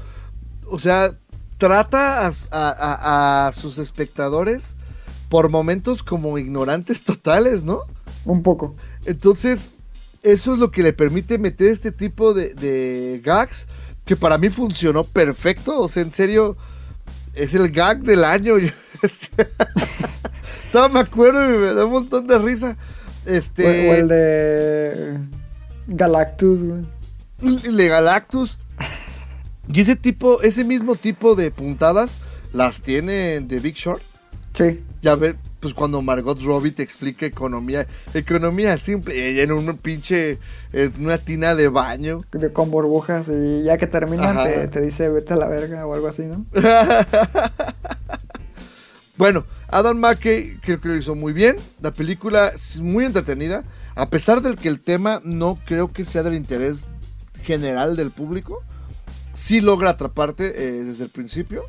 O 0.69 0.79
sea, 0.79 1.13
trata 1.59 2.27
a, 2.27 2.33
a- 2.51 2.53
a- 2.53 3.49
a 3.49 3.53
sus 3.53 3.79
espectadores 3.79 4.75
por 5.29 5.49
momentos 5.49 6.03
como 6.03 6.39
ignorantes 6.39 7.03
totales, 7.05 7.65
¿no? 7.65 7.81
Un 8.25 8.43
poco. 8.43 8.75
Entonces, 9.07 9.71
eso 10.23 10.53
es 10.53 10.59
lo 10.59 10.71
que 10.71 10.83
le 10.83 10.93
permite 10.93 11.39
meter 11.39 11.69
este 11.69 11.93
tipo 11.93 12.35
de, 12.35 12.55
de 12.55 13.21
gags 13.25 13.67
que 14.05 14.17
para 14.17 14.39
mí 14.39 14.51
funcionó 14.51 15.05
perfecto. 15.05 15.81
O 15.81 15.89
sea, 15.89 16.03
en 16.03 16.13
serio, 16.13 16.57
es 17.35 17.55
el 17.55 17.71
gag 17.71 18.01
del 18.03 18.25
año. 18.25 18.55
Todavía 20.73 20.95
me 20.95 21.01
acuerdo 21.01 21.55
y 21.55 21.59
me 21.59 21.75
da 21.75 21.85
un 21.85 21.93
montón 21.93 22.27
de 22.27 22.39
risa. 22.39 22.77
O, 23.27 23.31
Este, 23.31 23.91
o 23.91 23.95
el 23.95 24.09
de 24.09 25.19
Galactus, 25.91 26.61
güey. 26.63 27.61
el 27.65 27.77
de 27.77 27.89
Galactus. 27.89 28.59
Y 29.73 29.81
ese 29.81 29.97
tipo, 29.97 30.41
ese 30.43 30.65
mismo 30.65 30.97
tipo 30.97 31.35
de 31.35 31.51
puntadas 31.51 32.19
las 32.53 32.81
tiene 32.83 33.35
en 33.37 33.49
The 33.49 33.61
Big 33.61 33.75
Short. 33.75 34.03
Sí. 34.55 34.83
Ya 35.03 35.15
ve, 35.15 35.37
pues 35.61 35.75
cuando 35.75 36.03
Margot 36.03 36.41
Robbie 36.43 36.73
te 36.73 36.83
explica 36.83 37.25
economía, 37.25 37.87
economía 38.15 38.77
simple, 38.79 39.31
ella 39.31 39.43
en 39.45 39.53
un 39.53 39.77
pinche, 39.79 40.39
en 40.73 40.93
una 41.05 41.19
tina 41.19 41.55
de 41.55 41.69
baño. 41.69 42.21
de- 42.33 42.53
Con 42.53 42.71
burbujas 42.71 43.27
y 43.29 43.63
ya 43.65 43.79
que 43.79 43.87
terminan 43.87 44.37
te 44.71 44.81
dice 44.81 45.09
vete 45.09 45.35
a 45.35 45.37
la 45.37 45.47
verga 45.49 45.87
o 45.87 45.95
algo 45.95 46.09
así, 46.09 46.23
¿no? 46.23 46.45
Bueno, 49.17 49.45
Adam 49.69 49.99
McKay 49.99 50.57
creo 50.63 50.81
que 50.81 50.89
lo 50.89 50.97
hizo 50.97 51.15
muy 51.15 51.35
bien. 51.35 51.57
La 51.83 51.91
película 51.93 52.49
es 52.49 52.81
muy 52.81 53.05
entretenida. 53.05 53.65
A 54.01 54.09
pesar 54.09 54.41
del 54.41 54.57
que 54.57 54.69
el 54.69 54.81
tema 54.81 55.21
no 55.25 55.59
creo 55.67 55.93
que 55.93 56.07
sea 56.07 56.23
del 56.23 56.33
interés 56.33 56.87
general 57.43 57.97
del 57.97 58.11
público, 58.11 58.63
sí 59.35 59.61
logra 59.61 59.91
atraparte 59.91 60.47
eh, 60.57 60.85
desde 60.85 61.05
el 61.05 61.11
principio. 61.11 61.65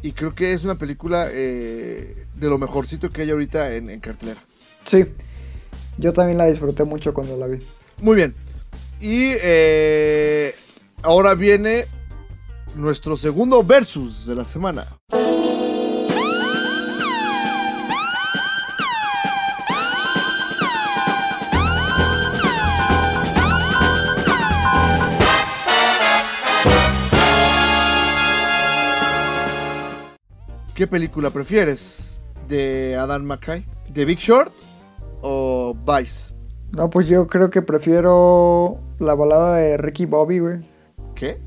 Y 0.00 0.12
creo 0.12 0.32
que 0.36 0.52
es 0.52 0.62
una 0.62 0.76
película 0.76 1.26
eh, 1.28 2.28
de 2.36 2.48
lo 2.48 2.58
mejorcito 2.58 3.10
que 3.10 3.22
hay 3.22 3.32
ahorita 3.32 3.74
en, 3.74 3.90
en 3.90 3.98
cartelera. 3.98 4.40
Sí. 4.84 5.06
Yo 5.98 6.12
también 6.12 6.38
la 6.38 6.46
disfruté 6.46 6.84
mucho 6.84 7.12
cuando 7.12 7.36
la 7.36 7.48
vi. 7.48 7.58
Muy 8.00 8.14
bien. 8.14 8.32
Y 9.00 9.32
eh, 9.42 10.54
ahora 11.02 11.34
viene 11.34 11.86
nuestro 12.76 13.16
segundo 13.16 13.64
versus 13.64 14.24
de 14.24 14.36
la 14.36 14.44
semana. 14.44 14.86
¿Qué 30.76 30.86
película 30.86 31.30
prefieres? 31.30 32.22
¿De 32.50 32.96
Adam 32.96 33.22
McKay? 33.22 33.64
¿De 33.94 34.04
Big 34.04 34.18
Short 34.18 34.52
o 35.22 35.74
Vice? 35.86 36.34
No, 36.70 36.90
pues 36.90 37.08
yo 37.08 37.26
creo 37.28 37.48
que 37.48 37.62
prefiero 37.62 38.78
la 38.98 39.14
balada 39.14 39.56
de 39.56 39.78
Ricky 39.78 40.04
Bobby, 40.04 40.38
güey. 40.38 40.58
¿Qué? 41.14 41.40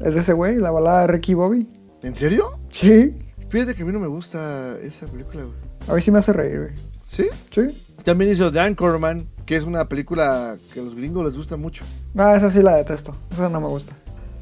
¿Es 0.00 0.12
de 0.12 0.20
ese 0.20 0.34
güey? 0.34 0.56
¿La 0.56 0.70
balada 0.70 1.00
de 1.00 1.06
Ricky 1.06 1.32
Bobby? 1.32 1.66
¿En 2.02 2.14
serio? 2.14 2.58
Sí. 2.68 3.16
Fíjate 3.48 3.74
que 3.74 3.84
a 3.84 3.86
mí 3.86 3.92
no 3.92 4.00
me 4.00 4.06
gusta 4.06 4.78
esa 4.82 5.06
película, 5.06 5.44
güey. 5.44 5.56
A 5.88 5.94
mí 5.94 6.02
sí 6.02 6.10
me 6.10 6.18
hace 6.18 6.34
reír, 6.34 6.58
güey. 6.58 6.74
¿Sí? 7.06 7.28
Sí. 7.52 7.82
También 8.04 8.32
hizo 8.32 8.52
The 8.52 8.60
Anchorman, 8.60 9.26
que 9.46 9.56
es 9.56 9.64
una 9.64 9.88
película 9.88 10.58
que 10.74 10.80
a 10.80 10.82
los 10.82 10.94
gringos 10.94 11.24
les 11.24 11.34
gusta 11.34 11.56
mucho. 11.56 11.86
No, 12.12 12.34
esa 12.34 12.50
sí 12.50 12.60
la 12.60 12.76
detesto. 12.76 13.16
Esa 13.32 13.48
no 13.48 13.62
me 13.62 13.68
gusta. 13.68 13.94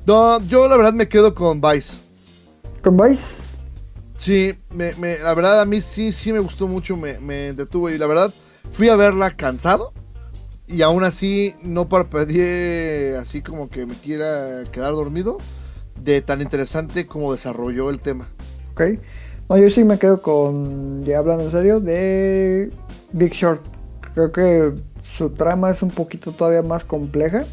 No, 0.04 0.40
yo 0.40 0.66
la 0.66 0.76
verdad 0.76 0.94
me 0.94 1.08
quedo 1.08 1.32
con 1.32 1.60
Vice. 1.60 1.96
¿Con 2.82 2.96
Vice? 2.96 3.61
Sí, 4.16 4.54
la 4.70 5.34
verdad 5.34 5.60
a 5.60 5.64
mí 5.64 5.80
sí, 5.80 6.12
sí 6.12 6.32
me 6.32 6.38
gustó 6.38 6.68
mucho, 6.68 6.96
me, 6.96 7.18
me 7.18 7.52
detuvo 7.52 7.90
y 7.90 7.98
la 7.98 8.06
verdad 8.06 8.32
fui 8.72 8.88
a 8.88 8.96
verla 8.96 9.36
cansado 9.36 9.92
y 10.66 10.82
aún 10.82 11.04
así 11.04 11.54
no 11.62 11.88
parpadeé 11.88 13.16
así 13.16 13.42
como 13.42 13.68
que 13.68 13.84
me 13.84 13.94
quiera 13.94 14.64
quedar 14.70 14.92
dormido 14.92 15.38
de 16.00 16.20
tan 16.20 16.40
interesante 16.40 17.06
como 17.06 17.32
desarrolló 17.32 17.90
el 17.90 18.00
tema. 18.00 18.28
Ok. 18.72 18.82
No, 19.48 19.58
yo 19.58 19.68
sí 19.68 19.84
me 19.84 19.98
quedo 19.98 20.22
con, 20.22 21.04
ya 21.04 21.18
hablando 21.18 21.44
en 21.44 21.50
serio, 21.50 21.80
de 21.80 22.70
Big 23.12 23.32
Short. 23.32 23.62
Creo 24.14 24.32
que 24.32 24.72
su 25.02 25.30
trama 25.30 25.70
es 25.70 25.82
un 25.82 25.90
poquito 25.90 26.32
todavía 26.32 26.62
más 26.62 26.84
compleja. 26.84 27.44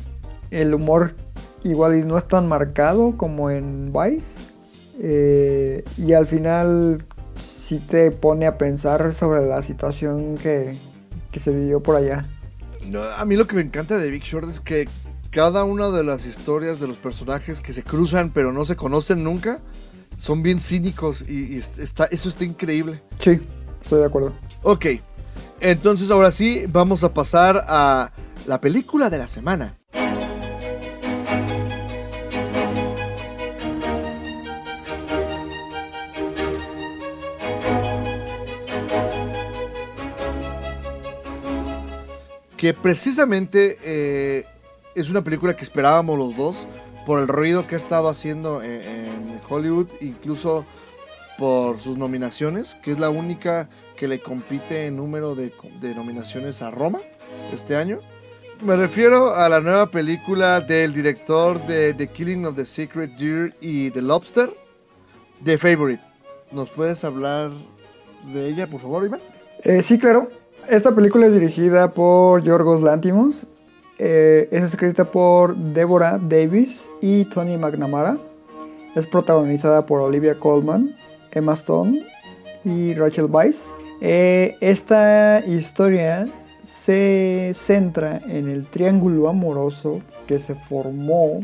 El 0.50 0.74
humor 0.74 1.16
igual 1.64 2.08
no 2.08 2.18
es 2.18 2.28
tan 2.28 2.48
marcado 2.48 3.18
como 3.18 3.50
en 3.50 3.92
Vice. 3.92 4.42
Eh, 5.00 5.84
y 5.98 6.14
al 6.14 6.28
final 6.28 7.06
sí 7.42 7.80
te 7.80 8.12
pone 8.12 8.46
a 8.48 8.58
pensar 8.58 9.14
sobre 9.14 9.46
la 9.48 9.62
situación 9.62 10.38
que, 10.38 10.76
que 11.32 11.40
se 11.40 11.52
vivió 11.52 11.82
por 11.82 11.96
allá. 11.96 12.26
No, 12.86 13.04
a 13.04 13.24
mí 13.26 13.36
lo 13.36 13.48
que 13.48 13.56
me 13.56 13.62
encanta 13.62 13.98
de 13.98 14.12
Big 14.12 14.24
Short 14.24 14.50
es 14.50 14.60
que 14.60 14.90
cada 15.32 15.64
una 15.64 15.90
de 15.90 16.04
las 16.04 16.26
historias 16.26 16.80
de 16.80 16.88
los 16.88 16.98
personajes 16.98 17.62
que 17.62 17.72
se 17.72 17.84
cruzan 17.84 18.32
pero 18.34 18.52
no 18.52 18.66
se 18.66 18.76
conocen 18.76 19.24
nunca 19.24 19.60
son 20.18 20.42
bien 20.42 20.60
cínicos 20.60 21.24
y, 21.28 21.54
y 21.54 21.58
est- 21.60 21.78
está, 21.80 22.06
eso 22.06 22.28
está 22.28 22.44
increíble. 22.44 23.02
Sí, 23.20 23.40
estoy 23.82 24.00
de 24.00 24.06
acuerdo. 24.06 24.34
Ok, 24.64 24.86
entonces 25.62 26.12
ahora 26.12 26.32
sí 26.32 26.66
vamos 26.68 27.04
a 27.06 27.14
pasar 27.14 27.64
a 27.68 28.12
la 28.46 28.60
película 28.60 29.10
de 29.10 29.18
la 29.20 29.28
semana. 29.30 29.78
Que 42.60 42.74
precisamente 42.74 43.78
eh, 43.86 44.44
es 44.94 45.10
una 45.10 45.24
película 45.24 45.56
que 45.56 45.64
esperábamos 45.64 46.18
los 46.18 46.36
dos 46.36 46.68
por 47.06 47.22
el 47.22 47.30
ruido 47.30 47.66
que 47.66 47.76
ha 47.76 47.78
estado 47.78 48.10
haciendo 48.10 48.62
en, 48.62 48.82
en 48.82 49.42
Hollywood, 49.48 49.88
incluso 50.02 50.66
por 51.38 51.80
sus 51.80 51.98
nominaciones, 51.98 52.76
que 52.84 52.92
es 52.92 53.00
la 53.00 53.10
única 53.10 53.70
que 53.96 54.10
le 54.10 54.20
compite 54.20 54.88
en 54.88 54.98
número 54.98 55.36
de, 55.36 55.54
de 55.80 55.96
nominaciones 55.96 56.62
a 56.62 56.70
Roma 56.70 57.00
este 57.54 57.78
año. 57.78 58.02
Me 58.62 58.76
refiero 58.76 59.34
a 59.34 59.48
la 59.48 59.62
nueva 59.62 59.90
película 59.90 60.60
del 60.60 60.94
director 60.94 61.66
de 61.66 61.94
The 61.94 62.08
Killing 62.08 62.46
of 62.46 62.58
the 62.58 62.66
Secret 62.66 63.12
Deer 63.16 63.56
y 63.62 63.90
The 63.92 64.02
Lobster, 64.02 64.54
The 65.46 65.58
Favorite. 65.58 66.04
¿Nos 66.52 66.70
puedes 66.72 67.06
hablar 67.06 67.52
de 68.34 68.50
ella, 68.50 68.70
por 68.70 68.82
favor, 68.82 69.06
Iván? 69.06 69.22
Eh, 69.64 69.82
sí, 69.82 69.98
claro. 69.98 70.30
Esta 70.70 70.94
película 70.94 71.26
es 71.26 71.34
dirigida 71.34 71.96
por 71.96 72.44
Yorgos 72.44 72.84
Lantimos. 72.84 73.48
Eh, 73.98 74.48
es 74.52 74.64
escrita 74.64 75.06
por 75.06 75.56
Deborah 75.56 76.20
Davis 76.20 76.92
y 77.02 77.26
Tony 77.26 77.58
McNamara. 77.58 78.20
Es 78.94 79.08
protagonizada 79.08 79.88
por 79.88 80.00
Olivia 80.00 80.40
Colman, 80.40 80.96
Emma 81.32 81.54
Stone 81.54 82.06
y 82.64 82.94
Rachel 82.94 83.26
Weisz. 83.32 83.66
Eh, 84.00 84.58
esta 84.62 85.44
historia 85.44 86.28
se 86.62 87.54
centra 87.56 88.22
en 88.28 88.48
el 88.48 88.68
triángulo 88.68 89.28
amoroso 89.28 90.02
que 90.28 90.38
se 90.38 90.54
formó 90.54 91.44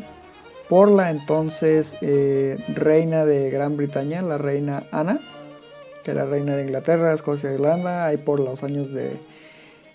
por 0.69 0.87
la 0.87 1.09
entonces 1.09 1.95
eh, 2.01 2.63
reina 2.75 3.25
de 3.25 3.49
Gran 3.49 3.75
Bretaña, 3.75 4.21
la 4.21 4.37
reina 4.37 4.83
Ana, 4.91 5.19
que 6.05 6.11
era 6.11 6.25
reina 6.25 6.55
de 6.55 6.63
Inglaterra, 6.63 7.13
Escocia 7.13 7.49
e 7.49 7.55
Irlanda, 7.55 8.05
ahí 8.05 8.15
por 8.17 8.39
los 8.39 8.61
años 8.63 8.91
de 8.93 9.17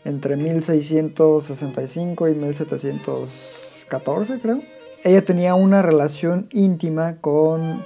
entre 0.04 0.36
1665 0.36 2.28
y 2.28 2.34
1714 2.34 4.40
creo. 4.40 4.61
Ella 5.04 5.24
tenía 5.24 5.54
una 5.54 5.80
relación 5.82 6.48
íntima 6.50 7.18
con 7.20 7.84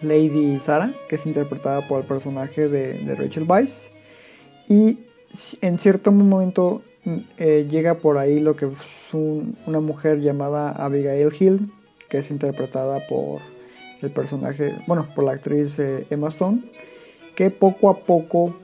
Lady 0.00 0.60
Sarah, 0.60 0.94
que 1.08 1.16
es 1.16 1.26
interpretada 1.26 1.86
por 1.88 2.00
el 2.02 2.06
personaje 2.06 2.68
de, 2.68 3.14
Rachel 3.16 3.46
Weisz. 3.48 3.90
Y 4.68 5.00
en 5.60 5.78
cierto 5.80 6.12
momento 6.12 6.82
eh, 7.36 7.66
llega 7.68 7.96
por 7.96 8.16
ahí 8.18 8.38
lo 8.40 8.54
que 8.56 8.66
es 8.66 9.12
un- 9.14 9.56
una 9.66 9.80
mujer 9.80 10.20
llamada 10.20 10.70
Abigail 10.70 11.32
Hill, 11.38 11.72
que 12.08 12.18
es 12.18 12.30
interpretada 12.30 13.06
por 13.08 13.40
el 14.02 14.10
personaje, 14.10 14.74
bueno, 14.86 15.08
por 15.14 15.24
la 15.24 15.32
actriz 15.32 15.78
eh, 15.78 16.06
Emma 16.10 16.28
Stone, 16.28 16.62
que 17.36 17.50
poco 17.50 17.90
a 17.90 17.98
poco 17.98 18.56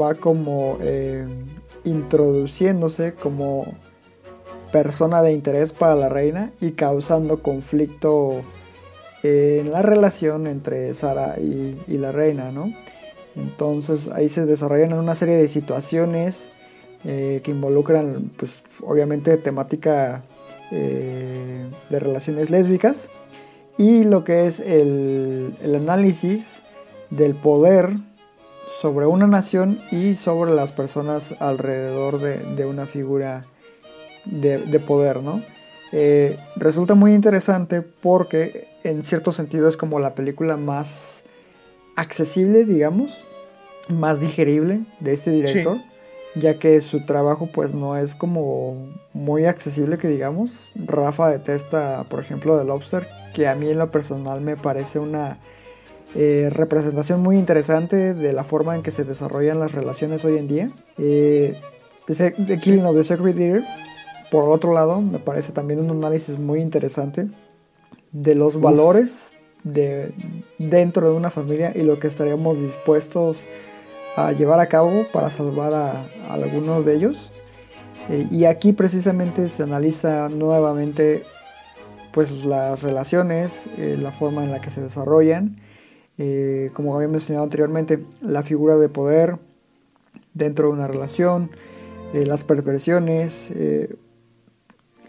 va 0.00 0.14
como 0.14 0.78
eh, 0.80 1.26
introduciéndose 1.84 3.14
como 3.14 3.74
persona 4.70 5.22
de 5.22 5.32
interés 5.32 5.72
para 5.72 5.96
la 5.96 6.08
reina 6.08 6.52
y 6.60 6.72
causando 6.72 7.42
conflicto 7.42 8.42
en 9.22 9.72
la 9.72 9.82
relación 9.82 10.46
entre 10.46 10.94
Sara 10.94 11.36
y, 11.40 11.98
la 11.98 12.12
reina, 12.12 12.52
¿no? 12.52 12.72
Entonces 13.34 14.08
ahí 14.08 14.28
se 14.28 14.46
desarrollan 14.46 14.92
una 14.92 15.14
serie 15.14 15.36
de 15.36 15.48
situaciones 15.48 16.48
eh, 17.04 17.40
que 17.42 17.50
involucran, 17.50 18.30
pues 18.36 18.62
obviamente 18.82 19.36
temática 19.38 20.22
eh, 20.70 21.64
de 21.88 22.00
relaciones 22.00 22.50
lésbicas 22.50 23.08
y 23.78 24.04
lo 24.04 24.24
que 24.24 24.46
es 24.46 24.60
el, 24.60 25.54
el 25.62 25.74
análisis 25.74 26.62
del 27.10 27.34
poder 27.34 27.96
sobre 28.80 29.06
una 29.06 29.26
nación 29.26 29.78
y 29.90 30.14
sobre 30.14 30.52
las 30.52 30.72
personas 30.72 31.34
alrededor 31.40 32.18
de, 32.18 32.38
de 32.38 32.64
una 32.64 32.86
figura 32.86 33.44
de, 34.24 34.58
de 34.58 34.80
poder, 34.80 35.22
¿no? 35.22 35.42
Eh, 35.92 36.38
resulta 36.56 36.94
muy 36.94 37.14
interesante 37.14 37.82
porque 37.82 38.68
en 38.84 39.02
cierto 39.04 39.32
sentido 39.32 39.68
es 39.68 39.76
como 39.76 39.98
la 39.98 40.14
película 40.14 40.56
más 40.56 41.24
accesible, 41.96 42.64
digamos, 42.64 43.24
más 43.88 44.20
digerible 44.20 44.82
de 45.00 45.12
este 45.12 45.30
director, 45.30 45.78
ya 46.34 46.58
que 46.58 46.80
su 46.80 47.04
trabajo 47.04 47.48
pues 47.52 47.74
no 47.74 47.96
es 47.96 48.14
como 48.14 48.88
muy 49.12 49.44
accesible 49.44 49.98
que 49.98 50.08
digamos. 50.08 50.52
Rafa 50.74 51.28
detesta, 51.28 52.04
por 52.08 52.20
ejemplo, 52.20 52.58
The 52.58 52.64
Lobster, 52.64 53.06
que 53.34 53.48
a 53.48 53.54
mí 53.54 53.68
en 53.68 53.78
lo 53.78 53.90
personal 53.90 54.40
me 54.40 54.56
parece 54.56 55.00
una 55.00 55.38
eh, 56.14 56.50
representación 56.50 57.20
muy 57.20 57.36
interesante 57.36 58.14
de 58.14 58.32
la 58.32 58.44
forma 58.44 58.74
en 58.74 58.82
que 58.82 58.90
se 58.90 59.04
desarrollan 59.04 59.60
las 59.60 59.72
relaciones 59.72 60.24
hoy 60.24 60.38
en 60.38 60.48
día. 60.48 60.72
Eh, 60.98 61.60
The, 62.06 62.58
Killing 62.58 62.84
of 62.84 62.96
the 62.96 63.04
Sacred 63.04 63.34
Deer, 63.34 63.62
por 64.30 64.48
otro 64.48 64.74
lado, 64.74 65.00
me 65.00 65.18
parece 65.18 65.52
también 65.52 65.80
un 65.80 65.90
análisis 65.90 66.38
muy 66.38 66.60
interesante 66.60 67.28
de 68.12 68.34
los 68.34 68.60
valores 68.60 69.34
de, 69.62 70.12
dentro 70.58 71.10
de 71.10 71.16
una 71.16 71.30
familia 71.30 71.72
y 71.74 71.82
lo 71.82 71.98
que 72.00 72.08
estaríamos 72.08 72.58
dispuestos 72.58 73.38
a 74.16 74.32
llevar 74.32 74.58
a 74.58 74.66
cabo 74.66 75.06
para 75.12 75.30
salvar 75.30 75.72
a, 75.72 76.04
a 76.28 76.34
algunos 76.34 76.84
de 76.84 76.94
ellos. 76.94 77.30
Eh, 78.08 78.26
y 78.30 78.44
aquí 78.44 78.72
precisamente 78.72 79.48
se 79.48 79.62
analiza 79.62 80.28
nuevamente 80.28 81.22
pues 82.12 82.44
las 82.44 82.82
relaciones, 82.82 83.66
eh, 83.78 83.96
la 84.00 84.10
forma 84.10 84.42
en 84.42 84.50
la 84.50 84.60
que 84.60 84.70
se 84.70 84.80
desarrollan, 84.80 85.56
eh, 86.22 86.70
como 86.74 86.94
había 86.94 87.08
mencionado 87.08 87.44
anteriormente, 87.44 88.04
la 88.20 88.42
figura 88.42 88.76
de 88.76 88.90
poder 88.90 89.38
dentro 90.34 90.66
de 90.68 90.74
una 90.74 90.86
relación, 90.86 91.50
eh, 92.12 92.26
las 92.26 92.44
perversiones. 92.44 93.50
eh, 93.52 93.96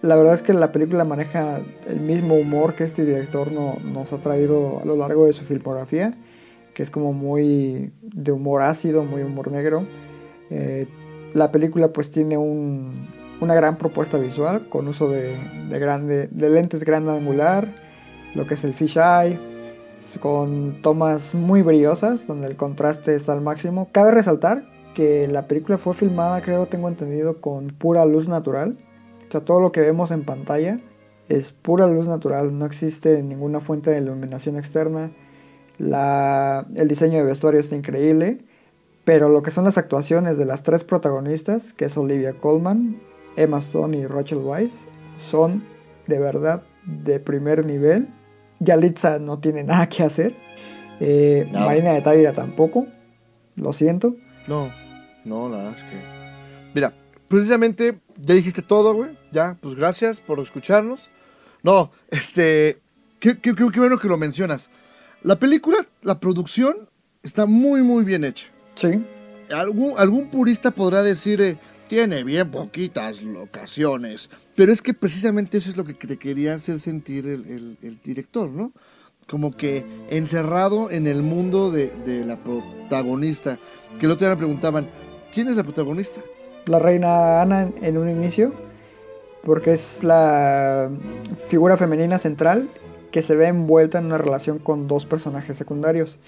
la 0.01 0.15
verdad 0.15 0.33
es 0.35 0.41
que 0.41 0.53
la 0.53 0.71
película 0.71 1.03
maneja 1.03 1.59
el 1.87 1.99
mismo 1.99 2.35
humor 2.35 2.73
que 2.75 2.85
este 2.85 3.03
director 3.05 3.51
no- 3.51 3.75
nos 3.83 4.11
ha 4.13 4.17
traído 4.19 4.79
a 4.81 4.85
lo 4.85 4.95
largo 4.95 5.25
de 5.27 5.33
su 5.33 5.43
filmografía, 5.45 6.15
que 6.73 6.81
es 6.81 6.89
como 6.89 7.11
muy 7.13 7.91
de 8.01 8.31
humor 8.31 8.61
ácido, 8.63 9.03
muy 9.03 9.21
humor 9.21 9.51
negro. 9.51 9.85
La 11.35 11.51
película 11.51 11.93
pues 11.93 12.09
tiene 12.09 12.37
un- 12.37 13.07
una 13.41 13.53
gran 13.53 13.77
propuesta 13.77 14.17
visual 14.17 14.67
con 14.69 14.87
uso 14.87 15.07
de, 15.09 15.35
de 15.69 16.49
lentes 16.49 16.83
gran 16.83 17.07
angular, 17.07 17.67
lo 18.35 18.47
que 18.47 18.55
es 18.55 18.63
el 18.63 18.73
fisheye, 18.73 19.37
con 20.19 20.81
tomas 20.81 21.33
muy 21.33 21.61
brillosas 21.61 22.27
donde 22.27 22.47
el 22.47 22.55
contraste 22.55 23.15
está 23.15 23.33
al 23.33 23.41
máximo. 23.41 23.89
Cabe 23.91 24.11
resaltar 24.11 24.65
que 24.93 25.27
la 25.27 25.47
película 25.47 25.77
fue 25.77 25.93
filmada, 25.93 26.41
creo, 26.41 26.65
tengo 26.65 26.87
entendido, 26.89 27.39
con 27.39 27.67
pura 27.67 28.05
luz 28.05 28.27
natural. 28.27 28.77
O 29.27 29.31
sea, 29.31 29.41
todo 29.41 29.61
lo 29.61 29.71
que 29.71 29.81
vemos 29.81 30.11
en 30.11 30.25
pantalla 30.25 30.79
es 31.29 31.51
pura 31.51 31.87
luz 31.87 32.07
natural, 32.07 32.57
no 32.57 32.65
existe 32.65 33.23
ninguna 33.23 33.61
fuente 33.61 33.91
de 33.91 33.99
iluminación 33.99 34.57
externa. 34.57 35.11
El 35.79 36.87
diseño 36.87 37.19
de 37.19 37.23
vestuario 37.23 37.59
está 37.59 37.75
increíble, 37.75 38.39
pero 39.05 39.29
lo 39.29 39.41
que 39.41 39.51
son 39.51 39.63
las 39.63 39.77
actuaciones 39.77 40.37
de 40.37 40.45
las 40.45 40.63
tres 40.63 40.83
protagonistas, 40.83 41.73
que 41.73 41.85
es 41.85 41.95
Olivia 41.95 42.33
Colman, 42.33 42.99
Emma 43.37 43.59
Stone 43.59 43.97
y 43.97 44.05
Rachel 44.05 44.39
Weisz, 44.39 44.87
son 45.17 45.63
de 46.07 46.19
verdad 46.19 46.63
de 46.85 47.19
primer 47.19 47.65
nivel. 47.65 48.09
Yalitza 48.61 49.19
no 49.19 49.39
tiene 49.39 49.63
nada 49.63 49.89
que 49.89 50.03
hacer. 50.03 50.35
Eh, 50.99 51.47
Nada. 51.51 51.65
Marina 51.65 51.93
de 51.93 52.01
Távira 52.01 52.31
tampoco. 52.31 52.85
Lo 53.55 53.73
siento. 53.73 54.15
No, 54.47 54.71
no, 55.25 55.49
la 55.49 55.57
verdad 55.57 55.75
es 55.77 55.83
que. 55.83 55.97
Mira, 56.73 56.93
precisamente 57.27 57.99
ya 58.17 58.33
dijiste 58.35 58.61
todo, 58.61 58.93
güey. 58.93 59.09
Ya, 59.31 59.57
pues 59.61 59.75
gracias 59.75 60.19
por 60.19 60.39
escucharnos. 60.39 61.09
No, 61.63 61.91
este. 62.11 62.79
Qué, 63.19 63.37
qué- 63.39 63.53
qué- 63.55 63.69
qué 63.71 63.79
bueno 63.79 63.97
que 63.99 64.07
lo 64.07 64.17
mencionas. 64.17 64.69
La 65.23 65.37
película, 65.37 65.77
la 66.01 66.19
producción 66.19 66.89
está 67.23 67.45
muy, 67.45 67.81
muy 67.83 68.03
bien 68.03 68.23
hecha. 68.23 68.47
Sí. 68.75 69.03
Algún, 69.53 69.93
algún 69.97 70.29
purista 70.29 70.71
podrá 70.71 71.03
decir, 71.03 71.41
eh, 71.41 71.57
tiene 71.91 72.23
bien 72.23 72.49
poquitas 72.49 73.21
locaciones. 73.21 74.29
Pero 74.55 74.71
es 74.71 74.81
que 74.81 74.93
precisamente 74.93 75.57
eso 75.57 75.69
es 75.69 75.75
lo 75.75 75.83
que 75.83 75.93
te 75.93 76.15
quería 76.15 76.53
hacer 76.53 76.79
sentir 76.79 77.25
el, 77.27 77.45
el- 77.45 77.77
el 77.81 77.99
director, 78.01 78.49
¿no? 78.49 78.71
Como 79.27 79.51
que 79.57 79.85
encerrado 80.09 80.89
en 80.89 81.05
el 81.05 81.21
mundo 81.21 81.69
de, 81.69 81.89
de 82.05 82.23
la 82.25 82.37
protagonista. 82.37 83.59
Que 83.99 84.05
el 84.05 84.13
otro 84.13 84.25
día 84.25 84.35
me 84.35 84.39
preguntaban, 84.39 84.89
¿quién 85.33 85.49
es 85.49 85.57
la 85.57 85.63
protagonista? 85.65 86.21
La 86.65 86.79
reina 86.79 87.41
Ana 87.41 87.63
en, 87.63 87.73
en 87.81 87.97
un 87.97 88.09
inicio, 88.09 88.53
porque 89.43 89.73
es 89.73 90.01
la 90.01 90.89
figura 91.49 91.75
femenina 91.75 92.19
central 92.19 92.69
que 93.11 93.21
se 93.21 93.35
ve 93.35 93.47
envuelta 93.47 93.99
en 93.99 94.05
una 94.05 94.17
relación 94.17 94.59
con 94.59 94.87
dos 94.87 95.05
personajes 95.05 95.57
secundarios. 95.57 96.19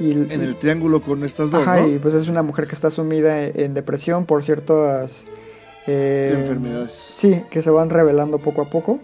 Y, 0.00 0.12
En 0.12 0.30
el 0.30 0.56
triángulo 0.56 1.02
con 1.02 1.22
estas 1.24 1.50
dos, 1.50 1.62
Ajá, 1.62 1.80
¿no? 1.82 1.88
y 1.88 1.98
pues 1.98 2.14
es 2.14 2.28
una 2.28 2.42
mujer 2.42 2.66
que 2.66 2.74
está 2.74 2.90
sumida 2.90 3.44
en, 3.44 3.60
en 3.60 3.74
depresión 3.74 4.24
por 4.26 4.42
ciertas 4.42 5.24
eh, 5.86 6.34
Enfermedades. 6.36 6.92
Sí, 7.16 7.42
que 7.50 7.60
se 7.62 7.70
van 7.70 7.90
revelando 7.90 8.38
poco 8.38 8.62
a 8.62 8.70
poco 8.70 9.00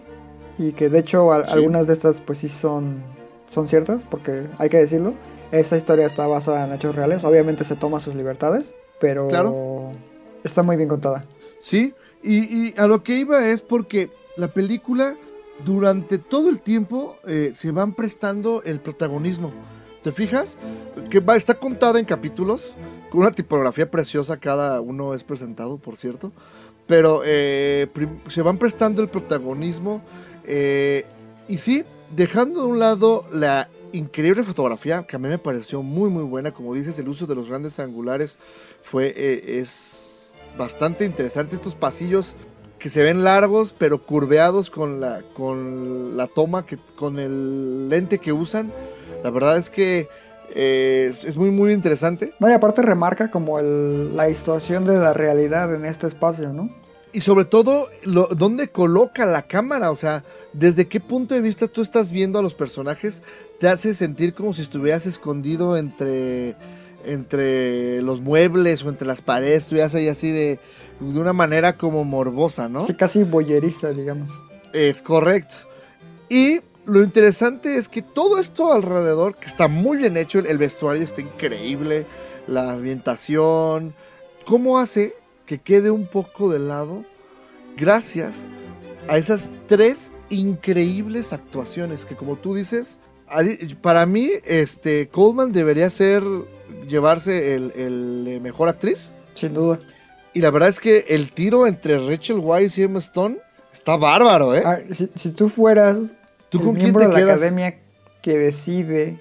y 0.57 0.71
que 0.71 0.89
de 0.89 0.99
hecho 0.99 1.29
Sí. 1.45 1.53
algunas 1.53 1.87
de 1.87 1.93
estas 1.93 2.17
pues 2.21 2.39
sí 2.39 2.47
son, 2.49 3.03
son 3.53 3.67
ciertas 3.67 4.03
porque 4.09 4.47
hay 4.57 4.69
que 4.69 4.77
decirlo. 4.77 5.13
Esta 5.51 5.77
historia 5.77 6.05
está 6.05 6.27
basada 6.27 6.65
en 6.65 6.73
hechos 6.73 6.95
reales, 6.95 7.23
obviamente 7.23 7.63
se 7.65 7.75
toma 7.75 7.99
sus 7.99 8.15
libertades, 8.15 8.73
pero 8.99 9.27
Claro. 9.27 9.91
está 10.43 10.63
muy 10.63 10.75
bien 10.75 10.89
contada. 10.89 11.25
Sí, 11.59 11.93
y, 12.23 12.67
y 12.69 12.73
a 12.77 12.87
lo 12.87 13.03
que 13.03 13.15
iba 13.17 13.47
es 13.47 13.61
porque 13.61 14.09
la 14.37 14.49
película 14.49 15.15
durante 15.65 16.17
todo 16.17 16.49
el 16.49 16.61
tiempo 16.61 17.15
eh, 17.27 17.51
se 17.53 17.71
van 17.71 17.93
prestando 17.93 18.61
el 18.63 18.79
protagonismo. 18.79 19.51
¿Te 20.03 20.11
fijas? 20.11 20.57
Que 21.09 21.19
va, 21.19 21.35
está 21.35 21.55
contada 21.55 21.99
en 21.99 22.05
capítulos, 22.05 22.73
con 23.09 23.21
una 23.21 23.31
tipografía 23.31 23.89
preciosa, 23.89 24.37
cada 24.37 24.81
uno 24.81 25.13
es 25.13 25.23
presentado, 25.23 25.77
por 25.77 25.97
cierto. 25.97 26.31
Pero 26.87 27.21
eh, 27.25 27.87
se 28.29 28.41
van 28.41 28.57
prestando 28.57 29.01
el 29.01 29.09
protagonismo. 29.09 30.01
eh, 30.45 31.05
y 31.47 31.57
sí, 31.57 31.83
dejando 32.15 32.61
de 32.61 32.67
un 32.67 32.79
lado 32.79 33.25
la 33.31 33.69
increíble 33.91 34.43
fotografía, 34.43 35.03
que 35.03 35.15
a 35.15 35.19
mí 35.19 35.27
me 35.27 35.37
pareció 35.39 35.81
muy 35.81 36.09
muy 36.09 36.23
buena, 36.23 36.51
como 36.51 36.73
dices, 36.73 36.97
el 36.99 37.09
uso 37.09 37.25
de 37.25 37.35
los 37.35 37.47
grandes 37.49 37.79
angulares 37.79 38.37
fue 38.83 39.13
eh, 39.15 39.59
es 39.59 40.31
bastante 40.57 41.05
interesante 41.05 41.55
estos 41.55 41.75
pasillos 41.75 42.33
que 42.77 42.89
se 42.89 43.03
ven 43.03 43.23
largos 43.23 43.73
pero 43.77 44.01
curveados 44.01 44.69
con 44.69 44.99
la 44.99 45.21
con 45.33 46.17
la 46.17 46.27
toma 46.27 46.65
que 46.65 46.77
con 46.95 47.19
el 47.19 47.89
lente 47.89 48.19
que 48.19 48.31
usan 48.31 48.71
la 49.23 49.29
verdad 49.29 49.57
es 49.57 49.69
que 49.69 50.07
eh, 50.55 51.09
es, 51.11 51.23
es 51.23 51.37
muy 51.37 51.51
muy 51.51 51.73
interesante 51.73 52.33
No, 52.39 52.49
y 52.49 52.53
aparte 52.53 52.81
remarca 52.81 53.29
como 53.29 53.59
el- 53.59 54.15
la 54.17 54.25
distorsión 54.25 54.85
de 54.85 54.97
la 54.97 55.13
realidad 55.13 55.73
en 55.75 55.85
este 55.85 56.07
espacio, 56.07 56.51
¿no? 56.53 56.69
y 57.11 57.21
sobre 57.21 57.45
todo, 57.45 57.89
lo, 58.03 58.27
¿dónde 58.27 58.67
coloca 58.67 59.25
la 59.25 59.41
cámara? 59.41 59.89
O 59.89 59.95
sea, 59.95 60.23
¿desde 60.53 60.87
qué 60.87 60.99
punto 60.99 61.33
de 61.33 61.41
vista 61.41 61.67
tú 61.67 61.81
estás 61.81 62.11
viendo 62.11 62.37
a 62.37 62.43
los 62.43 62.53
personajes? 62.53 63.23
Te 63.59 63.67
hace 63.67 63.95
sentir 63.95 64.35
como 64.35 64.53
si 64.53 64.61
estuvieras 64.61 65.07
escondido 65.07 65.75
entre, 65.75 66.55
entre 67.05 68.01
los 68.03 68.21
muebles 68.21 68.83
o 68.83 68.89
entre 68.89 69.07
las 69.07 69.21
paredes, 69.21 69.63
estuvieras 69.63 69.95
ahí 69.95 70.07
así 70.07 70.29
de, 70.29 70.59
de 70.99 71.19
una 71.19 71.33
manera 71.33 71.73
como 71.73 72.03
morbosa, 72.03 72.69
¿no? 72.69 72.81
Sí, 72.81 72.93
casi 72.93 73.23
boyerista, 73.23 73.89
digamos. 73.91 74.29
Es 74.73 75.01
correcto. 75.01 75.55
Y 76.29 76.61
lo 76.89 77.03
interesante 77.03 77.75
es 77.75 77.87
que 77.87 78.01
todo 78.01 78.39
esto 78.39 78.73
alrededor, 78.73 79.35
que 79.35 79.47
está 79.47 79.67
muy 79.67 79.97
bien 79.97 80.17
hecho, 80.17 80.39
el, 80.39 80.47
el 80.47 80.57
vestuario 80.57 81.03
está 81.03 81.21
increíble, 81.21 82.05
la 82.47 82.71
ambientación, 82.71 83.93
¿cómo 84.45 84.79
hace 84.79 85.13
que 85.45 85.59
quede 85.59 85.91
un 85.91 86.07
poco 86.07 86.49
de 86.49 86.59
lado 86.59 87.05
gracias 87.77 88.45
a 89.07 89.17
esas 89.17 89.51
tres 89.67 90.11
increíbles 90.29 91.33
actuaciones 91.33 92.05
que 92.05 92.15
como 92.15 92.35
tú 92.35 92.55
dices, 92.55 92.99
para 93.81 94.05
mí, 94.05 94.31
este, 94.45 95.07
Coleman 95.09 95.51
debería 95.51 95.89
ser, 95.89 96.23
llevarse 96.87 97.55
el, 97.55 97.71
el, 97.75 98.25
eh, 98.27 98.39
mejor 98.39 98.69
actriz. 98.69 99.11
Sin 99.35 99.53
duda. 99.53 99.79
Y 100.33 100.41
la 100.41 100.51
verdad 100.51 100.69
es 100.69 100.79
que 100.79 101.05
el 101.09 101.31
tiro 101.31 101.67
entre 101.67 101.97
Rachel 101.99 102.39
Weisz 102.39 102.77
y 102.77 102.83
Emma 102.83 102.99
Stone 102.99 103.37
está 103.71 103.97
bárbaro, 103.97 104.55
¿eh? 104.55 104.63
A 104.65 104.75
ver, 104.77 104.95
si, 104.95 105.09
si 105.15 105.31
tú 105.31 105.49
fueras 105.49 105.97
¿Tú 106.49 106.59
el 106.59 106.63
con 106.65 106.75
quién 106.75 106.93
te 106.93 106.99
de 106.99 107.07
la 107.07 107.15
quedas? 107.15 107.35
academia 107.37 107.75
que 108.21 108.37
decide 108.37 109.19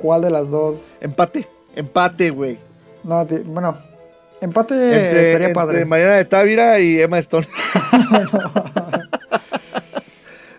cuál 0.00 0.22
de 0.22 0.30
las 0.30 0.48
dos. 0.50 0.78
Empate, 1.00 1.46
empate, 1.76 2.30
güey. 2.30 2.58
No, 3.04 3.26
bueno, 3.46 3.76
empate 4.40 4.74
Entre, 4.74 5.06
estaría 5.30 5.32
entre 5.48 5.54
padre. 5.54 5.84
Mariana 5.84 6.14
de 6.16 6.24
Távira 6.24 6.78
y 6.80 7.00
Emma 7.00 7.18
Stone. 7.18 7.46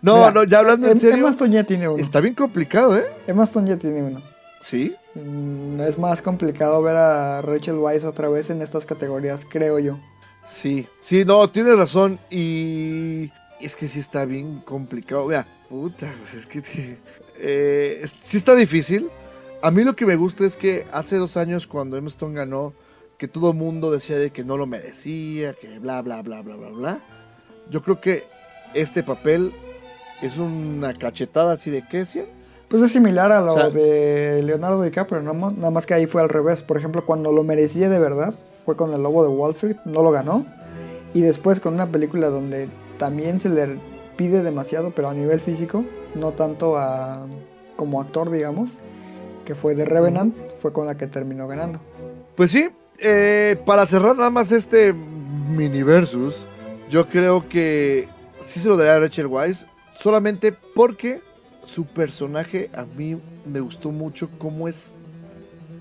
no, 0.02 0.16
Mira, 0.18 0.32
no, 0.32 0.44
ya 0.44 0.60
hablando 0.60 0.88
en 0.88 0.94
Em- 0.94 1.00
serio, 1.00 1.18
Emma 1.18 1.30
Stone 1.30 1.54
ya 1.54 1.64
tiene 1.64 1.88
uno. 1.88 2.02
está 2.02 2.20
bien 2.20 2.34
complicado, 2.36 2.98
¿eh? 2.98 3.06
Emma 3.28 3.44
Stone 3.46 3.70
ya 3.70 3.78
tiene 3.78 4.02
uno. 4.04 4.22
Sí. 4.62 4.96
Mm, 5.16 5.80
Es 5.82 5.98
más 5.98 6.22
complicado 6.22 6.82
ver 6.82 6.96
a 6.96 7.42
Rachel 7.42 7.76
Weisz 7.76 8.04
otra 8.04 8.28
vez 8.30 8.50
en 8.50 8.62
estas 8.62 8.86
categorías, 8.86 9.42
creo 9.50 9.80
yo. 9.80 9.98
Sí, 10.50 10.88
sí, 11.02 11.24
no, 11.24 11.50
tienes 11.50 11.78
razón. 11.78 12.20
Y 12.30 13.30
es 13.66 13.76
que 13.76 13.88
sí 13.90 14.00
está 14.00 14.26
bien 14.26 14.60
complicado. 14.66 15.28
Mira, 15.28 15.46
puta, 15.70 16.14
pues 16.22 16.34
es 16.34 16.46
que 16.46 16.98
eh, 17.40 18.00
es- 18.04 18.16
sí 18.22 18.38
está 18.38 18.56
difícil. 18.56 19.10
A 19.62 19.72
mí 19.72 19.84
lo 19.84 19.96
que 19.96 20.06
me 20.06 20.16
gusta 20.16 20.46
es 20.46 20.58
que 20.58 20.86
hace 20.92 21.16
dos 21.18 21.38
años 21.38 21.68
cuando 21.68 21.96
Emma 21.98 22.10
Stone 22.10 22.36
ganó, 22.36 22.74
que 23.18 23.28
todo 23.28 23.52
el 23.52 23.58
mundo 23.58 23.92
decía 23.92 24.18
de 24.18 24.32
que 24.32 24.44
no 24.44 24.58
lo 24.58 24.66
merecía, 24.66 25.54
que 25.54 25.80
bla, 25.80 26.02
bla, 26.02 26.22
bla, 26.22 26.42
bla, 26.42 26.56
bla, 26.56 26.70
bla. 26.70 27.00
Yo 27.70 27.82
creo 27.82 28.02
que 28.02 28.24
este 28.74 29.04
papel 29.04 29.54
es 30.22 30.38
una 30.38 30.94
cachetada 30.98 31.54
así 31.54 31.70
de 31.72 31.88
que 31.88 31.98
decían. 32.00 32.26
Pues 32.68 32.82
es 32.84 32.92
similar 32.92 33.32
a 33.32 33.40
lo 33.40 33.54
O 33.54 33.58
sea- 33.58 33.70
de 33.70 34.42
Leonardo 34.44 34.82
DiCaprio, 34.82 35.22
¿no? 35.22 35.34
nada 35.52 35.70
más 35.70 35.86
que 35.86 35.94
ahí 35.94 36.08
fue 36.08 36.22
al 36.22 36.30
revés. 36.30 36.62
Por 36.64 36.76
ejemplo, 36.76 37.06
cuando 37.06 37.32
lo 37.32 37.44
merecía 37.44 37.88
de 37.88 38.00
verdad, 38.00 38.34
fue 38.66 38.76
con 38.76 38.94
El 38.94 39.04
Lobo 39.04 39.24
de 39.24 39.30
Wall 39.30 39.52
Street, 39.52 39.78
no 39.86 40.02
lo 40.04 40.12
ganó. 40.12 40.46
Y 41.14 41.22
después 41.22 41.60
con 41.60 41.76
una 41.76 41.88
película 41.92 42.30
donde 42.30 42.68
también 43.04 43.42
se 43.42 43.50
le 43.50 43.80
pide 44.16 44.44
demasiado, 44.44 44.92
pero 44.92 45.10
a 45.10 45.14
nivel 45.14 45.42
físico, 45.42 45.84
no 46.16 46.32
tanto 46.32 46.78
a, 46.78 47.28
como 47.76 48.00
actor, 48.00 48.32
digamos, 48.32 48.70
que 49.44 49.56
fue 49.56 49.76
The 49.76 49.84
Revenant, 49.84 50.34
fue 50.62 50.72
con 50.72 50.86
la 50.88 50.96
que 50.96 51.08
terminó 51.08 51.46
ganando. 51.46 51.82
Pues 52.38 52.52
sí, 52.52 52.70
eh, 53.00 53.62
para 53.66 53.86
cerrar 53.88 54.16
nada 54.16 54.30
más 54.30 54.54
este 54.54 54.94
mini 54.94 55.84
versus, 55.84 56.46
yo 56.90 57.10
creo 57.10 57.50
que 57.50 58.08
sí 58.40 58.62
se 58.62 58.70
lo 58.70 58.78
daría 58.78 58.96
a 58.96 59.00
Rachel 59.02 59.28
Weisz, 59.28 59.66
solamente 59.94 60.54
porque 60.74 61.20
su 61.66 61.84
personaje 61.84 62.70
a 62.74 62.86
mí 62.86 63.20
me 63.46 63.60
gustó 63.60 63.92
mucho 63.92 64.30
cómo 64.38 64.70
es 64.70 65.00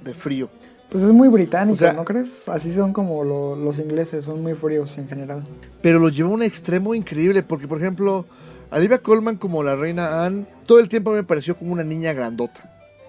de 0.03 0.13
frío. 0.13 0.49
Pues 0.93 1.05
es 1.05 1.13
muy 1.13 1.29
británico, 1.29 1.75
O 1.75 1.79
sea- 1.79 1.95
¿no 1.95 2.05
crees? 2.05 2.47
Así 2.49 2.71
son 2.73 2.93
como 2.93 3.25
lo- 3.25 3.57
los 3.57 3.79
ingleses, 3.79 4.25
son 4.27 4.43
muy 4.43 4.53
fríos 4.55 4.97
en 4.99 5.09
general. 5.09 5.43
Pero 5.81 5.99
lo 5.99 6.11
llevó 6.11 6.31
a 6.33 6.35
un 6.35 6.43
extremo 6.43 6.95
increíble, 6.95 7.43
porque 7.43 7.67
por 7.67 7.79
ejemplo, 7.79 8.27
Olivia 8.71 8.99
Colman 8.99 9.37
como 9.37 9.63
la 9.63 9.75
reina 9.75 10.25
Anne, 10.25 10.45
todo 10.67 10.79
el 10.81 10.89
tiempo 10.91 11.13
me 11.13 11.25
pareció 11.25 11.57
como 11.57 11.73
una 11.73 11.83
niña 11.83 12.13
grandota. 12.13 12.69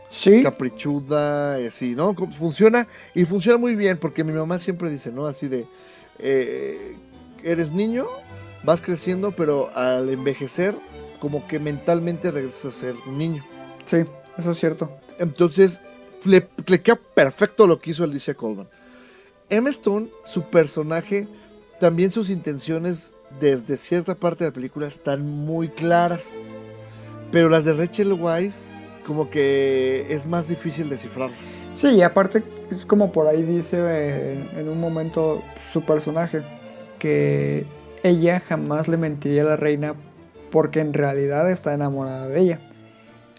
Sí, 0.10 0.44
caprichuda, 0.44 1.56
así, 1.56 1.96
¿no? 1.96 2.14
Funciona 2.14 2.88
y 3.16 3.26
funciona 3.26 3.58
muy 3.58 3.76
bien 3.76 3.98
porque 3.98 4.24
mi 4.24 4.32
mamá 4.32 4.60
siempre 4.60 4.90
dice, 4.90 5.12
¿no? 5.12 5.26
Así 5.26 5.48
de, 5.48 5.66
eh, 6.20 6.96
eres 7.44 7.72
niño, 7.72 8.06
vas 8.64 8.80
creciendo, 8.80 9.32
pero 9.32 9.76
al 9.76 10.10
envejecer, 10.10 10.76
como 11.20 11.48
que 11.48 11.60
mentalmente 11.60 12.32
regresas 12.32 12.66
a 12.66 12.80
ser 12.80 12.96
un 13.08 13.18
niño. 13.18 13.44
sí, 13.86 13.98
eso 14.38 14.52
es 14.52 14.60
cierto. 14.60 14.90
Entonces, 15.20 15.80
le, 16.26 16.48
le 16.68 16.82
queda 16.82 17.00
perfecto 17.14 17.68
lo 17.68 17.80
que 17.80 17.92
hizo 17.92 18.04
Alicia 18.04 18.34
Colman. 18.34 18.68
Emma 19.50 19.70
Stone, 19.70 20.08
su 20.26 20.44
personaje, 20.44 21.28
también 21.80 22.12
sus 22.12 22.30
intenciones 22.30 23.16
desde 23.40 23.78
cierta 23.78 24.16
parte 24.16 24.44
de 24.44 24.50
la 24.50 24.54
película 24.54 24.88
están 24.88 25.22
muy 25.26 25.70
claras. 25.70 26.38
Pero 27.32 27.50
las 27.50 27.66
de 27.66 27.74
Rachel 27.74 28.14
Weisz, 28.14 28.68
como 29.06 29.30
que 29.30 30.06
es 30.10 30.26
más 30.26 30.48
difícil 30.48 30.90
descifrarlas. 30.90 31.38
Sí, 31.76 31.90
y 31.90 32.02
aparte 32.02 32.44
es 32.72 32.86
como 32.86 33.12
por 33.12 33.28
ahí 33.28 33.44
dice 33.44 33.78
eh, 33.80 34.50
en, 34.56 34.70
un 34.70 34.80
momento 34.80 35.44
su 35.72 35.84
personaje 35.84 36.44
que 37.00 37.66
ella 38.04 38.40
jamás 38.40 38.88
le 38.88 38.98
mentiría 38.98 39.42
a 39.42 39.46
la 39.46 39.56
reina 39.56 39.96
porque 40.52 40.80
en 40.80 40.94
realidad 40.94 41.50
está 41.52 41.74
enamorada 41.74 42.28
de 42.28 42.40
ella. 42.40 42.60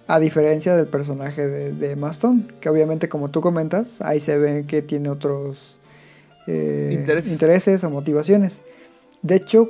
A 0.07 0.19
diferencia 0.21 0.77
del 0.77 0.87
personaje 0.87 1.47
de, 1.47 1.73
de 1.73 1.93
Emma 1.93 2.11
Stone, 2.11 2.45
que 2.61 2.69
obviamente 2.69 3.09
como 3.09 3.31
tú 3.31 3.41
comentas, 3.41 4.01
ahí 4.03 4.21
se 4.21 4.37
ve 4.37 4.65
que 4.67 4.83
tiene 4.83 5.09
otros 5.09 5.79
eh, 6.47 6.91
Intereses. 6.93 7.33
intereses 7.33 7.85
o 7.85 7.91
motivaciones. 7.91 8.61
De 9.23 9.37
hecho, 9.37 9.69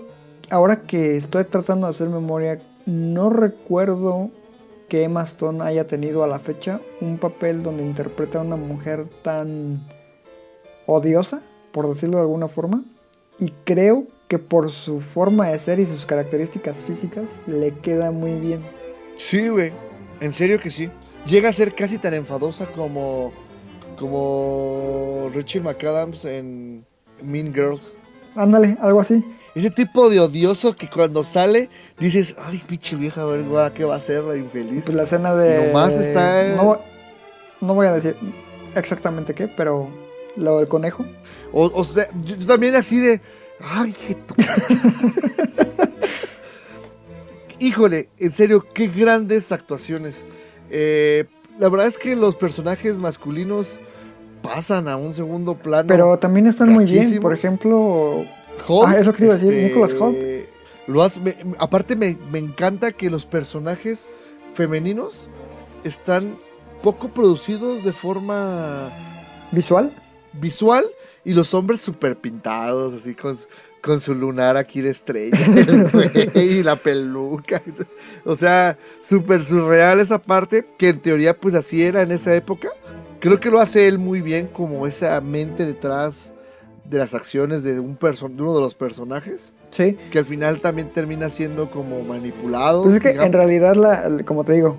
ahora 0.50 0.80
que 0.82 1.16
estoy 1.16 1.44
tratando 1.44 1.86
de 1.86 1.92
hacer 1.92 2.08
memoria, 2.08 2.60
no 2.84 3.30
recuerdo 3.30 4.30
que 4.88 5.04
Emma 5.04 5.22
Stone 5.22 5.62
haya 5.62 5.86
tenido 5.86 6.24
a 6.24 6.26
la 6.26 6.40
fecha 6.40 6.80
un 7.00 7.18
papel 7.18 7.62
donde 7.62 7.84
interpreta 7.84 8.40
a 8.40 8.42
una 8.42 8.56
mujer 8.56 9.06
tan 9.22 9.86
odiosa, 10.86 11.40
por 11.72 11.88
decirlo 11.88 12.16
de 12.16 12.22
alguna 12.22 12.48
forma. 12.48 12.82
Y 13.38 13.52
creo 13.64 14.04
que 14.28 14.38
por 14.38 14.70
su 14.70 15.00
forma 15.00 15.48
de 15.48 15.58
ser 15.58 15.78
y 15.80 15.86
sus 15.86 16.06
características 16.06 16.78
físicas 16.78 17.24
le 17.46 17.70
queda 17.72 18.10
muy 18.10 18.34
bien. 18.34 18.60
Sí, 19.16 19.48
güey. 19.48 19.72
En 20.20 20.32
serio 20.32 20.58
que 20.60 20.70
sí. 20.70 20.90
Llega 21.26 21.48
a 21.48 21.52
ser 21.52 21.74
casi 21.74 21.98
tan 21.98 22.12
enfadosa 22.14 22.66
como, 22.66 23.32
como 23.98 25.30
Rachel 25.34 25.62
McAdams 25.62 26.24
en 26.26 26.84
Mean 27.22 27.52
Girls. 27.54 27.92
Ándale, 28.36 28.76
algo 28.80 29.00
así. 29.00 29.24
Ese 29.54 29.70
tipo 29.70 30.10
de 30.10 30.18
odioso 30.20 30.76
que 30.76 30.88
cuando 30.90 31.22
sale 31.24 31.70
dices, 31.98 32.34
ay, 32.44 32.60
pinche 32.66 32.96
vieja 32.96 33.24
verga, 33.24 33.72
¿qué 33.72 33.84
va 33.84 33.94
a 33.94 33.98
hacer 33.98 34.24
la 34.24 34.36
infeliz? 34.36 34.84
Pues 34.84 34.96
la 34.96 35.04
escena 35.04 35.34
de... 35.34 35.62
Y 35.62 35.66
nomás 35.68 35.92
está- 35.92 36.48
No, 36.56 36.80
no 37.60 37.74
voy 37.74 37.86
a 37.86 37.92
decir 37.92 38.16
exactamente 38.74 39.32
qué, 39.34 39.46
pero 39.46 39.88
lo 40.36 40.58
del 40.58 40.66
conejo. 40.68 41.04
O, 41.52 41.70
o 41.72 41.84
sea, 41.84 42.08
yo, 42.24 42.34
yo 42.36 42.46
también 42.46 42.74
así 42.74 42.98
de, 42.98 43.20
ay, 43.60 43.94
tu- 44.26 44.34
Híjole, 47.64 48.08
en 48.18 48.32
serio, 48.32 48.64
qué 48.74 48.88
grandes 48.88 49.50
actuaciones. 49.52 50.24
Eh, 50.70 51.24
la 51.58 51.68
verdad 51.70 51.86
es 51.88 51.96
que 51.98 52.14
los 52.14 52.34
personajes 52.36 52.98
masculinos 52.98 53.78
pasan 54.42 54.86
a 54.88 54.96
un 54.96 55.14
segundo 55.14 55.54
plano. 55.56 55.88
Pero 55.88 56.18
también 56.18 56.46
están 56.46 56.68
muy 56.72 56.84
bien. 56.84 57.20
Por 57.20 57.32
ejemplo, 57.32 58.24
Hulk, 58.68 58.88
Ah, 58.88 58.98
es 58.98 59.06
lo 59.06 59.14
que 59.14 59.24
iba 59.24 59.34
a 59.34 59.38
decir, 59.38 59.62
Nicolas. 59.68 59.92
Lo 60.86 61.02
hace- 61.02 61.20
me- 61.20 61.36
aparte 61.58 61.96
me, 61.96 62.18
me 62.30 62.38
encanta 62.38 62.92
que 62.92 63.08
los 63.08 63.24
personajes 63.24 64.10
femeninos 64.52 65.28
están 65.84 66.36
poco 66.82 67.08
producidos 67.08 67.82
de 67.82 67.94
forma 67.94 68.90
visual. 69.50 69.90
visual 70.34 70.84
y 71.24 71.32
los 71.32 71.54
hombres 71.54 71.80
súper 71.80 72.16
pintados, 72.18 72.92
así 73.00 73.14
con, 73.14 73.38
con 73.84 74.00
su 74.00 74.14
lunar 74.14 74.56
aquí 74.56 74.80
de 74.80 74.90
estrella 74.90 75.36
el 75.56 75.88
güey, 75.90 76.30
y 76.34 76.62
la 76.62 76.76
peluca. 76.76 77.60
O 78.24 78.34
sea, 78.34 78.78
súper 79.02 79.44
surreal 79.44 80.00
esa 80.00 80.18
parte, 80.18 80.64
que 80.78 80.88
en 80.88 81.00
teoría 81.00 81.38
pues 81.38 81.54
así 81.54 81.82
era 81.82 82.02
en 82.02 82.10
esa 82.12 82.34
época. 82.34 82.68
Creo 83.20 83.38
que 83.40 83.50
lo 83.50 83.60
hace 83.60 83.86
él 83.88 83.98
muy 83.98 84.20
bien 84.20 84.46
como 84.48 84.86
esa 84.86 85.20
mente 85.20 85.66
detrás 85.66 86.32
de 86.84 86.98
las 86.98 87.14
acciones 87.14 87.62
de, 87.62 87.80
un 87.80 87.98
perso- 87.98 88.28
de 88.28 88.42
uno 88.42 88.54
de 88.54 88.60
los 88.60 88.74
personajes, 88.74 89.52
Sí. 89.70 89.96
que 90.10 90.18
al 90.18 90.24
final 90.26 90.60
también 90.60 90.90
termina 90.92 91.28
siendo 91.30 91.70
como 91.70 92.02
manipulado. 92.02 92.82
Pues 92.84 92.94
es 92.96 93.00
que 93.00 93.08
digamos. 93.08 93.26
en 93.26 93.32
realidad, 93.32 93.74
la, 93.76 94.08
la- 94.08 94.22
como 94.24 94.44
te 94.44 94.52
digo, 94.52 94.76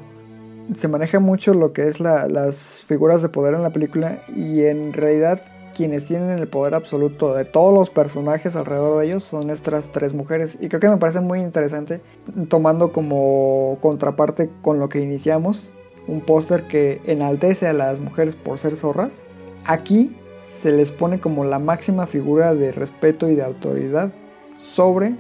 se 0.76 0.88
maneja 0.88 1.20
mucho 1.20 1.54
lo 1.54 1.74
que 1.74 1.88
es 1.88 2.00
la- 2.00 2.28
las 2.28 2.84
figuras 2.88 3.22
de 3.22 3.30
poder 3.30 3.54
en 3.56 3.62
la 3.64 3.72
película 3.72 4.24
y 4.36 4.64
en 4.64 4.94
realidad 4.94 5.42
quienes 5.76 6.06
tienen 6.06 6.40
el 6.40 6.48
poder 6.48 6.74
absoluto 6.74 7.36
de 7.36 7.46
todos 7.46 7.74
los 7.74 7.90
personajes 7.92 8.56
alrededor 8.56 9.00
de 9.00 9.08
ellos 9.08 9.24
son 9.24 9.52
estas 9.52 9.92
tres 9.92 10.14
mujeres. 10.14 10.58
Y 10.60 10.70
creo 10.70 10.80
que 10.80 10.90
me 10.90 10.98
parece 10.98 11.20
muy 11.20 11.40
interesante, 11.40 12.02
tomando 12.50 12.92
como 12.92 13.78
contraparte 13.82 14.50
con 14.62 14.80
lo 14.80 14.90
que 14.90 15.02
iniciamos, 15.02 15.70
un 16.08 16.22
póster 16.22 16.68
que 16.68 17.02
enaltece 17.06 17.68
a 17.68 17.74
las 17.74 18.00
mujeres 18.00 18.36
por 18.36 18.58
ser 18.58 18.76
zorras. 18.76 19.22
Aquí 19.66 20.16
se 20.48 20.72
les 20.72 20.92
pone 20.92 21.20
como 21.20 21.44
la 21.44 21.60
máxima 21.60 22.08
figura 22.08 22.56
de 22.56 22.72
respeto 22.72 23.30
y 23.30 23.36
de 23.36 23.44
autoridad 23.44 24.12
sobre 24.58 25.16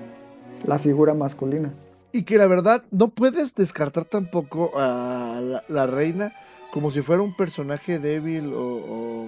la 0.64 0.80
figura 0.80 1.14
masculina. 1.14 1.74
Y 2.12 2.24
que 2.24 2.38
la 2.38 2.48
verdad 2.48 2.84
no 2.92 3.10
puedes 3.10 3.54
descartar 3.56 4.06
tampoco 4.06 4.72
a 4.76 5.62
la, 5.68 5.86
reina 5.86 6.34
como 6.72 6.90
si 6.92 7.02
fuera 7.02 7.22
un 7.22 7.36
personaje 7.36 8.00
débil 8.00 8.54
o 8.56 9.28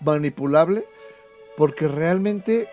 manipulable, 0.00 0.84
porque 1.56 1.88
realmente 1.88 2.68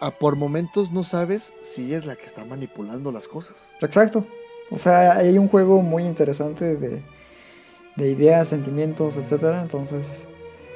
a 0.00 0.10
por 0.10 0.36
momentos 0.36 0.92
no 0.92 1.02
sabes 1.04 1.52
si 1.62 1.92
es 1.92 2.06
la 2.06 2.16
que 2.16 2.26
está 2.26 2.44
manipulando 2.44 3.12
las 3.12 3.28
cosas. 3.28 3.72
Exacto. 3.80 4.24
O 4.70 4.78
sea, 4.78 5.16
hay 5.16 5.38
un 5.38 5.48
juego 5.48 5.82
muy 5.82 6.04
interesante 6.04 6.76
de, 6.76 7.02
de 7.96 8.10
ideas, 8.10 8.48
sentimientos, 8.48 9.16
etcétera. 9.16 9.62
Entonces, 9.62 10.06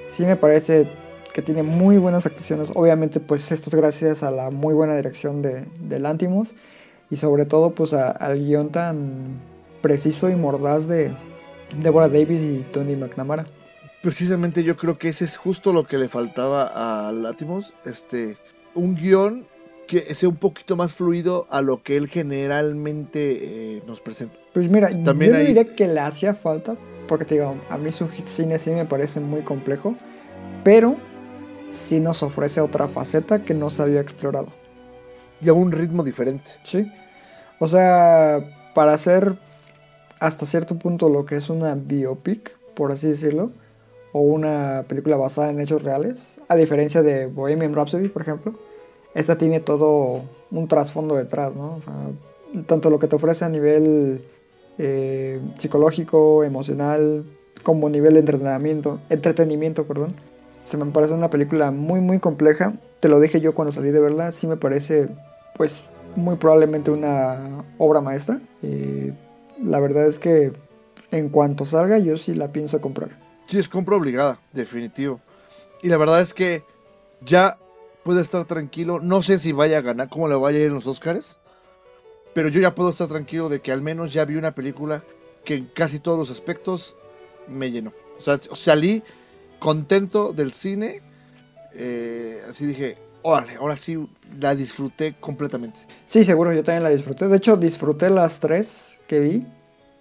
sí 0.09 0.25
me 0.25 0.37
parece 0.37 0.89
que 1.33 1.43
tiene 1.43 1.63
muy 1.63 1.99
buenas 1.99 2.27
actuaciones. 2.27 2.71
Obviamente, 2.75 3.21
pues 3.21 3.51
esto 3.53 3.71
es 3.71 3.77
gracias 3.77 4.23
a 4.23 4.31
la 4.31 4.51
muy 4.51 4.75
buena 4.75 4.97
dirección 4.97 5.43
de, 5.43 5.67
de 5.81 5.99
Lantimos 5.99 6.49
y 7.11 7.17
sobre 7.17 7.45
todo, 7.45 7.71
pues 7.71 7.93
al 7.93 8.39
guion 8.39 8.71
tan 8.71 9.41
preciso 9.83 10.31
y 10.31 10.37
mordaz 10.37 10.87
de 10.87 11.13
Deborah 11.81 12.09
Davis 12.09 12.41
y 12.41 12.65
Tony 12.73 12.97
McNamara. 12.97 13.47
Precisamente 14.03 14.65
yo 14.65 14.77
creo 14.77 14.99
que 14.99 15.09
ese 15.09 15.25
es 15.25 15.37
justo 15.37 15.73
lo 15.73 15.85
que 15.87 15.97
le 15.99 16.09
faltaba 16.09 17.09
a 17.09 17.13
Latimos, 17.13 17.73
este, 17.85 18.37
un 18.75 18.95
guion 18.97 19.47
que 19.87 20.13
sea 20.15 20.29
un 20.29 20.37
poquito 20.37 20.77
más 20.77 20.95
fluido 20.95 21.47
a 21.51 21.61
lo 21.61 21.83
que 21.83 21.97
él 21.97 22.09
generalmente 22.09 23.77
eh, 23.77 23.83
nos 23.87 24.01
presenta. 24.01 24.39
Pues 24.53 24.71
mira, 24.71 24.89
También 25.05 25.31
yo 25.31 25.33
no 25.33 25.39
hay- 25.41 25.47
diría 25.47 25.75
que 25.75 25.87
le 25.87 26.01
hacía 26.01 26.35
falta, 26.35 26.77
porque 27.07 27.25
te 27.25 27.35
digo, 27.35 27.55
a 27.71 27.79
mí 27.79 27.93
su 27.93 28.09
cine 28.27 28.59
sí 28.59 28.71
me 28.71 28.85
parece 28.87 29.21
muy 29.21 29.43
complejo, 29.43 29.95
pero 30.65 30.97
sí 31.71 32.01
nos 32.01 32.23
ofrece 32.23 32.61
otra 32.61 32.89
faceta 32.89 33.45
que 33.45 33.55
no 33.55 33.71
se 33.71 33.83
había 33.83 34.01
explorado. 34.01 34.49
Y 35.41 35.49
a 35.49 35.53
un 35.53 35.73
ritmo 35.73 36.03
diferente. 36.05 36.51
Sí. 36.65 36.91
O 37.59 37.69
sea, 37.69 38.41
para 38.75 38.95
hacer 38.95 39.35
hasta 40.19 40.47
cierto 40.47 40.77
punto 40.77 41.09
lo 41.09 41.25
que 41.27 41.37
es 41.37 41.51
una 41.51 41.75
biopic, 41.75 42.57
por 42.75 42.93
así 42.93 43.09
decirlo, 43.09 43.53
o 44.13 44.21
una 44.21 44.85
película 44.89 45.17
basada 45.17 45.51
en 45.51 45.61
hechos 45.61 45.83
reales, 45.83 46.37
a 46.49 46.57
diferencia 46.57 47.03
de 47.03 47.27
Bohemian 47.27 47.75
Rhapsody, 47.75 48.09
por 48.09 48.23
ejemplo, 48.23 48.53
esta 49.15 49.37
tiene 49.37 49.61
todo 49.61 50.23
un 50.51 50.69
trasfondo 50.69 51.17
detrás, 51.17 51.55
¿no? 51.55 51.81
Tanto 52.67 52.91
lo 52.91 52.99
que 52.99 53.09
te 53.09 53.17
ofrece 53.17 53.45
a 53.45 53.49
nivel 53.49 54.23
eh, 54.79 55.41
psicológico, 55.59 56.45
emocional, 56.45 57.25
como 57.63 57.89
nivel 57.89 58.15
de 58.15 58.21
entretenimiento, 58.21 58.99
entretenimiento, 59.11 59.85
perdón. 59.85 60.15
Se 60.67 60.77
me 60.77 60.87
parece 60.87 61.15
una 61.15 61.31
película 61.31 61.71
muy, 61.71 62.01
muy 62.01 62.19
compleja. 62.19 62.75
Te 63.01 63.09
lo 63.09 63.21
dije 63.21 63.41
yo 63.41 63.55
cuando 63.55 63.73
salí 63.73 63.91
de 63.91 64.01
verla. 64.01 64.33
Sí 64.33 64.47
me 64.47 64.57
parece, 64.57 65.09
pues, 65.57 65.81
muy 66.17 66.37
probablemente 66.37 66.91
una 66.91 67.65
obra 67.79 68.01
maestra. 68.01 68.41
Y 68.63 69.13
la 69.63 69.81
verdad 69.81 70.07
es 70.07 70.19
que 70.19 70.53
en 71.11 71.29
cuanto 71.29 71.67
salga, 71.67 71.99
yo 71.99 72.17
sí 72.17 72.35
la 72.35 72.49
pienso 72.49 72.81
comprar. 72.81 73.11
Sí, 73.53 73.59
es 73.59 73.69
compra 73.69 73.97
obligada, 73.97 74.39
definitivo. 74.55 75.21
Y 75.83 75.89
la 75.89 75.99
verdad 75.99 76.23
es 76.23 76.33
que 76.33 76.63
ya 77.21 77.59
puede 78.03 78.23
estar 78.23 78.47
tranquilo. 78.47 78.99
No 79.03 79.21
sé 79.21 79.39
si 79.39 79.53
vaya 79.53 79.77
a 79.77 79.83
ganar, 79.83 80.09
cómo 80.09 80.27
le 80.27 80.35
vaya 80.37 80.57
a 80.57 80.61
ir 80.63 80.67
en 80.69 80.75
los 80.77 80.87
Oscars. 80.87 81.37
Pero 82.33 82.49
yo 82.49 82.63
ya 82.63 82.75
puedo 82.75 82.89
estar 82.89 83.09
tranquilo 83.09 83.51
de 83.51 83.61
que 83.61 83.71
al 83.71 83.83
menos 83.83 84.11
ya 84.15 84.25
vi 84.25 84.37
una 84.37 84.55
película 84.55 85.03
que 85.45 85.57
en 85.57 85.67
casi 85.67 85.99
todos 85.99 86.19
los 86.19 86.31
aspectos 86.31 86.97
me 87.47 87.71
llenó. 87.71 87.93
O 88.19 88.23
sea, 88.23 88.41
salí 88.55 89.03
contento 89.59 90.33
del 90.33 90.55
cine. 90.55 91.03
eh, 91.75 92.41
así 92.51 92.65
dije, 92.65 92.97
órale, 93.21 93.57
ahora 93.57 93.77
sí 93.77 93.99
la 94.41 94.55
disfruté 94.55 95.15
completamente. 95.21 95.79
Sí, 96.07 96.25
seguro, 96.25 96.55
yo 96.55 96.65
también 96.65 96.85
la 96.85 96.89
disfruté. 96.89 97.29
De 97.29 97.37
hecho, 97.37 97.59
disfruté 97.59 98.09
las 98.09 98.41
tres 98.41 98.99
que 99.07 99.21
vi. 99.21 99.47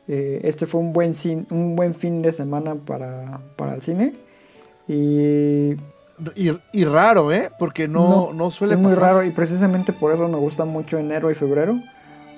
Eh, 0.07 0.41
este 0.43 0.65
fue 0.67 0.81
un 0.81 0.93
buen, 0.93 1.13
cin- 1.13 1.45
un 1.51 1.75
buen 1.75 1.93
fin 1.95 2.21
de 2.21 2.33
semana 2.33 2.75
para, 2.75 3.39
para 3.55 3.75
el 3.75 3.81
cine. 3.81 4.13
Y 4.87 5.71
Y, 6.35 6.51
y 6.73 6.85
raro, 6.85 7.31
¿eh? 7.31 7.49
Porque 7.57 7.87
no, 7.87 8.33
no, 8.33 8.51
suele 8.51 8.73
es 8.73 8.79
muy 8.79 8.93
raro 8.93 9.23
y 9.23 9.31
precisamente 9.31 9.93
por 9.93 10.11
eso 10.11 10.27
me 10.27 10.37
gusta 10.37 10.65
mucho 10.65 10.97
enero 10.97 11.31
y 11.31 11.35
febrero. 11.35 11.79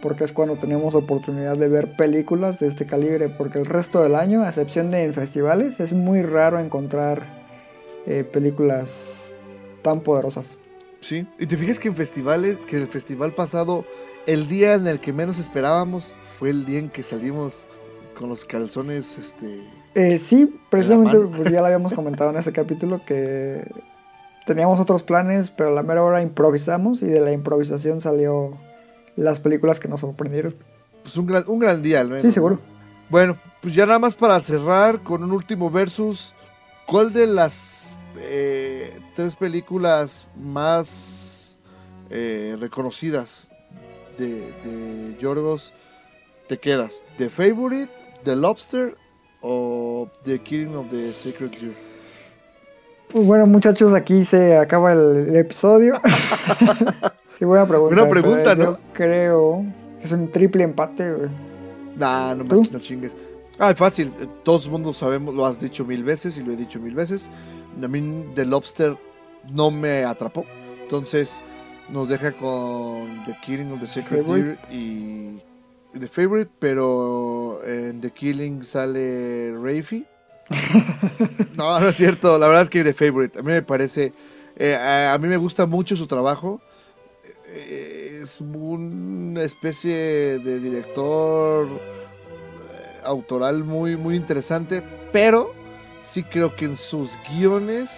Porque 0.01 0.25
es 0.25 0.33
cuando 0.33 0.57
tenemos 0.57 0.95
oportunidad 0.95 1.55
de 1.57 1.69
ver 1.69 1.95
películas 1.95 2.59
de 2.59 2.67
este 2.67 2.85
calibre. 2.85 3.29
Porque 3.29 3.59
el 3.59 3.65
resto 3.65 4.03
del 4.03 4.15
año, 4.15 4.43
a 4.43 4.49
excepción 4.49 4.91
de 4.91 5.03
en 5.03 5.13
festivales, 5.13 5.79
es 5.79 5.93
muy 5.93 6.21
raro 6.21 6.59
encontrar 6.59 7.23
eh, 8.05 8.25
películas 8.25 8.91
tan 9.81 10.01
poderosas. 10.01 10.57
Sí, 10.99 11.25
y 11.39 11.47
te 11.47 11.57
fijas 11.57 11.79
que 11.79 11.87
en 11.87 11.95
festivales, 11.95 12.57
que 12.69 12.77
el 12.77 12.87
festival 12.87 13.33
pasado, 13.33 13.85
el 14.25 14.47
día 14.47 14.73
en 14.75 14.87
el 14.87 14.99
que 14.99 15.13
menos 15.13 15.39
esperábamos 15.39 16.13
fue 16.37 16.49
el 16.49 16.65
día 16.65 16.79
en 16.79 16.89
que 16.89 17.03
salimos 17.03 17.65
con 18.17 18.29
los 18.29 18.45
calzones, 18.45 19.17
este... 19.17 19.63
Eh, 19.95 20.17
sí, 20.17 20.59
precisamente 20.69 21.17
pues, 21.19 21.51
ya 21.51 21.59
lo 21.59 21.67
habíamos 21.67 21.93
comentado 21.93 22.31
en 22.31 22.37
ese 22.37 22.51
capítulo 22.53 23.01
que 23.05 23.63
teníamos 24.45 24.79
otros 24.79 25.03
planes, 25.03 25.49
pero 25.49 25.69
a 25.69 25.73
la 25.73 25.83
mera 25.83 26.03
hora 26.03 26.21
improvisamos 26.21 27.01
y 27.01 27.05
de 27.05 27.21
la 27.21 27.31
improvisación 27.31 28.01
salió 28.01 28.57
las 29.15 29.39
películas 29.39 29.79
que 29.79 29.87
nos 29.87 30.01
sorprendieron. 30.01 30.55
Pues 31.03 31.15
un 31.17 31.27
gran, 31.27 31.43
un 31.47 31.59
gran 31.59 31.81
día, 31.81 31.99
al 31.99 32.09
menos. 32.09 32.23
Sí, 32.23 32.31
seguro. 32.31 32.59
Bueno, 33.09 33.37
pues 33.61 33.75
ya 33.75 33.85
nada 33.85 33.99
más 33.99 34.15
para 34.15 34.39
cerrar 34.41 34.99
con 34.99 35.23
un 35.23 35.31
último 35.31 35.69
versus, 35.69 36.33
¿cuál 36.87 37.13
de 37.13 37.27
las 37.27 37.95
eh, 38.17 38.99
tres 39.15 39.35
películas 39.35 40.25
más 40.35 41.57
eh, 42.09 42.57
reconocidas 42.59 43.49
de, 44.17 44.51
de 44.63 45.17
Yorgos 45.19 45.73
te 46.53 46.59
quedas? 46.59 47.03
¿The 47.17 47.29
Favorite, 47.29 47.91
The 48.23 48.35
Lobster 48.35 48.95
o 49.41 50.07
The 50.23 50.37
Killing 50.39 50.75
of 50.75 50.89
the 50.91 51.11
Sacred 51.11 51.49
Deer? 51.49 51.73
Pues 53.09 53.25
bueno, 53.25 53.47
muchachos, 53.47 53.93
aquí 53.93 54.23
se 54.23 54.55
acaba 54.57 54.93
el, 54.93 55.29
el 55.29 55.35
episodio. 55.35 55.99
Qué 57.39 57.45
buena 57.45 57.65
pregunta. 57.67 57.95
Buena 57.95 58.09
pregunta, 58.09 58.55
pero 58.55 58.55
¿no? 58.55 58.71
Yo 58.77 58.79
creo 58.93 59.65
que 59.99 60.05
es 60.05 60.11
un 60.11 60.31
triple 60.31 60.63
empate, 60.63 61.11
güey. 61.11 61.29
Nah, 61.97 62.35
no 62.35 62.43
manches, 62.43 62.71
no 62.71 62.79
chingues. 62.79 63.15
Ah, 63.57 63.73
fácil. 63.73 64.13
eh, 64.19 64.27
Todos 64.43 64.65
el 64.65 64.71
mundo 64.71 64.93
sabemos, 64.93 65.33
lo 65.33 65.45
has 65.45 65.59
dicho 65.59 65.85
mil 65.85 66.03
veces 66.03 66.37
y 66.37 66.43
lo 66.43 66.51
he 66.51 66.55
dicho 66.55 66.79
mil 66.79 66.93
veces. 66.93 67.31
A 67.81 67.87
mí 67.87 68.25
The 68.35 68.45
Lobster 68.45 68.95
no 69.51 69.71
me 69.71 70.03
atrapó. 70.03 70.45
Entonces 70.83 71.39
nos 71.89 72.07
deja 72.07 72.31
con 72.31 73.25
The 73.25 73.35
Killing 73.43 73.71
of 73.71 73.81
the 73.81 73.87
Favorite. 73.87 74.23
Deer 74.31 74.59
y 74.71 75.41
The 75.99 76.07
Favorite, 76.07 76.51
pero 76.59 77.61
en 77.65 78.01
The 78.01 78.11
Killing 78.11 78.63
sale 78.63 79.53
Rafi. 79.53 80.05
no, 81.55 81.79
no 81.79 81.89
es 81.89 81.95
cierto. 81.97 82.37
La 82.37 82.47
verdad 82.47 82.63
es 82.63 82.69
que 82.69 82.83
The 82.83 82.93
Favorite. 82.93 83.39
A 83.39 83.41
mí 83.41 83.51
me 83.51 83.61
parece. 83.61 84.13
eh, 84.55 84.75
a, 84.75 85.13
a 85.13 85.17
mí 85.17 85.27
me 85.27 85.37
gusta 85.37 85.65
mucho 85.65 85.95
su 85.95 86.07
trabajo. 86.07 86.61
Eh, 87.47 88.21
es 88.23 88.41
una 88.41 89.43
especie 89.43 90.39
de 90.39 90.59
director 90.59 91.67
eh, 91.67 93.01
autoral 93.05 93.63
muy, 93.63 93.97
muy 93.97 94.15
interesante. 94.15 94.83
Pero 95.11 95.53
sí 96.05 96.23
creo 96.23 96.55
que 96.55 96.65
en 96.65 96.77
sus 96.77 97.11
guiones 97.29 97.89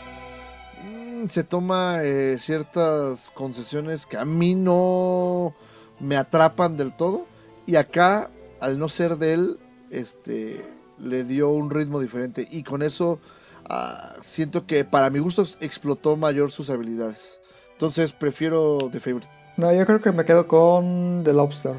mm, 0.83 1.27
se 1.27 1.43
toma 1.43 2.03
eh, 2.03 2.37
ciertas 2.39 3.31
concesiones 3.31 4.05
que 4.05 4.17
a 4.17 4.25
mí 4.25 4.55
no 4.55 5.53
me 5.99 6.17
atrapan 6.17 6.77
del 6.77 6.95
todo. 6.95 7.25
Y 7.65 7.75
acá, 7.75 8.29
al 8.59 8.77
no 8.79 8.89
ser 8.89 9.17
de 9.17 9.33
él, 9.33 9.59
este 9.89 10.63
le 10.99 11.23
dio 11.23 11.49
un 11.49 11.69
ritmo 11.69 11.99
diferente. 11.99 12.47
Y 12.51 12.63
con 12.63 12.81
eso 12.81 13.19
ah, 13.69 14.15
siento 14.21 14.65
que 14.65 14.85
para 14.85 15.09
mi 15.09 15.19
gusto 15.19 15.45
explotó 15.61 16.15
mayor 16.15 16.51
sus 16.51 16.69
habilidades. 16.69 17.41
Entonces 17.73 18.13
prefiero 18.13 18.77
The 18.91 18.99
Favorite. 18.99 19.27
No, 19.57 19.73
yo 19.73 19.85
creo 19.85 20.01
que 20.01 20.11
me 20.11 20.25
quedo 20.25 20.47
con 20.47 21.23
The 21.23 21.33
Lobster. 21.33 21.75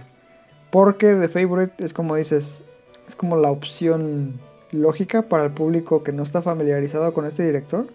Porque 0.70 1.14
The 1.14 1.28
Favorite 1.28 1.84
es 1.84 1.92
como 1.92 2.16
dices, 2.16 2.62
es 3.08 3.14
como 3.14 3.36
la 3.36 3.50
opción 3.50 4.38
lógica 4.72 5.22
para 5.22 5.44
el 5.44 5.52
público 5.52 6.02
que 6.02 6.12
no 6.12 6.22
está 6.22 6.42
familiarizado 6.42 7.14
con 7.14 7.26
este 7.26 7.44
director. 7.44 7.86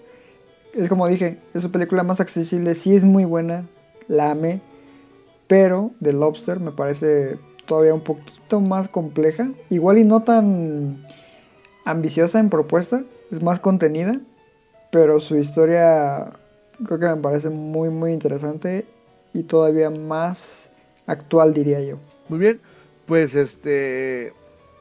Es 0.74 0.88
como 0.88 1.08
dije, 1.08 1.38
es 1.54 1.64
su 1.64 1.72
película 1.72 2.04
más 2.04 2.22
accesible, 2.22 2.76
sí 2.76 2.96
es 2.96 3.04
muy 3.04 3.26
buena, 3.26 3.66
la 4.08 4.32
amé, 4.32 4.62
pero 5.48 5.92
The 6.02 6.14
Lobster 6.14 6.62
me 6.62 6.72
parece 6.72 7.38
todavía 7.66 7.93
un 7.93 8.01
poquito 8.01 8.59
más 8.59 8.88
compleja, 8.88 9.49
igual 9.70 9.97
y 9.97 10.03
no 10.03 10.24
tan 10.24 11.03
ambiciosa 11.86 12.39
en 12.39 12.49
propuesta, 12.49 13.03
es 13.32 13.41
más 13.41 13.59
contenida, 13.59 14.20
pero 14.91 15.20
su 15.20 15.38
historia 15.38 16.32
creo 16.86 16.99
que 16.99 17.07
me 17.07 17.18
parece 17.18 17.49
muy, 17.49 17.89
muy 17.89 18.12
interesante 18.12 18.86
y 19.34 19.43
todavía 19.43 19.89
más 19.89 20.70
actual, 21.07 21.53
diría 21.53 21.82
yo. 21.82 21.97
Muy 22.30 22.39
bien, 22.39 22.59
pues 23.05 23.36
este 23.36 24.34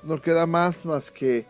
no 0.02 0.20
queda 0.20 0.46
más 0.46 0.84
más 0.84 1.10
que 1.10 1.44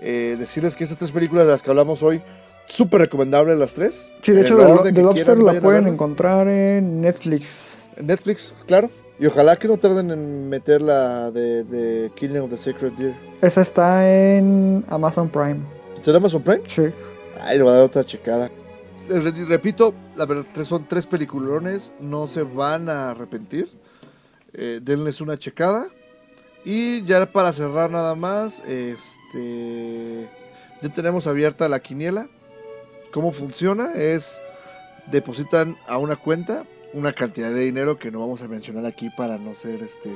eh, 0.00 0.36
decirles 0.38 0.74
que 0.74 0.84
estas 0.84 0.98
tres 0.98 1.10
películas 1.10 1.46
de 1.46 1.52
las 1.52 1.62
que 1.62 1.70
hablamos 1.70 2.02
hoy, 2.02 2.20
súper 2.68 3.00
recomendables 3.00 3.56
las 3.56 3.74
tres. 3.74 4.10
Sí, 4.22 4.32
de 4.32 4.40
En 4.40 4.46
hecho, 4.46 4.82
The, 4.82 5.02
Lobster 5.02 5.38
la 5.38 5.60
pueden 5.60 5.86
encontrar 5.86 6.48
en 6.48 7.00
Netflix. 7.00 7.78
En 7.96 8.06
Netflix, 8.06 8.54
claro. 8.66 8.90
Y 9.18 9.26
ojalá 9.26 9.56
que 9.56 9.68
no 9.68 9.76
tarden 9.76 10.10
en 10.10 10.48
meter 10.48 10.82
la 10.82 11.30
de, 11.30 11.62
de 11.64 12.10
Killing 12.16 12.40
of 12.40 12.50
the 12.50 12.56
Sacred 12.56 12.92
Deer. 12.94 13.14
Esa 13.40 13.60
está 13.60 14.08
en 14.10 14.84
Amazon 14.88 15.28
Prime. 15.28 15.60
¿Será 16.02 16.18
Amazon 16.18 16.42
Prime? 16.42 16.62
Sí. 16.66 16.82
Ay, 17.40 17.58
le 17.58 17.62
voy 17.62 17.72
a 17.72 17.76
dar 17.76 17.84
otra 17.84 18.04
checada. 18.04 18.50
Re- 19.08 19.44
repito, 19.46 19.94
la 20.16 20.26
verdad, 20.26 20.46
son 20.64 20.88
tres 20.88 21.06
peliculones, 21.06 21.92
no 22.00 22.26
se 22.26 22.42
van 22.42 22.88
a 22.88 23.10
arrepentir. 23.10 23.70
Eh, 24.52 24.80
denles 24.82 25.20
una 25.20 25.36
checada. 25.38 25.86
Y 26.64 27.04
ya 27.04 27.24
para 27.30 27.52
cerrar 27.52 27.90
nada 27.90 28.14
más, 28.14 28.60
este, 28.66 30.28
ya 30.82 30.88
tenemos 30.88 31.26
abierta 31.26 31.68
la 31.68 31.80
quiniela. 31.80 32.28
¿Cómo 33.12 33.32
funciona? 33.32 33.92
Es, 33.94 34.40
depositan 35.12 35.76
a 35.86 35.98
una 35.98 36.16
cuenta 36.16 36.64
una 36.94 37.12
cantidad 37.12 37.52
de 37.52 37.60
dinero 37.60 37.98
que 37.98 38.10
no 38.10 38.20
vamos 38.20 38.40
a 38.40 38.48
mencionar 38.48 38.86
aquí 38.86 39.10
para 39.10 39.36
no 39.36 39.54
ser 39.54 39.82
este, 39.82 40.10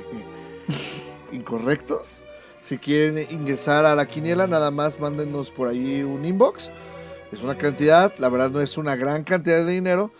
incorrectos. 1.31 2.23
Si 2.59 2.77
quieren 2.77 3.27
ingresar 3.29 3.85
a 3.85 3.95
la 3.95 4.07
quiniela, 4.07 4.47
nada 4.47 4.71
más 4.71 4.99
mándenos 4.99 5.51
por 5.51 5.67
ahí 5.67 6.01
un 6.03 6.25
inbox. 6.25 6.71
Es 7.31 7.43
una 7.43 7.57
cantidad, 7.57 8.13
la 8.17 8.29
verdad 8.29 8.49
no 8.49 8.61
es 8.61 8.77
una 8.77 8.95
gran 8.95 9.23
cantidad 9.23 9.63
de 9.65 9.71
dinero. 9.71 10.11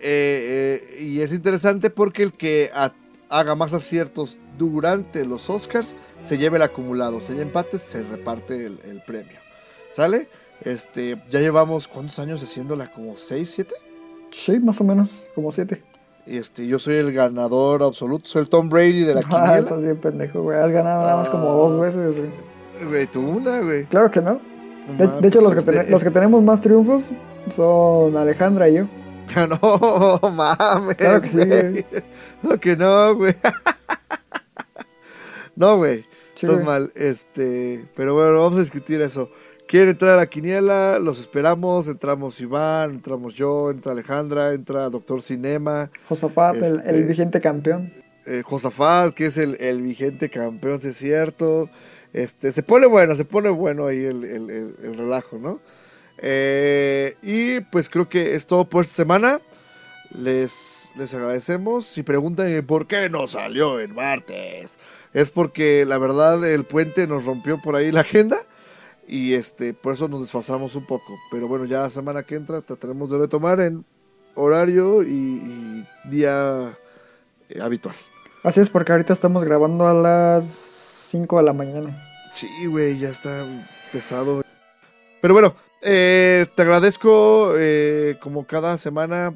Eh, 0.00 0.88
eh, 0.98 1.02
y 1.02 1.20
es 1.20 1.32
interesante 1.32 1.90
porque 1.90 2.22
el 2.22 2.32
que 2.32 2.70
haga 3.28 3.54
más 3.54 3.72
aciertos 3.74 4.36
durante 4.58 5.24
los 5.24 5.50
Oscars 5.50 5.94
se 6.22 6.38
lleve 6.38 6.56
el 6.56 6.62
acumulado. 6.62 7.20
Si 7.20 7.32
hay 7.32 7.40
empates, 7.40 7.82
se 7.82 8.02
reparte 8.02 8.66
el, 8.66 9.02
premio. 9.06 9.38
¿Sale? 9.92 10.28
Este, 10.62 11.20
ya 11.28 11.40
llevamos, 11.40 11.88
¿cuántos 11.88 12.18
años 12.18 12.42
haciéndola? 12.42 12.92
¿Como 12.92 13.16
6, 13.16 13.50
7? 13.54 13.74
Sí, 14.32 14.58
más 14.60 14.80
o 14.80 14.84
menos, 14.84 15.10
como 15.34 15.52
7 15.52 15.82
este, 16.26 16.66
yo 16.66 16.78
soy 16.78 16.96
el 16.96 17.12
ganador 17.12 17.82
absoluto, 17.82 18.26
soy 18.28 18.42
el 18.42 18.48
Tom 18.48 18.68
Brady 18.68 19.04
de 19.04 19.14
la 19.14 19.20
Ah, 19.24 19.28
quiniela. 19.28 19.58
estás 19.58 19.82
bien 19.82 19.96
pendejo, 19.98 20.42
güey. 20.42 20.58
Has 20.58 20.70
ganado 20.70 21.02
nada 21.02 21.16
más 21.16 21.28
como 21.30 21.44
Ah. 21.48 21.52
dos 21.52 21.80
veces, 21.80 22.16
güey. 22.16 22.30
Güey, 22.88 23.06
tú 23.06 23.20
una, 23.20 23.60
güey. 23.60 23.84
Claro 23.86 24.10
que 24.10 24.20
no. 24.20 24.40
De, 24.98 25.06
de 25.06 25.28
hecho, 25.28 25.40
los 25.40 25.52
que, 25.54 25.60
este- 25.60 25.90
los 25.90 26.02
que 26.04 26.10
tenemos 26.10 26.42
más 26.42 26.60
triunfos 26.60 27.04
son 27.54 28.16
Alejandra 28.16 28.68
y 28.68 28.74
yo. 28.74 28.84
No, 29.36 30.20
mames. 30.30 30.94
Claro 30.96 31.20
que 31.20 31.28
sí, 31.28 31.44
güey. 31.44 31.84
No, 32.42 32.58
que 32.60 32.76
no, 32.76 33.14
güey. 33.16 33.34
No, 35.56 35.76
güey. 35.78 36.04
Estás 36.34 36.62
mal. 36.64 36.92
Este, 36.94 37.86
pero 37.96 38.14
bueno, 38.14 38.34
vamos 38.40 38.56
a 38.56 38.60
discutir 38.60 39.00
eso. 39.00 39.30
¿Quieren 39.68 39.90
entrar 39.90 40.12
a 40.12 40.16
la 40.16 40.26
quiniela? 40.28 40.98
Los 41.00 41.18
esperamos. 41.18 41.88
Entramos 41.88 42.40
Iván, 42.40 42.90
entramos 42.90 43.34
yo, 43.34 43.70
entra 43.70 43.92
Alejandra, 43.92 44.52
entra 44.52 44.88
Doctor 44.88 45.22
Cinema, 45.22 45.90
Josafat, 46.08 46.56
el, 46.56 46.64
el 46.64 46.78
Este- 46.80 47.02
vigente 47.06 47.40
campeón. 47.40 47.92
eh, 48.26 48.42
Josafat, 48.44 49.12
que 49.14 49.26
es 49.26 49.36
el, 49.36 49.56
el 49.60 49.82
vigente 49.82 50.30
campeón, 50.30 50.80
si 50.80 50.88
es 50.88 50.96
cierto. 50.96 51.68
Este, 52.12 52.52
se 52.52 52.62
pone 52.62 52.86
bueno, 52.86 53.14
se 53.16 53.24
pone 53.24 53.48
bueno 53.50 53.86
ahí 53.86 54.04
el, 54.04 54.24
el- 54.24 54.50
el- 54.50 54.74
el 54.82 54.96
relajo, 54.96 55.36
¿no? 55.38 55.60
Eh, 56.18 57.14
y 57.22 57.60
pues 57.60 57.88
creo 57.90 58.08
que 58.08 58.34
es 58.36 58.46
todo 58.46 58.64
por 58.68 58.84
esta 58.84 58.96
semana. 58.96 59.40
Les, 60.16 60.88
les 60.96 61.12
agradecemos. 61.12 61.86
Si 61.86 62.02
preguntan 62.04 62.48
eh, 62.48 62.62
por 62.62 62.86
qué 62.86 63.10
no 63.10 63.26
salió 63.26 63.80
en 63.80 63.94
martes, 63.94 64.78
es 65.12 65.30
porque 65.30 65.84
la 65.84 65.98
verdad 65.98 66.42
el 66.48 66.64
puente 66.64 67.06
nos 67.06 67.24
rompió 67.24 67.60
por 67.60 67.74
ahí 67.76 67.90
la 67.92 68.00
agenda. 68.00 68.38
Y 69.08 69.34
este, 69.34 69.72
por 69.72 69.94
eso 69.94 70.08
nos 70.08 70.22
desfasamos 70.22 70.74
un 70.74 70.86
poco. 70.86 71.16
Pero 71.30 71.48
bueno, 71.48 71.64
ya 71.64 71.80
la 71.80 71.90
semana 71.90 72.24
que 72.24 72.34
entra 72.34 72.60
trataremos 72.60 73.10
de 73.10 73.18
retomar 73.18 73.60
en 73.60 73.84
horario 74.34 75.02
y, 75.02 75.06
y 75.06 75.86
día 76.10 76.76
eh, 77.48 77.60
habitual. 77.60 77.94
Así 78.42 78.60
es, 78.60 78.68
porque 78.68 78.92
ahorita 78.92 79.12
estamos 79.12 79.44
grabando 79.44 79.88
a 79.88 79.94
las 79.94 80.44
5 81.10 81.38
de 81.38 81.42
la 81.42 81.52
mañana. 81.52 81.96
Sí, 82.32 82.48
güey, 82.66 82.98
ya 82.98 83.08
está 83.08 83.44
pesado. 83.92 84.42
Pero 85.20 85.34
bueno, 85.34 85.54
eh, 85.82 86.46
te 86.54 86.62
agradezco 86.62 87.54
eh, 87.56 88.18
como 88.20 88.46
cada 88.46 88.78
semana 88.78 89.34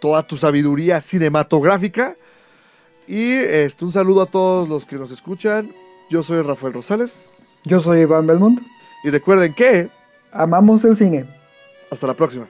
toda 0.00 0.22
tu 0.22 0.36
sabiduría 0.36 1.00
cinematográfica. 1.00 2.16
Y 3.06 3.32
este, 3.32 3.84
un 3.84 3.92
saludo 3.92 4.22
a 4.22 4.26
todos 4.26 4.68
los 4.68 4.86
que 4.86 4.96
nos 4.96 5.10
escuchan. 5.10 5.72
Yo 6.10 6.22
soy 6.22 6.42
Rafael 6.42 6.72
Rosales. 6.72 7.34
Yo 7.64 7.80
soy 7.80 8.00
Iván 8.00 8.26
Belmont. 8.26 8.60
Y 9.04 9.10
recuerden 9.10 9.54
que 9.54 9.88
Amamos 10.32 10.84
el 10.84 10.96
cine. 10.96 11.26
hasta 11.92 12.08
la 12.08 12.14
próxima. 12.14 12.48